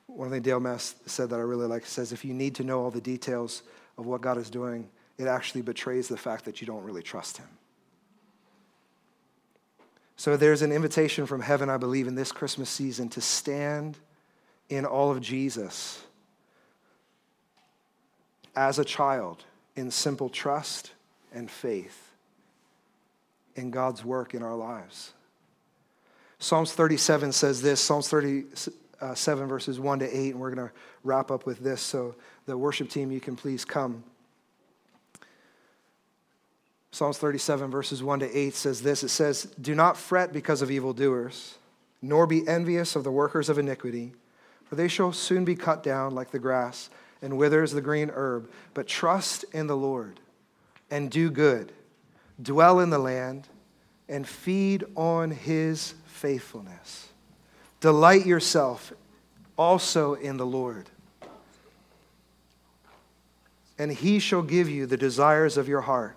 one 0.07 0.29
thing 0.29 0.41
Dale 0.41 0.59
Mast 0.59 1.09
said 1.09 1.29
that 1.29 1.37
I 1.37 1.43
really 1.43 1.65
like 1.65 1.85
says, 1.85 2.11
if 2.11 2.25
you 2.25 2.33
need 2.33 2.55
to 2.55 2.65
know 2.65 2.83
all 2.83 2.91
the 2.91 2.99
details 2.99 3.63
of 3.97 4.05
what 4.05 4.19
God 4.19 4.37
is 4.37 4.49
doing, 4.49 4.89
it 5.17 5.27
actually 5.27 5.61
betrays 5.61 6.09
the 6.09 6.17
fact 6.17 6.43
that 6.43 6.59
you 6.59 6.67
don't 6.67 6.83
really 6.83 7.01
trust 7.01 7.37
Him. 7.37 7.47
So 10.17 10.35
there's 10.35 10.61
an 10.61 10.73
invitation 10.73 11.25
from 11.25 11.39
heaven, 11.39 11.69
I 11.69 11.77
believe, 11.77 12.09
in 12.09 12.15
this 12.15 12.33
Christmas 12.33 12.69
season 12.69 13.07
to 13.11 13.21
stand 13.21 13.97
in 14.67 14.83
all 14.83 15.09
of 15.09 15.21
Jesus 15.21 16.03
as 18.57 18.77
a 18.77 18.83
child 18.83 19.45
in 19.77 19.89
simple 19.89 20.27
trust 20.27 20.91
and 21.33 21.49
faith 21.49 22.11
in 23.55 23.71
God's 23.71 24.03
work 24.03 24.33
in 24.33 24.43
our 24.43 24.55
lives. 24.55 25.13
Psalms 26.45 26.73
37 26.73 27.31
says 27.31 27.59
this 27.59 27.81
Psalms 27.81 28.07
37, 28.07 29.47
verses 29.47 29.79
1 29.79 29.97
to 29.97 30.05
8, 30.05 30.29
and 30.29 30.39
we're 30.39 30.51
going 30.51 30.67
to 30.67 30.73
wrap 31.03 31.31
up 31.31 31.47
with 31.47 31.57
this. 31.57 31.81
So, 31.81 32.13
the 32.45 32.55
worship 32.55 32.87
team, 32.87 33.11
you 33.11 33.19
can 33.19 33.35
please 33.35 33.65
come. 33.65 34.03
Psalms 36.91 37.17
37, 37.17 37.71
verses 37.71 38.03
1 38.03 38.19
to 38.19 38.31
8 38.31 38.53
says 38.53 38.83
this 38.83 39.03
It 39.03 39.09
says, 39.09 39.45
Do 39.59 39.73
not 39.73 39.97
fret 39.97 40.31
because 40.31 40.61
of 40.61 40.69
evildoers, 40.69 41.55
nor 42.03 42.27
be 42.27 42.47
envious 42.47 42.95
of 42.95 43.03
the 43.03 43.11
workers 43.11 43.49
of 43.49 43.57
iniquity, 43.57 44.13
for 44.65 44.75
they 44.75 44.87
shall 44.87 45.13
soon 45.13 45.45
be 45.45 45.55
cut 45.55 45.81
down 45.81 46.13
like 46.13 46.29
the 46.29 46.37
grass 46.37 46.91
and 47.23 47.39
withers 47.39 47.71
the 47.71 47.81
green 47.81 48.11
herb. 48.13 48.51
But 48.75 48.85
trust 48.85 49.45
in 49.51 49.65
the 49.65 49.75
Lord 49.75 50.19
and 50.91 51.09
do 51.09 51.31
good, 51.31 51.71
dwell 52.39 52.81
in 52.81 52.91
the 52.91 52.99
land, 52.99 53.47
and 54.07 54.27
feed 54.27 54.83
on 54.95 55.31
his 55.31 55.95
faithfulness. 56.15 57.09
Delight 57.81 58.25
yourself 58.25 58.93
also 59.57 60.13
in 60.13 60.37
the 60.37 60.45
Lord, 60.45 60.89
and 63.77 63.91
he 63.91 64.19
shall 64.19 64.41
give 64.41 64.69
you 64.69 64.85
the 64.85 64.97
desires 64.97 65.57
of 65.57 65.67
your 65.67 65.81
heart. 65.81 66.15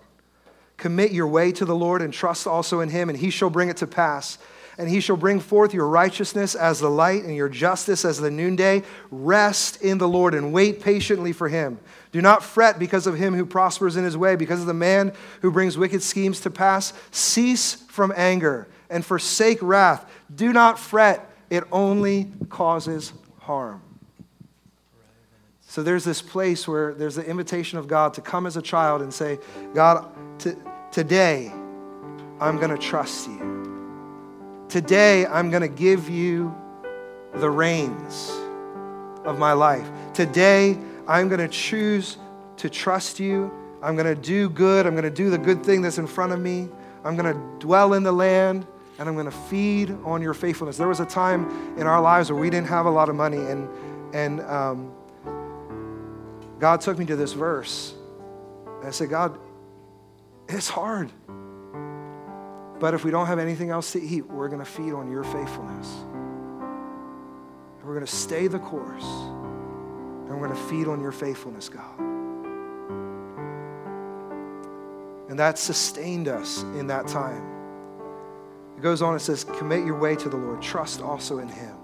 Commit 0.77 1.11
your 1.11 1.27
way 1.27 1.51
to 1.51 1.65
the 1.65 1.75
Lord 1.75 2.01
and 2.01 2.13
trust 2.13 2.47
also 2.47 2.79
in 2.79 2.89
him, 2.89 3.09
and 3.09 3.17
he 3.17 3.29
shall 3.29 3.49
bring 3.49 3.67
it 3.67 3.77
to 3.77 3.87
pass. 3.87 4.37
And 4.77 4.87
he 4.87 5.01
shall 5.01 5.17
bring 5.17 5.41
forth 5.41 5.73
your 5.73 5.89
righteousness 5.89 6.55
as 6.55 6.79
the 6.79 6.89
light 6.89 7.25
and 7.25 7.35
your 7.35 7.49
justice 7.49 8.05
as 8.05 8.17
the 8.17 8.31
noonday. 8.31 8.83
Rest 9.11 9.81
in 9.81 9.97
the 9.97 10.07
Lord 10.07 10.33
and 10.33 10.53
wait 10.53 10.81
patiently 10.81 11.33
for 11.33 11.49
him. 11.49 11.77
Do 12.13 12.21
not 12.21 12.43
fret 12.43 12.79
because 12.79 13.05
of 13.05 13.17
him 13.17 13.33
who 13.33 13.45
prospers 13.45 13.97
in 13.97 14.05
his 14.05 14.15
way, 14.15 14.37
because 14.37 14.61
of 14.61 14.67
the 14.67 14.73
man 14.73 15.11
who 15.41 15.51
brings 15.51 15.77
wicked 15.77 16.01
schemes 16.01 16.39
to 16.41 16.49
pass. 16.49 16.93
Cease 17.11 17.73
from 17.89 18.13
anger 18.15 18.69
and 18.89 19.05
forsake 19.05 19.59
wrath. 19.61 20.09
Do 20.33 20.51
not 20.53 20.79
fret, 20.79 21.29
it 21.49 21.63
only 21.71 22.31
causes 22.49 23.13
harm. 23.39 23.81
So 25.61 25.83
there's 25.83 26.03
this 26.03 26.21
place 26.21 26.67
where 26.67 26.93
there's 26.93 27.15
the 27.15 27.25
invitation 27.25 27.77
of 27.77 27.87
God 27.87 28.15
to 28.15 28.21
come 28.21 28.47
as 28.47 28.57
a 28.57 28.61
child 28.61 29.01
and 29.01 29.13
say, 29.13 29.37
God, 29.75 30.09
t- 30.39 30.53
today 30.91 31.51
I'm 32.39 32.57
going 32.57 32.71
to 32.71 32.77
trust 32.77 33.27
you. 33.27 34.65
Today 34.67 35.27
I'm 35.27 35.51
going 35.51 35.61
to 35.61 35.67
give 35.67 36.09
you 36.09 36.55
the 37.35 37.49
reins 37.49 38.31
of 39.25 39.37
my 39.37 39.53
life. 39.53 39.87
Today 40.13 40.75
I'm 41.07 41.27
going 41.27 41.39
to 41.39 41.47
choose 41.47 42.17
to 42.57 42.69
trust 42.69 43.19
you. 43.19 43.51
I'm 43.83 43.95
going 43.95 44.07
to 44.07 44.19
do 44.19 44.49
good. 44.49 44.87
I'm 44.87 44.93
going 44.93 45.03
to 45.03 45.11
do 45.11 45.29
the 45.29 45.37
good 45.37 45.63
thing 45.63 45.81
that's 45.83 45.99
in 45.99 46.07
front 46.07 46.31
of 46.31 46.39
me. 46.39 46.67
I'm 47.03 47.15
going 47.15 47.31
to 47.33 47.65
dwell 47.65 47.93
in 47.93 48.03
the 48.03 48.11
land 48.11 48.65
and 48.99 49.07
I'm 49.07 49.15
going 49.15 49.25
to 49.25 49.31
feed 49.31 49.91
on 50.03 50.21
your 50.21 50.33
faithfulness. 50.33 50.75
There 50.75 50.89
was 50.89 50.99
a 50.99 51.05
time 51.05 51.49
in 51.77 51.87
our 51.87 52.01
lives 52.01 52.29
where 52.29 52.39
we 52.39 52.49
didn't 52.49 52.67
have 52.67 52.85
a 52.85 52.89
lot 52.89 53.07
of 53.07 53.15
money, 53.15 53.37
and, 53.37 53.69
and 54.13 54.41
um, 54.41 54.91
God 56.59 56.81
took 56.81 56.99
me 56.99 57.05
to 57.05 57.15
this 57.15 57.31
verse. 57.31 57.93
And 58.79 58.87
I 58.87 58.91
said, 58.91 59.09
God, 59.09 59.39
it's 60.49 60.67
hard. 60.67 61.09
But 62.79 62.93
if 62.93 63.05
we 63.05 63.11
don't 63.11 63.27
have 63.27 63.39
anything 63.39 63.69
else 63.69 63.93
to 63.93 64.01
eat, 64.01 64.27
we're 64.27 64.49
going 64.49 64.59
to 64.59 64.69
feed 64.69 64.91
on 64.91 65.09
your 65.09 65.23
faithfulness. 65.23 65.95
And 67.77 67.83
We're 67.85 67.93
going 67.93 68.05
to 68.05 68.11
stay 68.11 68.47
the 68.47 68.59
course. 68.59 69.05
And 69.05 70.29
we're 70.29 70.45
going 70.45 70.57
to 70.57 70.63
feed 70.63 70.89
on 70.89 70.99
your 70.99 71.13
faithfulness, 71.13 71.69
God. 71.69 71.99
And 75.29 75.39
that 75.39 75.57
sustained 75.57 76.27
us 76.27 76.63
in 76.63 76.87
that 76.87 77.07
time. 77.07 77.58
It 78.79 78.81
goes 78.81 79.01
on 79.01 79.11
and 79.11 79.21
says, 79.21 79.43
Commit 79.43 79.85
your 79.85 79.99
way 79.99 80.15
to 80.15 80.29
the 80.29 80.37
Lord, 80.37 80.61
trust 80.61 81.01
also 81.01 81.39
in 81.39 81.49
Him. 81.49 81.75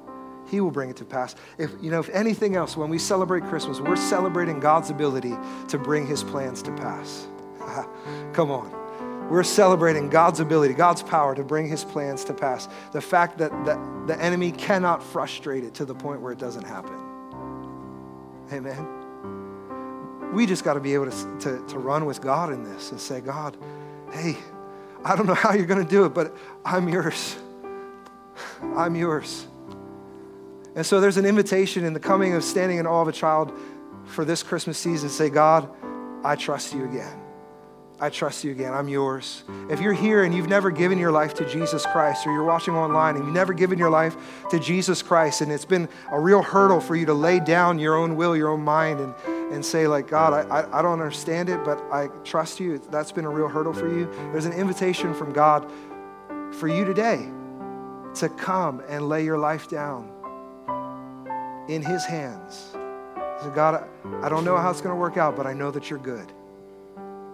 He 0.48 0.62
will 0.62 0.72
bring 0.72 0.89
it 0.89 0.96
to 0.96 1.04
pass. 1.04 1.36
If 1.58 1.72
you 1.82 1.91
know, 1.91 2.00
if 2.00 2.08
anything 2.12 2.56
else, 2.56 2.78
when 2.78 2.89
we 2.89 3.00
celebrate 3.00 3.43
Christmas, 3.43 3.82
we're 3.82 3.98
celebrating 3.98 4.62
God's 4.62 4.91
ability 4.91 5.34
to 5.68 5.78
bring 5.78 6.08
his 6.08 6.24
plans 6.24 6.62
to 6.62 6.72
pass. 6.72 7.28
Come 8.34 8.50
on. 8.50 9.30
We're 9.30 9.43
celebrating 9.43 10.08
God's 10.08 10.39
ability, 10.39 10.74
God's 10.74 11.04
power 11.04 11.36
to 11.36 11.43
bring 11.43 11.68
his 11.68 11.84
plans 11.84 12.24
to 12.26 12.34
pass. 12.34 12.70
The 12.93 13.02
fact 13.02 13.39
that 13.39 13.52
the, 13.66 13.78
the 14.06 14.18
enemy 14.22 14.54
cannot 14.54 15.04
frustrate 15.04 15.66
it 15.66 15.74
to 15.74 15.84
the 15.84 15.96
point 15.96 16.22
where 16.22 16.32
it 16.32 16.39
doesn't 16.39 16.64
happen. 16.64 16.96
Amen. 18.54 20.32
We 20.34 20.46
just 20.46 20.64
got 20.64 20.76
to 20.76 20.80
be 20.80 20.93
able 20.93 21.12
to, 21.12 21.38
to, 21.39 21.68
to 21.68 21.78
run 21.78 22.06
with 22.06 22.22
God 22.22 22.54
in 22.54 22.64
this 22.64 22.91
and 22.91 23.02
say, 23.02 23.20
God, 23.20 23.58
hey, 24.14 24.38
I 25.06 25.16
don't 25.16 25.28
know 25.28 25.36
how 25.36 25.53
you're 25.53 25.68
going 25.68 25.84
to 25.84 25.89
do 25.89 26.06
it, 26.06 26.16
but 26.16 26.36
I'm 26.66 26.89
yours. 26.89 27.38
I'm 28.76 28.95
yours. 28.95 29.45
And 30.76 30.84
so 30.84 30.99
there's 30.99 31.18
an 31.18 31.28
invitation 31.28 31.86
in 31.86 31.93
the 31.93 31.99
coming 31.99 32.34
of 32.34 32.43
standing 32.43 32.80
in 32.80 32.88
awe 32.88 33.03
of 33.03 33.08
a 33.08 33.12
child 33.12 33.53
for 34.08 34.26
this 34.26 34.41
Christmas 34.41 34.80
season. 34.80 35.10
Say, 35.10 35.30
God, 35.30 35.70
I 36.24 36.36
trust 36.36 36.74
you 36.74 36.86
again. 36.86 37.22
I 37.99 38.10
trust 38.10 38.43
you 38.43 38.51
again. 38.51 38.74
I'm 38.74 38.89
yours. 38.89 39.43
If 39.70 39.80
you're 39.80 39.93
here 39.93 40.24
and 40.24 40.34
you've 40.34 40.49
never 40.49 40.72
given 40.72 40.97
your 40.97 41.12
life 41.12 41.36
to 41.36 41.47
Jesus 41.47 41.86
Christ, 41.86 42.26
or 42.26 42.34
you're 42.34 42.43
watching 42.43 42.74
online 42.74 43.16
and 43.16 43.26
you've 43.26 43.34
never 43.34 43.53
given 43.53 43.78
your 43.78 43.91
life 43.91 44.18
to 44.49 44.60
Jesus 44.60 45.03
Christ, 45.03 45.41
and 45.41 45.51
it's 45.51 45.66
been 45.66 45.88
a 46.12 46.20
real 46.20 46.41
hurdle 46.41 46.82
for 46.82 46.95
you 46.95 47.06
to 47.06 47.14
lay 47.14 47.39
down 47.39 47.78
your 47.78 47.95
own 47.95 48.16
will, 48.16 48.36
your 48.36 48.49
own 48.49 48.62
mind, 48.62 48.99
and, 48.99 49.14
and 49.56 49.66
say, 49.66 49.88
like, 49.88 50.08
God, 50.08 50.34
I, 50.51 50.68
I, 50.78 50.82
don't 50.82 50.99
understand 50.99 51.49
it, 51.49 51.64
but 51.64 51.82
I 51.89 52.08
trust 52.26 52.60
you. 52.60 52.78
That's 52.78 53.14
been 53.14 53.24
a 53.24 53.30
real 53.30 53.47
hurdle 53.47 53.74
for 53.74 53.88
you. 53.88 54.06
There's 54.34 54.45
an 54.45 54.51
invitation 54.51 55.14
from 55.14 55.32
God 55.32 55.72
for 56.51 56.68
you 56.68 56.84
today 56.84 57.30
to 58.16 58.30
come 58.30 58.84
and 58.89 59.08
lay 59.08 59.24
your 59.24 59.38
life 59.38 59.70
down 59.70 60.12
in 61.70 61.82
His 61.82 62.06
hands. 62.06 62.72
So, 63.41 63.51
God, 63.56 63.88
I 64.22 64.28
don't 64.28 64.43
know 64.43 64.58
how 64.58 64.70
it's 64.70 64.82
going 64.82 64.93
to 64.93 64.99
work 64.99 65.16
out, 65.16 65.38
but 65.38 65.47
I 65.47 65.53
know 65.53 65.72
that 65.72 65.89
you're 65.89 65.99
good 65.99 66.32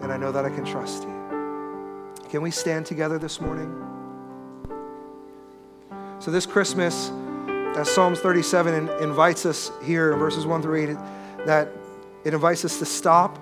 and 0.01 0.11
I 0.11 0.17
know 0.17 0.31
that 0.31 0.45
I 0.45 0.49
can 0.49 0.63
trust 0.63 1.03
you. 1.03 2.19
Can 2.29 2.43
we 2.43 2.51
stand 2.51 2.85
together 2.85 3.17
this 3.17 3.41
morning? 3.41 3.75
So, 6.19 6.29
this 6.29 6.45
Christmas, 6.45 7.09
as 7.75 7.89
Psalms 7.89 8.19
37 8.19 8.89
invites 9.01 9.47
us 9.47 9.71
here 9.83 10.15
verses 10.15 10.45
1 10.45 10.61
through 10.61 10.91
8, 10.91 10.97
that 11.47 11.67
it 12.23 12.33
invites 12.33 12.65
us 12.65 12.79
to 12.79 12.85
stop, 12.85 13.35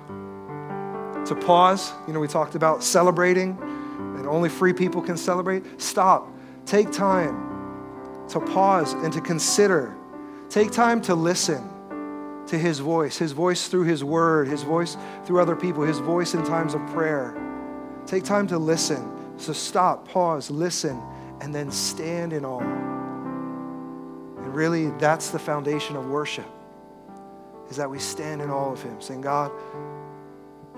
to 1.26 1.36
pause. 1.46 1.92
You 2.08 2.14
know, 2.14 2.20
we 2.20 2.28
talked 2.28 2.56
about 2.56 2.84
celebrating, 2.84 3.58
and 4.18 4.28
only 4.28 4.50
free 4.50 4.74
people 4.74 5.02
can 5.02 5.18
celebrate. 5.18 5.82
Stop. 5.82 6.32
Take 6.66 6.92
time 6.92 8.28
to 8.30 8.40
pause 8.40 8.94
and 8.94 9.12
to 9.14 9.22
consider. 9.22 9.96
Take 10.50 10.72
time 10.72 11.02
to 11.02 11.16
listen 11.16 11.68
to 12.48 12.58
His 12.58 12.80
voice, 12.80 13.18
His 13.18 13.32
voice 13.32 13.68
through 13.68 13.84
His 13.84 14.04
word, 14.04 14.48
His 14.48 14.64
voice 14.64 14.98
through 15.26 15.42
other 15.42 15.56
people, 15.56 15.84
His 15.84 16.00
voice 16.00 16.34
in 16.34 16.44
times 16.46 16.74
of 16.74 16.86
prayer. 16.88 17.36
Take 18.06 18.24
time 18.24 18.48
to 18.48 18.58
listen. 18.58 19.38
So 19.38 19.54
stop, 19.54 20.08
pause, 20.08 20.50
listen, 20.50 21.02
and 21.42 21.54
then 21.54 21.72
stand 21.72 22.34
in 22.34 22.44
awe. 22.44 22.60
And 22.60 24.56
really, 24.56 24.90
that's 24.98 25.30
the 25.30 25.40
foundation 25.40 25.96
of 25.96 26.08
worship, 26.08 26.48
is 27.70 27.78
that 27.78 27.90
we 27.90 28.00
stand 28.00 28.42
in 28.42 28.50
awe 28.50 28.72
of 28.72 28.82
Him, 28.82 29.00
saying, 29.02 29.22
God, 29.22 29.52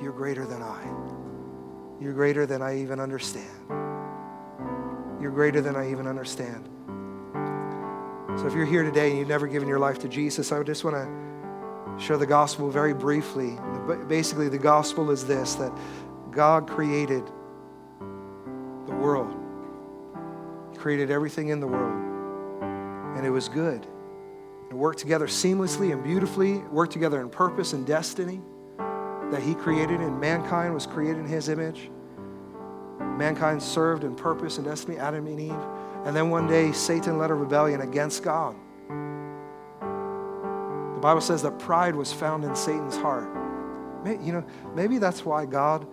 you're 0.02 0.12
greater 0.12 0.46
than 0.46 0.62
I. 0.62 0.84
You're 2.02 2.14
greater 2.14 2.46
than 2.46 2.62
I 2.62 2.80
even 2.80 3.00
understand. 3.00 3.48
You're 5.22 5.32
greater 5.32 5.62
than 5.62 5.76
I 5.76 5.92
even 5.92 6.08
understand. 6.08 6.68
So 8.40 8.48
if 8.48 8.54
you're 8.54 8.66
here 8.66 8.84
today 8.84 9.10
and 9.10 9.20
you've 9.20 9.28
never 9.28 9.46
given 9.46 9.68
your 9.68 9.78
life 9.78 10.00
to 10.00 10.10
Jesus, 10.10 10.52
I 10.52 10.64
just 10.64 10.84
want 10.84 10.96
to 10.96 12.04
share 12.04 12.18
the 12.18 12.26
gospel 12.26 12.70
very 12.70 12.94
briefly. 12.94 13.58
Basically, 14.08 14.50
the 14.50 14.58
gospel 14.58 15.12
is 15.12 15.26
this 15.26 15.56
that 15.56 15.72
God 16.32 16.68
created 16.68 17.24
the 18.88 18.96
world, 18.96 19.36
he 20.72 20.78
created 20.78 21.12
everything 21.12 21.50
in 21.50 21.60
the 21.60 21.68
world, 21.68 21.94
and 23.16 23.26
it 23.26 23.30
was 23.30 23.48
good. 23.48 23.86
It 24.72 24.78
worked 24.78 25.00
together 25.00 25.28
seamlessly 25.28 25.92
and 25.92 26.02
beautifully, 26.02 26.54
it 26.54 26.72
worked 26.72 26.94
together 26.94 27.20
in 27.20 27.30
purpose 27.30 27.74
and 27.74 27.86
destiny 27.86 28.40
that 28.78 29.42
He 29.44 29.54
created, 29.54 30.00
and 30.00 30.18
mankind 30.18 30.74
was 30.74 30.88
created 30.88 31.18
in 31.18 31.28
His 31.28 31.50
image. 31.50 31.92
Mankind 32.98 33.62
served 33.62 34.06
in 34.06 34.16
purpose 34.16 34.60
and 34.60 34.66
destiny, 34.66 34.98
Adam 34.98 35.28
and 35.28 35.42
Eve. 35.42 35.66
And 36.06 36.16
then 36.16 36.30
one 36.30 36.48
day, 36.48 36.72
Satan 36.72 37.18
led 37.18 37.32
a 37.32 37.34
rebellion 37.34 37.82
against 37.82 38.24
God. 38.24 38.56
The 39.70 41.02
Bible 41.02 41.20
says 41.20 41.42
that 41.42 41.60
pride 41.60 41.94
was 41.94 42.14
found 42.14 42.46
in 42.46 42.56
Satan's 42.56 42.96
heart. 42.96 43.28
You 44.06 44.32
know, 44.32 44.46
maybe 44.74 45.00
that's 45.00 45.26
why 45.26 45.46
God 45.46 45.86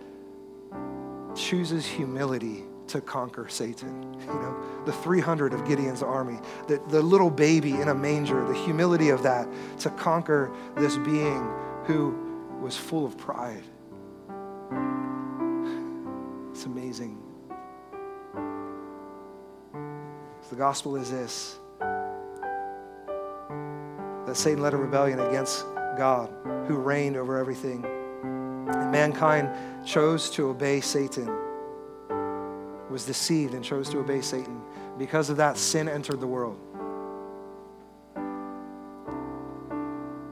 chooses 1.34 1.84
humility 1.84 2.67
to 2.88 3.00
conquer 3.00 3.48
Satan. 3.48 4.14
You 4.20 4.26
know, 4.26 4.56
the 4.84 4.92
300 4.92 5.52
of 5.52 5.66
Gideon's 5.66 6.02
army, 6.02 6.38
the, 6.66 6.82
the 6.88 7.02
little 7.02 7.30
baby 7.30 7.72
in 7.72 7.88
a 7.88 7.94
manger, 7.94 8.46
the 8.46 8.54
humility 8.54 9.10
of 9.10 9.22
that 9.22 9.48
to 9.80 9.90
conquer 9.90 10.50
this 10.76 10.96
being 10.98 11.48
who 11.84 12.16
was 12.60 12.76
full 12.76 13.06
of 13.06 13.16
pride. 13.16 13.62
It's 16.50 16.66
amazing. 16.66 17.22
The 20.50 20.56
gospel 20.56 20.96
is 20.96 21.10
this 21.10 21.58
that 24.28 24.36
Satan 24.36 24.62
led 24.62 24.74
a 24.74 24.76
rebellion 24.76 25.20
against 25.20 25.64
God, 25.96 26.30
who 26.66 26.76
reigned 26.76 27.16
over 27.16 27.38
everything. 27.38 27.84
And 28.22 28.92
mankind 28.92 29.50
chose 29.86 30.28
to 30.30 30.50
obey 30.50 30.80
Satan, 30.80 31.26
was 32.90 33.04
deceived 33.04 33.54
and 33.54 33.64
chose 33.64 33.88
to 33.90 33.98
obey 33.98 34.20
Satan. 34.20 34.60
Because 34.98 35.30
of 35.30 35.36
that, 35.36 35.56
sin 35.56 35.88
entered 35.88 36.20
the 36.20 36.26
world. 36.26 36.58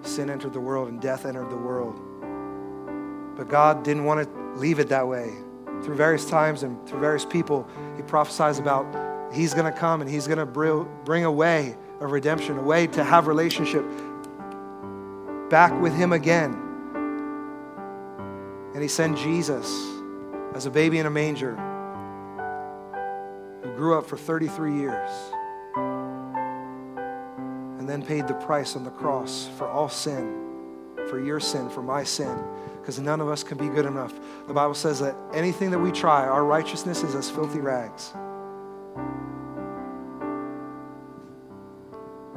Sin 0.02 0.30
entered 0.30 0.52
the 0.52 0.60
world 0.60 0.88
and 0.88 1.00
death 1.00 1.26
entered 1.26 1.50
the 1.50 1.56
world. 1.56 2.00
But 3.36 3.48
God 3.48 3.84
didn't 3.84 4.04
want 4.04 4.24
to 4.24 4.58
leave 4.58 4.78
it 4.78 4.88
that 4.88 5.06
way. 5.06 5.32
Through 5.82 5.96
various 5.96 6.28
times 6.28 6.62
and 6.62 6.86
through 6.88 7.00
various 7.00 7.24
people, 7.24 7.68
He 7.96 8.02
prophesies 8.02 8.58
about 8.58 8.86
He's 9.32 9.52
going 9.52 9.70
to 9.70 9.78
come 9.78 10.00
and 10.00 10.08
He's 10.08 10.26
going 10.26 10.38
to 10.38 10.46
bring 10.46 11.24
a 11.24 11.32
way 11.32 11.76
of 12.00 12.12
redemption, 12.12 12.58
a 12.58 12.62
way 12.62 12.86
to 12.86 13.04
have 13.04 13.26
relationship 13.26 13.84
back 15.48 15.78
with 15.80 15.94
him 15.94 16.12
again. 16.12 16.54
And 18.74 18.82
he 18.82 18.88
sent 18.88 19.16
Jesus 19.18 19.68
as 20.54 20.66
a 20.66 20.70
baby 20.70 20.98
in 20.98 21.06
a 21.06 21.10
manger 21.10 21.56
grew 23.76 23.98
up 23.98 24.06
for 24.06 24.16
33 24.16 24.74
years 24.74 25.10
and 27.78 27.88
then 27.88 28.02
paid 28.02 28.26
the 28.26 28.34
price 28.34 28.74
on 28.74 28.82
the 28.82 28.90
cross 28.90 29.48
for 29.56 29.68
all 29.68 29.88
sin, 29.88 30.94
for 31.08 31.20
your 31.20 31.38
sin, 31.38 31.70
for 31.70 31.82
my 31.82 32.02
sin, 32.02 32.36
because 32.80 32.98
none 32.98 33.20
of 33.20 33.28
us 33.28 33.44
can 33.44 33.58
be 33.58 33.68
good 33.68 33.86
enough. 33.86 34.12
The 34.48 34.54
Bible 34.54 34.74
says 34.74 34.98
that 35.00 35.14
anything 35.32 35.70
that 35.70 35.78
we 35.78 35.92
try, 35.92 36.26
our 36.26 36.44
righteousness 36.44 37.02
is 37.02 37.14
as 37.14 37.30
filthy 37.30 37.60
rags. 37.60 38.12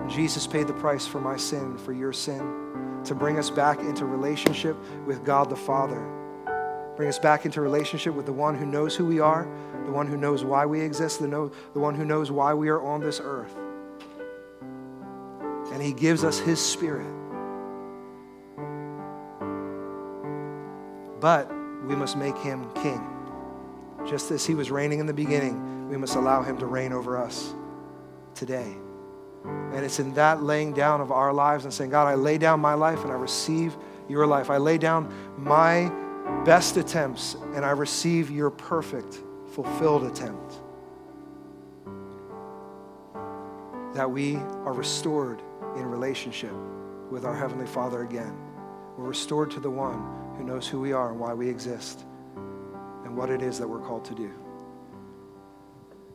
Jesus 0.07 0.45
paid 0.45 0.67
the 0.67 0.73
price 0.73 1.07
for 1.07 1.21
my 1.21 1.37
sin, 1.37 1.77
for 1.77 1.93
your 1.93 2.13
sin, 2.13 3.01
to 3.05 3.15
bring 3.15 3.39
us 3.39 3.49
back 3.49 3.79
into 3.79 4.05
relationship 4.05 4.75
with 5.05 5.23
God 5.23 5.49
the 5.49 5.55
Father. 5.55 6.07
Bring 6.99 7.07
us 7.07 7.17
back 7.17 7.45
into 7.45 7.61
relationship 7.61 8.13
with 8.13 8.25
the 8.25 8.33
one 8.33 8.55
who 8.55 8.65
knows 8.65 8.93
who 8.93 9.05
we 9.05 9.21
are, 9.21 9.47
the 9.85 9.91
one 9.93 10.05
who 10.05 10.17
knows 10.17 10.43
why 10.43 10.65
we 10.65 10.81
exist, 10.81 11.21
the, 11.21 11.29
know, 11.29 11.49
the 11.73 11.79
one 11.79 11.95
who 11.95 12.03
knows 12.03 12.29
why 12.29 12.53
we 12.53 12.67
are 12.67 12.81
on 12.81 12.99
this 12.99 13.21
earth. 13.23 13.55
And 15.71 15.81
he 15.81 15.93
gives 15.93 16.25
us 16.25 16.39
his 16.39 16.59
spirit. 16.59 17.07
But 21.21 21.49
we 21.87 21.95
must 21.95 22.17
make 22.17 22.37
him 22.39 22.69
king. 22.73 23.01
Just 24.05 24.29
as 24.31 24.45
he 24.45 24.53
was 24.53 24.69
reigning 24.69 24.99
in 24.99 25.05
the 25.05 25.13
beginning, 25.13 25.87
we 25.87 25.95
must 25.95 26.17
allow 26.17 26.43
him 26.43 26.57
to 26.57 26.65
reign 26.65 26.91
over 26.91 27.17
us 27.17 27.53
today. 28.35 28.75
And 29.45 29.85
it's 29.85 30.01
in 30.01 30.13
that 30.15 30.43
laying 30.43 30.73
down 30.73 30.99
of 30.99 31.13
our 31.13 31.31
lives 31.31 31.63
and 31.63 31.73
saying, 31.73 31.91
God, 31.91 32.09
I 32.09 32.15
lay 32.15 32.37
down 32.37 32.59
my 32.59 32.73
life 32.73 33.03
and 33.03 33.09
I 33.13 33.15
receive 33.15 33.77
your 34.09 34.27
life. 34.27 34.49
I 34.49 34.57
lay 34.57 34.77
down 34.77 35.13
my 35.37 35.89
best 36.45 36.77
attempts, 36.77 37.35
and 37.53 37.63
I 37.65 37.71
receive 37.71 38.31
your 38.31 38.49
perfect, 38.49 39.19
fulfilled 39.53 40.03
attempt. 40.03 40.55
That 43.93 44.09
we 44.09 44.35
are 44.35 44.73
restored 44.73 45.41
in 45.75 45.85
relationship 45.85 46.53
with 47.11 47.25
our 47.25 47.35
Heavenly 47.35 47.65
Father 47.65 48.03
again. 48.03 48.35
We're 48.97 49.07
restored 49.07 49.51
to 49.51 49.59
the 49.59 49.69
one 49.69 50.35
who 50.37 50.43
knows 50.43 50.67
who 50.67 50.79
we 50.79 50.93
are 50.93 51.11
and 51.11 51.19
why 51.19 51.33
we 51.33 51.49
exist 51.49 52.05
and 52.35 53.15
what 53.15 53.29
it 53.29 53.41
is 53.41 53.57
that 53.59 53.67
we're 53.67 53.79
called 53.79 54.05
to 54.05 54.15
do. 54.15 54.31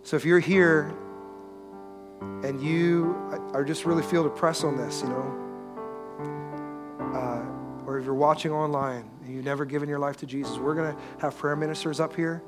So 0.03 0.17
if 0.17 0.25
you're 0.25 0.39
here 0.39 0.95
and 2.21 2.61
you 2.61 3.17
are 3.53 3.65
just 3.65 3.85
really 3.85 4.03
feel 4.03 4.23
depressed 4.23 4.65
on 4.65 4.77
this, 4.77 5.03
you 5.03 5.09
know, 5.09 5.41
uh, 7.15 7.87
or 7.87 7.99
if 7.99 8.05
you're 8.05 8.15
watching 8.15 8.53
online, 8.53 9.11
and 9.25 9.35
you've 9.35 9.45
never 9.45 9.64
given 9.64 9.89
your 9.89 9.99
life 9.99 10.18
to 10.18 10.27
Jesus, 10.27 10.59
we're 10.59 10.75
going 10.75 10.95
to 10.95 11.01
have 11.18 11.37
prayer 11.37 11.57
ministers 11.57 11.99
up 11.99 12.14
here, 12.14 12.43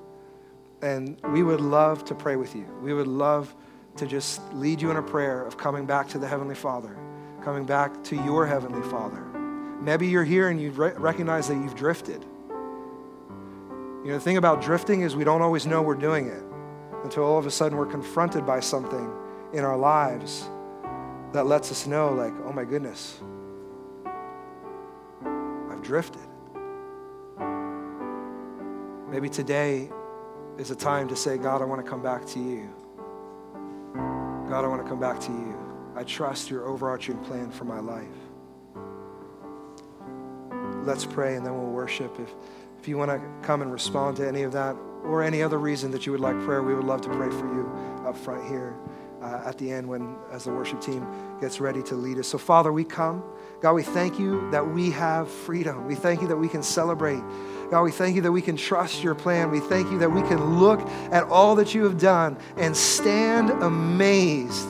and 0.83 1.18
we 1.33 1.43
would 1.43 1.61
love 1.61 2.05
to 2.05 2.14
pray 2.14 2.37
with 2.37 2.55
you. 2.55 2.66
We 2.83 2.93
would 2.93 3.07
love 3.07 3.55
to 3.97 4.07
just 4.07 4.43
lead 4.53 4.83
you 4.83 4.91
in 4.91 4.99
a 4.99 5.03
prayer 5.03 5.43
of 5.45 5.57
coming 5.57 5.87
back 5.87 6.07
to 6.09 6.18
the 6.18 6.29
Heavenly 6.29 6.55
Father, 6.55 6.95
coming 7.43 7.64
back 7.64 8.05
to 8.05 8.16
your 8.16 8.47
Heavenly 8.47 8.87
Father. 8.91 9.22
Maybe 9.81 10.07
you're 10.07 10.24
here 10.24 10.49
and 10.49 10.61
you 10.61 10.70
re- 10.72 10.93
recognize 10.93 11.49
that 11.49 11.55
you've 11.55 11.74
drifted. 11.74 12.22
You 13.31 14.12
know, 14.12 14.14
the 14.14 14.20
thing 14.20 14.37
about 14.37 14.61
drifting 14.61 15.01
is 15.01 15.16
we 15.16 15.24
don't 15.24 15.43
always 15.43 15.66
know 15.66 15.81
we're 15.81 15.95
doing 15.95 16.29
it 16.29 16.43
until 17.05 17.24
all 17.24 17.39
of 17.39 17.47
a 17.47 17.51
sudden 17.51 17.79
we're 17.79 17.87
confronted 17.87 18.45
by 18.45 18.61
something 18.61 19.11
in 19.53 19.64
our 19.64 19.79
lives 19.79 20.49
that 21.33 21.47
lets 21.47 21.70
us 21.70 21.87
know, 21.87 22.12
like, 22.12 22.33
oh 22.45 22.53
my 22.53 22.64
goodness, 22.64 23.18
I've 25.70 25.83
drifted. 25.83 26.26
Maybe 29.09 29.28
today 29.28 29.88
is 30.59 30.70
a 30.70 30.74
time 30.74 31.09
to 31.09 31.16
say, 31.16 31.38
God, 31.38 31.62
I 31.62 31.64
want 31.64 31.84
to 31.84 31.88
come 31.88 32.02
back 32.02 32.26
to 32.26 32.40
you. 32.40 32.68
God, 34.48 34.64
I 34.64 34.68
want 34.68 34.82
to 34.82 34.88
come 34.88 34.98
back 34.98 35.20
to 35.20 35.32
you. 35.32 35.57
I 35.94 36.02
trust 36.02 36.50
your 36.50 36.66
overarching 36.66 37.16
plan 37.18 37.50
for 37.50 37.64
my 37.64 37.78
life. 37.78 38.07
Let's 40.84 41.04
pray 41.04 41.36
and 41.36 41.46
then 41.46 41.54
we'll 41.54 41.70
worship. 41.70 42.18
If, 42.18 42.30
if 42.80 42.88
you 42.88 42.98
want 42.98 43.11
to 43.11 43.46
come 43.46 43.62
and 43.62 43.72
respond 43.72 44.16
to 44.16 44.26
any 44.26 44.42
of 44.42 44.52
that 44.52 44.74
or 45.04 45.22
any 45.22 45.42
other 45.42 45.59
reason 45.59 45.92
that 45.92 46.04
you 46.04 46.12
would 46.12 46.20
like 46.20 46.38
prayer, 46.40 46.62
we 46.62 46.74
would 46.74 46.84
love 46.84 47.00
to 47.02 47.09
pray 47.09 47.30
for 47.30 47.46
you 47.46 47.70
up 48.04 48.16
front 48.16 48.48
here 48.48 48.76
uh, 49.23 49.43
at 49.45 49.59
the 49.59 49.71
end 49.71 49.89
when 49.89 50.17
as 50.31 50.45
the 50.45 50.51
worship 50.51 50.81
team 50.81 51.07
gets 51.41 51.61
ready 51.61 51.83
to 51.83 51.95
lead 51.95 52.19
us. 52.19 52.29
So, 52.29 52.39
Father, 52.39 52.73
we 52.73 52.85
come. 52.85 53.23
God, 53.61 53.73
we 53.73 53.83
thank 53.83 54.19
you 54.19 54.51
that 54.51 54.67
we 54.67 54.91
have 54.91 55.31
freedom. 55.31 55.87
We 55.87 55.95
thank 55.95 56.21
you 56.21 56.29
that 56.29 56.37
we 56.37 56.49
can 56.49 56.62
celebrate. 56.62 57.23
God, 57.71 57.83
we 57.83 57.91
thank 57.91 58.14
you 58.14 58.23
that 58.23 58.33
we 58.33 58.43
can 58.43 58.57
trust 58.57 59.03
your 59.03 59.14
plan. 59.14 59.51
We 59.51 59.61
thank 59.61 59.91
you 59.91 59.99
that 59.99 60.11
we 60.11 60.21
can 60.23 60.59
look 60.59 60.81
at 61.11 61.25
all 61.25 61.57
that 61.57 61.75
you 61.75 61.85
have 61.85 61.99
done 61.99 62.37
and 62.57 62.77
stand 62.77 63.51
amazed, 63.51 64.69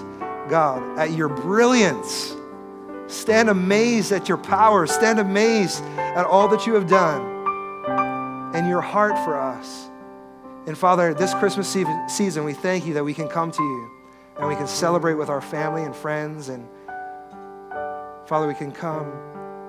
God, 0.48 0.98
at 0.98 1.12
your 1.12 1.28
brilliance. 1.28 2.34
Stand 3.08 3.50
amazed 3.50 4.12
at 4.12 4.28
your 4.28 4.38
power. 4.38 4.86
Stand 4.86 5.18
amazed 5.18 5.82
at 5.98 6.24
all 6.24 6.48
that 6.48 6.66
you 6.66 6.74
have 6.74 6.88
done 6.88 7.34
and 8.54 8.68
your 8.68 8.80
heart 8.80 9.18
for 9.24 9.38
us. 9.38 9.90
And 10.66 10.76
Father, 10.76 11.12
this 11.12 11.34
Christmas 11.34 11.68
season, 12.08 12.44
we 12.44 12.54
thank 12.54 12.86
you 12.86 12.94
that 12.94 13.04
we 13.04 13.14
can 13.14 13.28
come 13.28 13.50
to 13.52 13.62
you 13.62 13.95
and 14.38 14.48
we 14.48 14.54
can 14.54 14.66
celebrate 14.66 15.14
with 15.14 15.28
our 15.28 15.40
family 15.40 15.84
and 15.84 15.94
friends. 15.94 16.48
And 16.48 16.68
Father, 18.26 18.46
we 18.46 18.54
can 18.54 18.72
come 18.72 19.12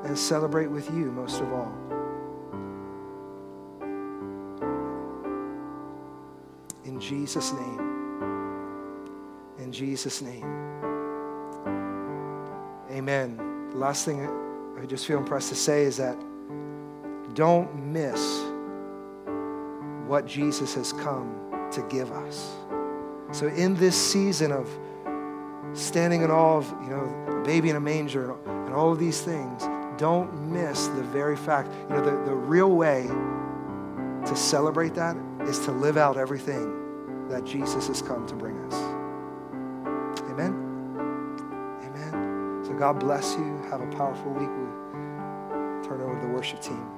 and 0.03 0.17
celebrate 0.17 0.67
with 0.67 0.89
you 0.91 1.11
most 1.11 1.41
of 1.41 1.51
all. 1.53 1.73
In 6.85 6.99
Jesus' 6.99 7.53
name. 7.53 7.87
In 9.59 9.71
Jesus' 9.71 10.21
name. 10.21 10.45
Amen. 12.91 13.69
The 13.71 13.77
last 13.77 14.05
thing 14.05 14.27
I 14.81 14.85
just 14.85 15.05
feel 15.05 15.17
impressed 15.17 15.49
to 15.49 15.55
say 15.55 15.83
is 15.83 15.97
that 15.97 16.17
don't 17.33 17.75
miss 17.75 18.43
what 20.07 20.25
Jesus 20.25 20.73
has 20.75 20.93
come 20.93 21.69
to 21.71 21.81
give 21.83 22.11
us. 22.11 22.55
So, 23.31 23.47
in 23.47 23.75
this 23.75 23.95
season 23.95 24.51
of 24.51 24.69
standing 25.73 26.21
in 26.21 26.31
awe 26.31 26.57
of, 26.57 26.69
you 26.81 26.89
know, 26.89 27.41
a 27.41 27.43
baby 27.45 27.69
in 27.69 27.75
a 27.75 27.79
manger 27.79 28.35
and 28.45 28.73
all 28.73 28.91
of 28.91 28.99
these 28.99 29.21
things, 29.21 29.63
don't 29.97 30.51
miss 30.51 30.87
the 30.87 31.03
very 31.03 31.35
fact, 31.35 31.69
you 31.89 31.95
know, 31.95 32.03
the, 32.03 32.11
the 32.25 32.35
real 32.35 32.71
way 32.71 33.03
to 34.25 34.35
celebrate 34.35 34.93
that 34.95 35.17
is 35.41 35.59
to 35.59 35.71
live 35.71 35.97
out 35.97 36.17
everything 36.17 37.27
that 37.29 37.43
Jesus 37.43 37.87
has 37.87 38.01
come 38.01 38.25
to 38.27 38.35
bring 38.35 38.57
us. 38.65 38.73
Amen? 40.29 40.53
Amen. 41.83 42.63
So, 42.65 42.73
God 42.73 42.99
bless 42.99 43.33
you. 43.33 43.61
Have 43.69 43.81
a 43.81 43.87
powerful 43.87 44.31
week. 44.31 44.49
We 44.49 45.87
turn 45.87 46.01
over 46.01 46.15
to 46.15 46.27
the 46.27 46.33
worship 46.33 46.61
team. 46.61 46.96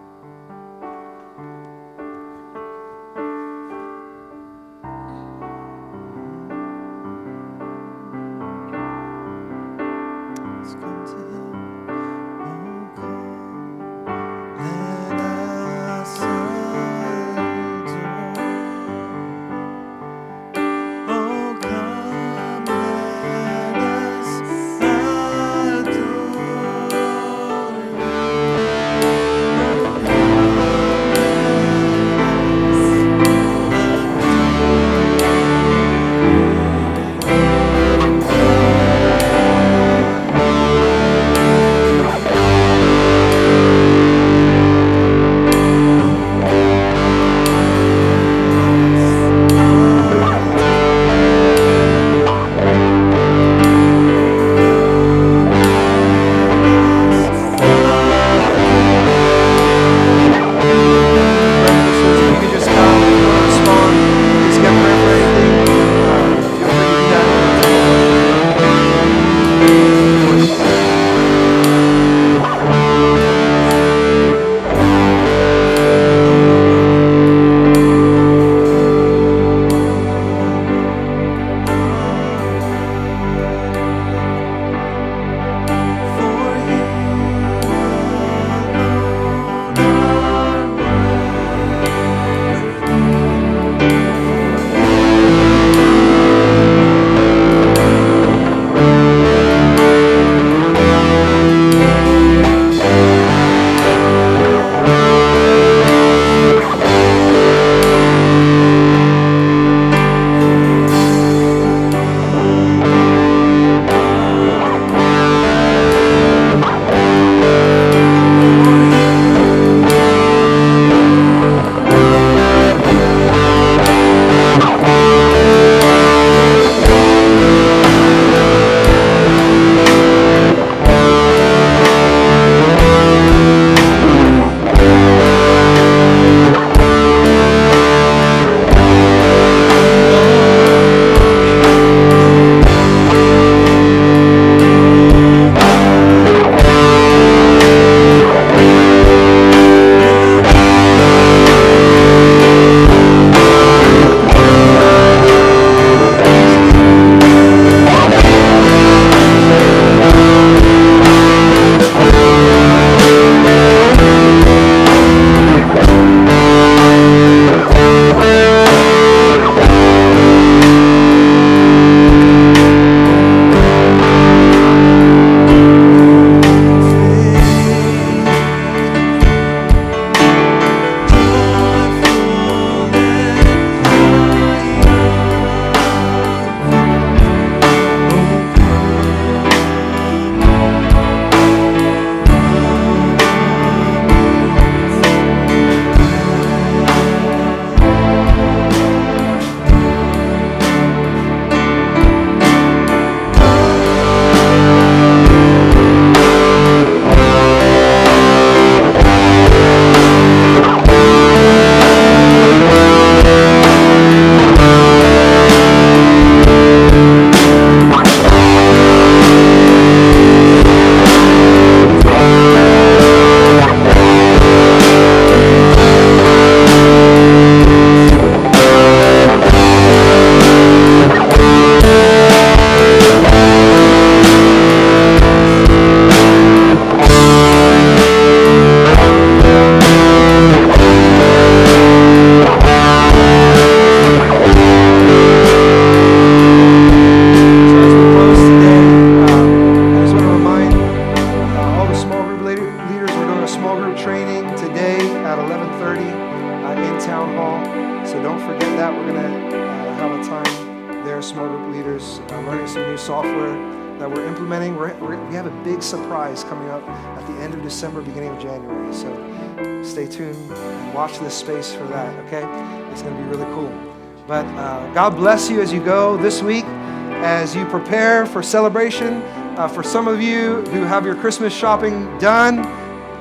Bless 275.19 275.49
you 275.49 275.61
as 275.61 275.73
you 275.73 275.83
go 275.83 276.15
this 276.15 276.41
week, 276.41 276.63
as 276.63 277.53
you 277.53 277.65
prepare 277.65 278.25
for 278.25 278.41
celebration. 278.41 279.21
Uh, 279.57 279.67
for 279.67 279.83
some 279.83 280.07
of 280.07 280.21
you 280.21 280.61
who 280.67 280.83
have 280.83 281.05
your 281.05 281.15
Christmas 281.15 281.53
shopping 281.53 282.17
done, 282.19 282.65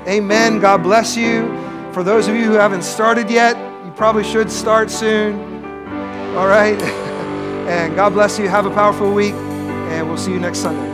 amen. 0.07 0.61
God 0.61 0.85
bless 0.85 1.17
you. 1.17 1.49
For 1.93 2.05
those 2.05 2.29
of 2.29 2.37
you 2.37 2.45
who 2.45 2.53
haven't 2.53 2.85
started 2.85 3.29
yet, 3.29 3.57
you 3.85 3.91
probably 3.97 4.23
should 4.23 4.49
start 4.49 4.93
soon. 4.93 5.35
All 6.37 6.47
right. 6.47 6.81
and 7.69 7.97
God 7.97 8.11
bless 8.11 8.39
you. 8.39 8.49
Have 8.49 8.67
a 8.67 8.71
powerful 8.71 9.13
week, 9.13 9.35
and 9.35 10.07
we'll 10.07 10.17
see 10.17 10.31
you 10.31 10.39
next 10.39 10.61
Sunday. 10.61 10.88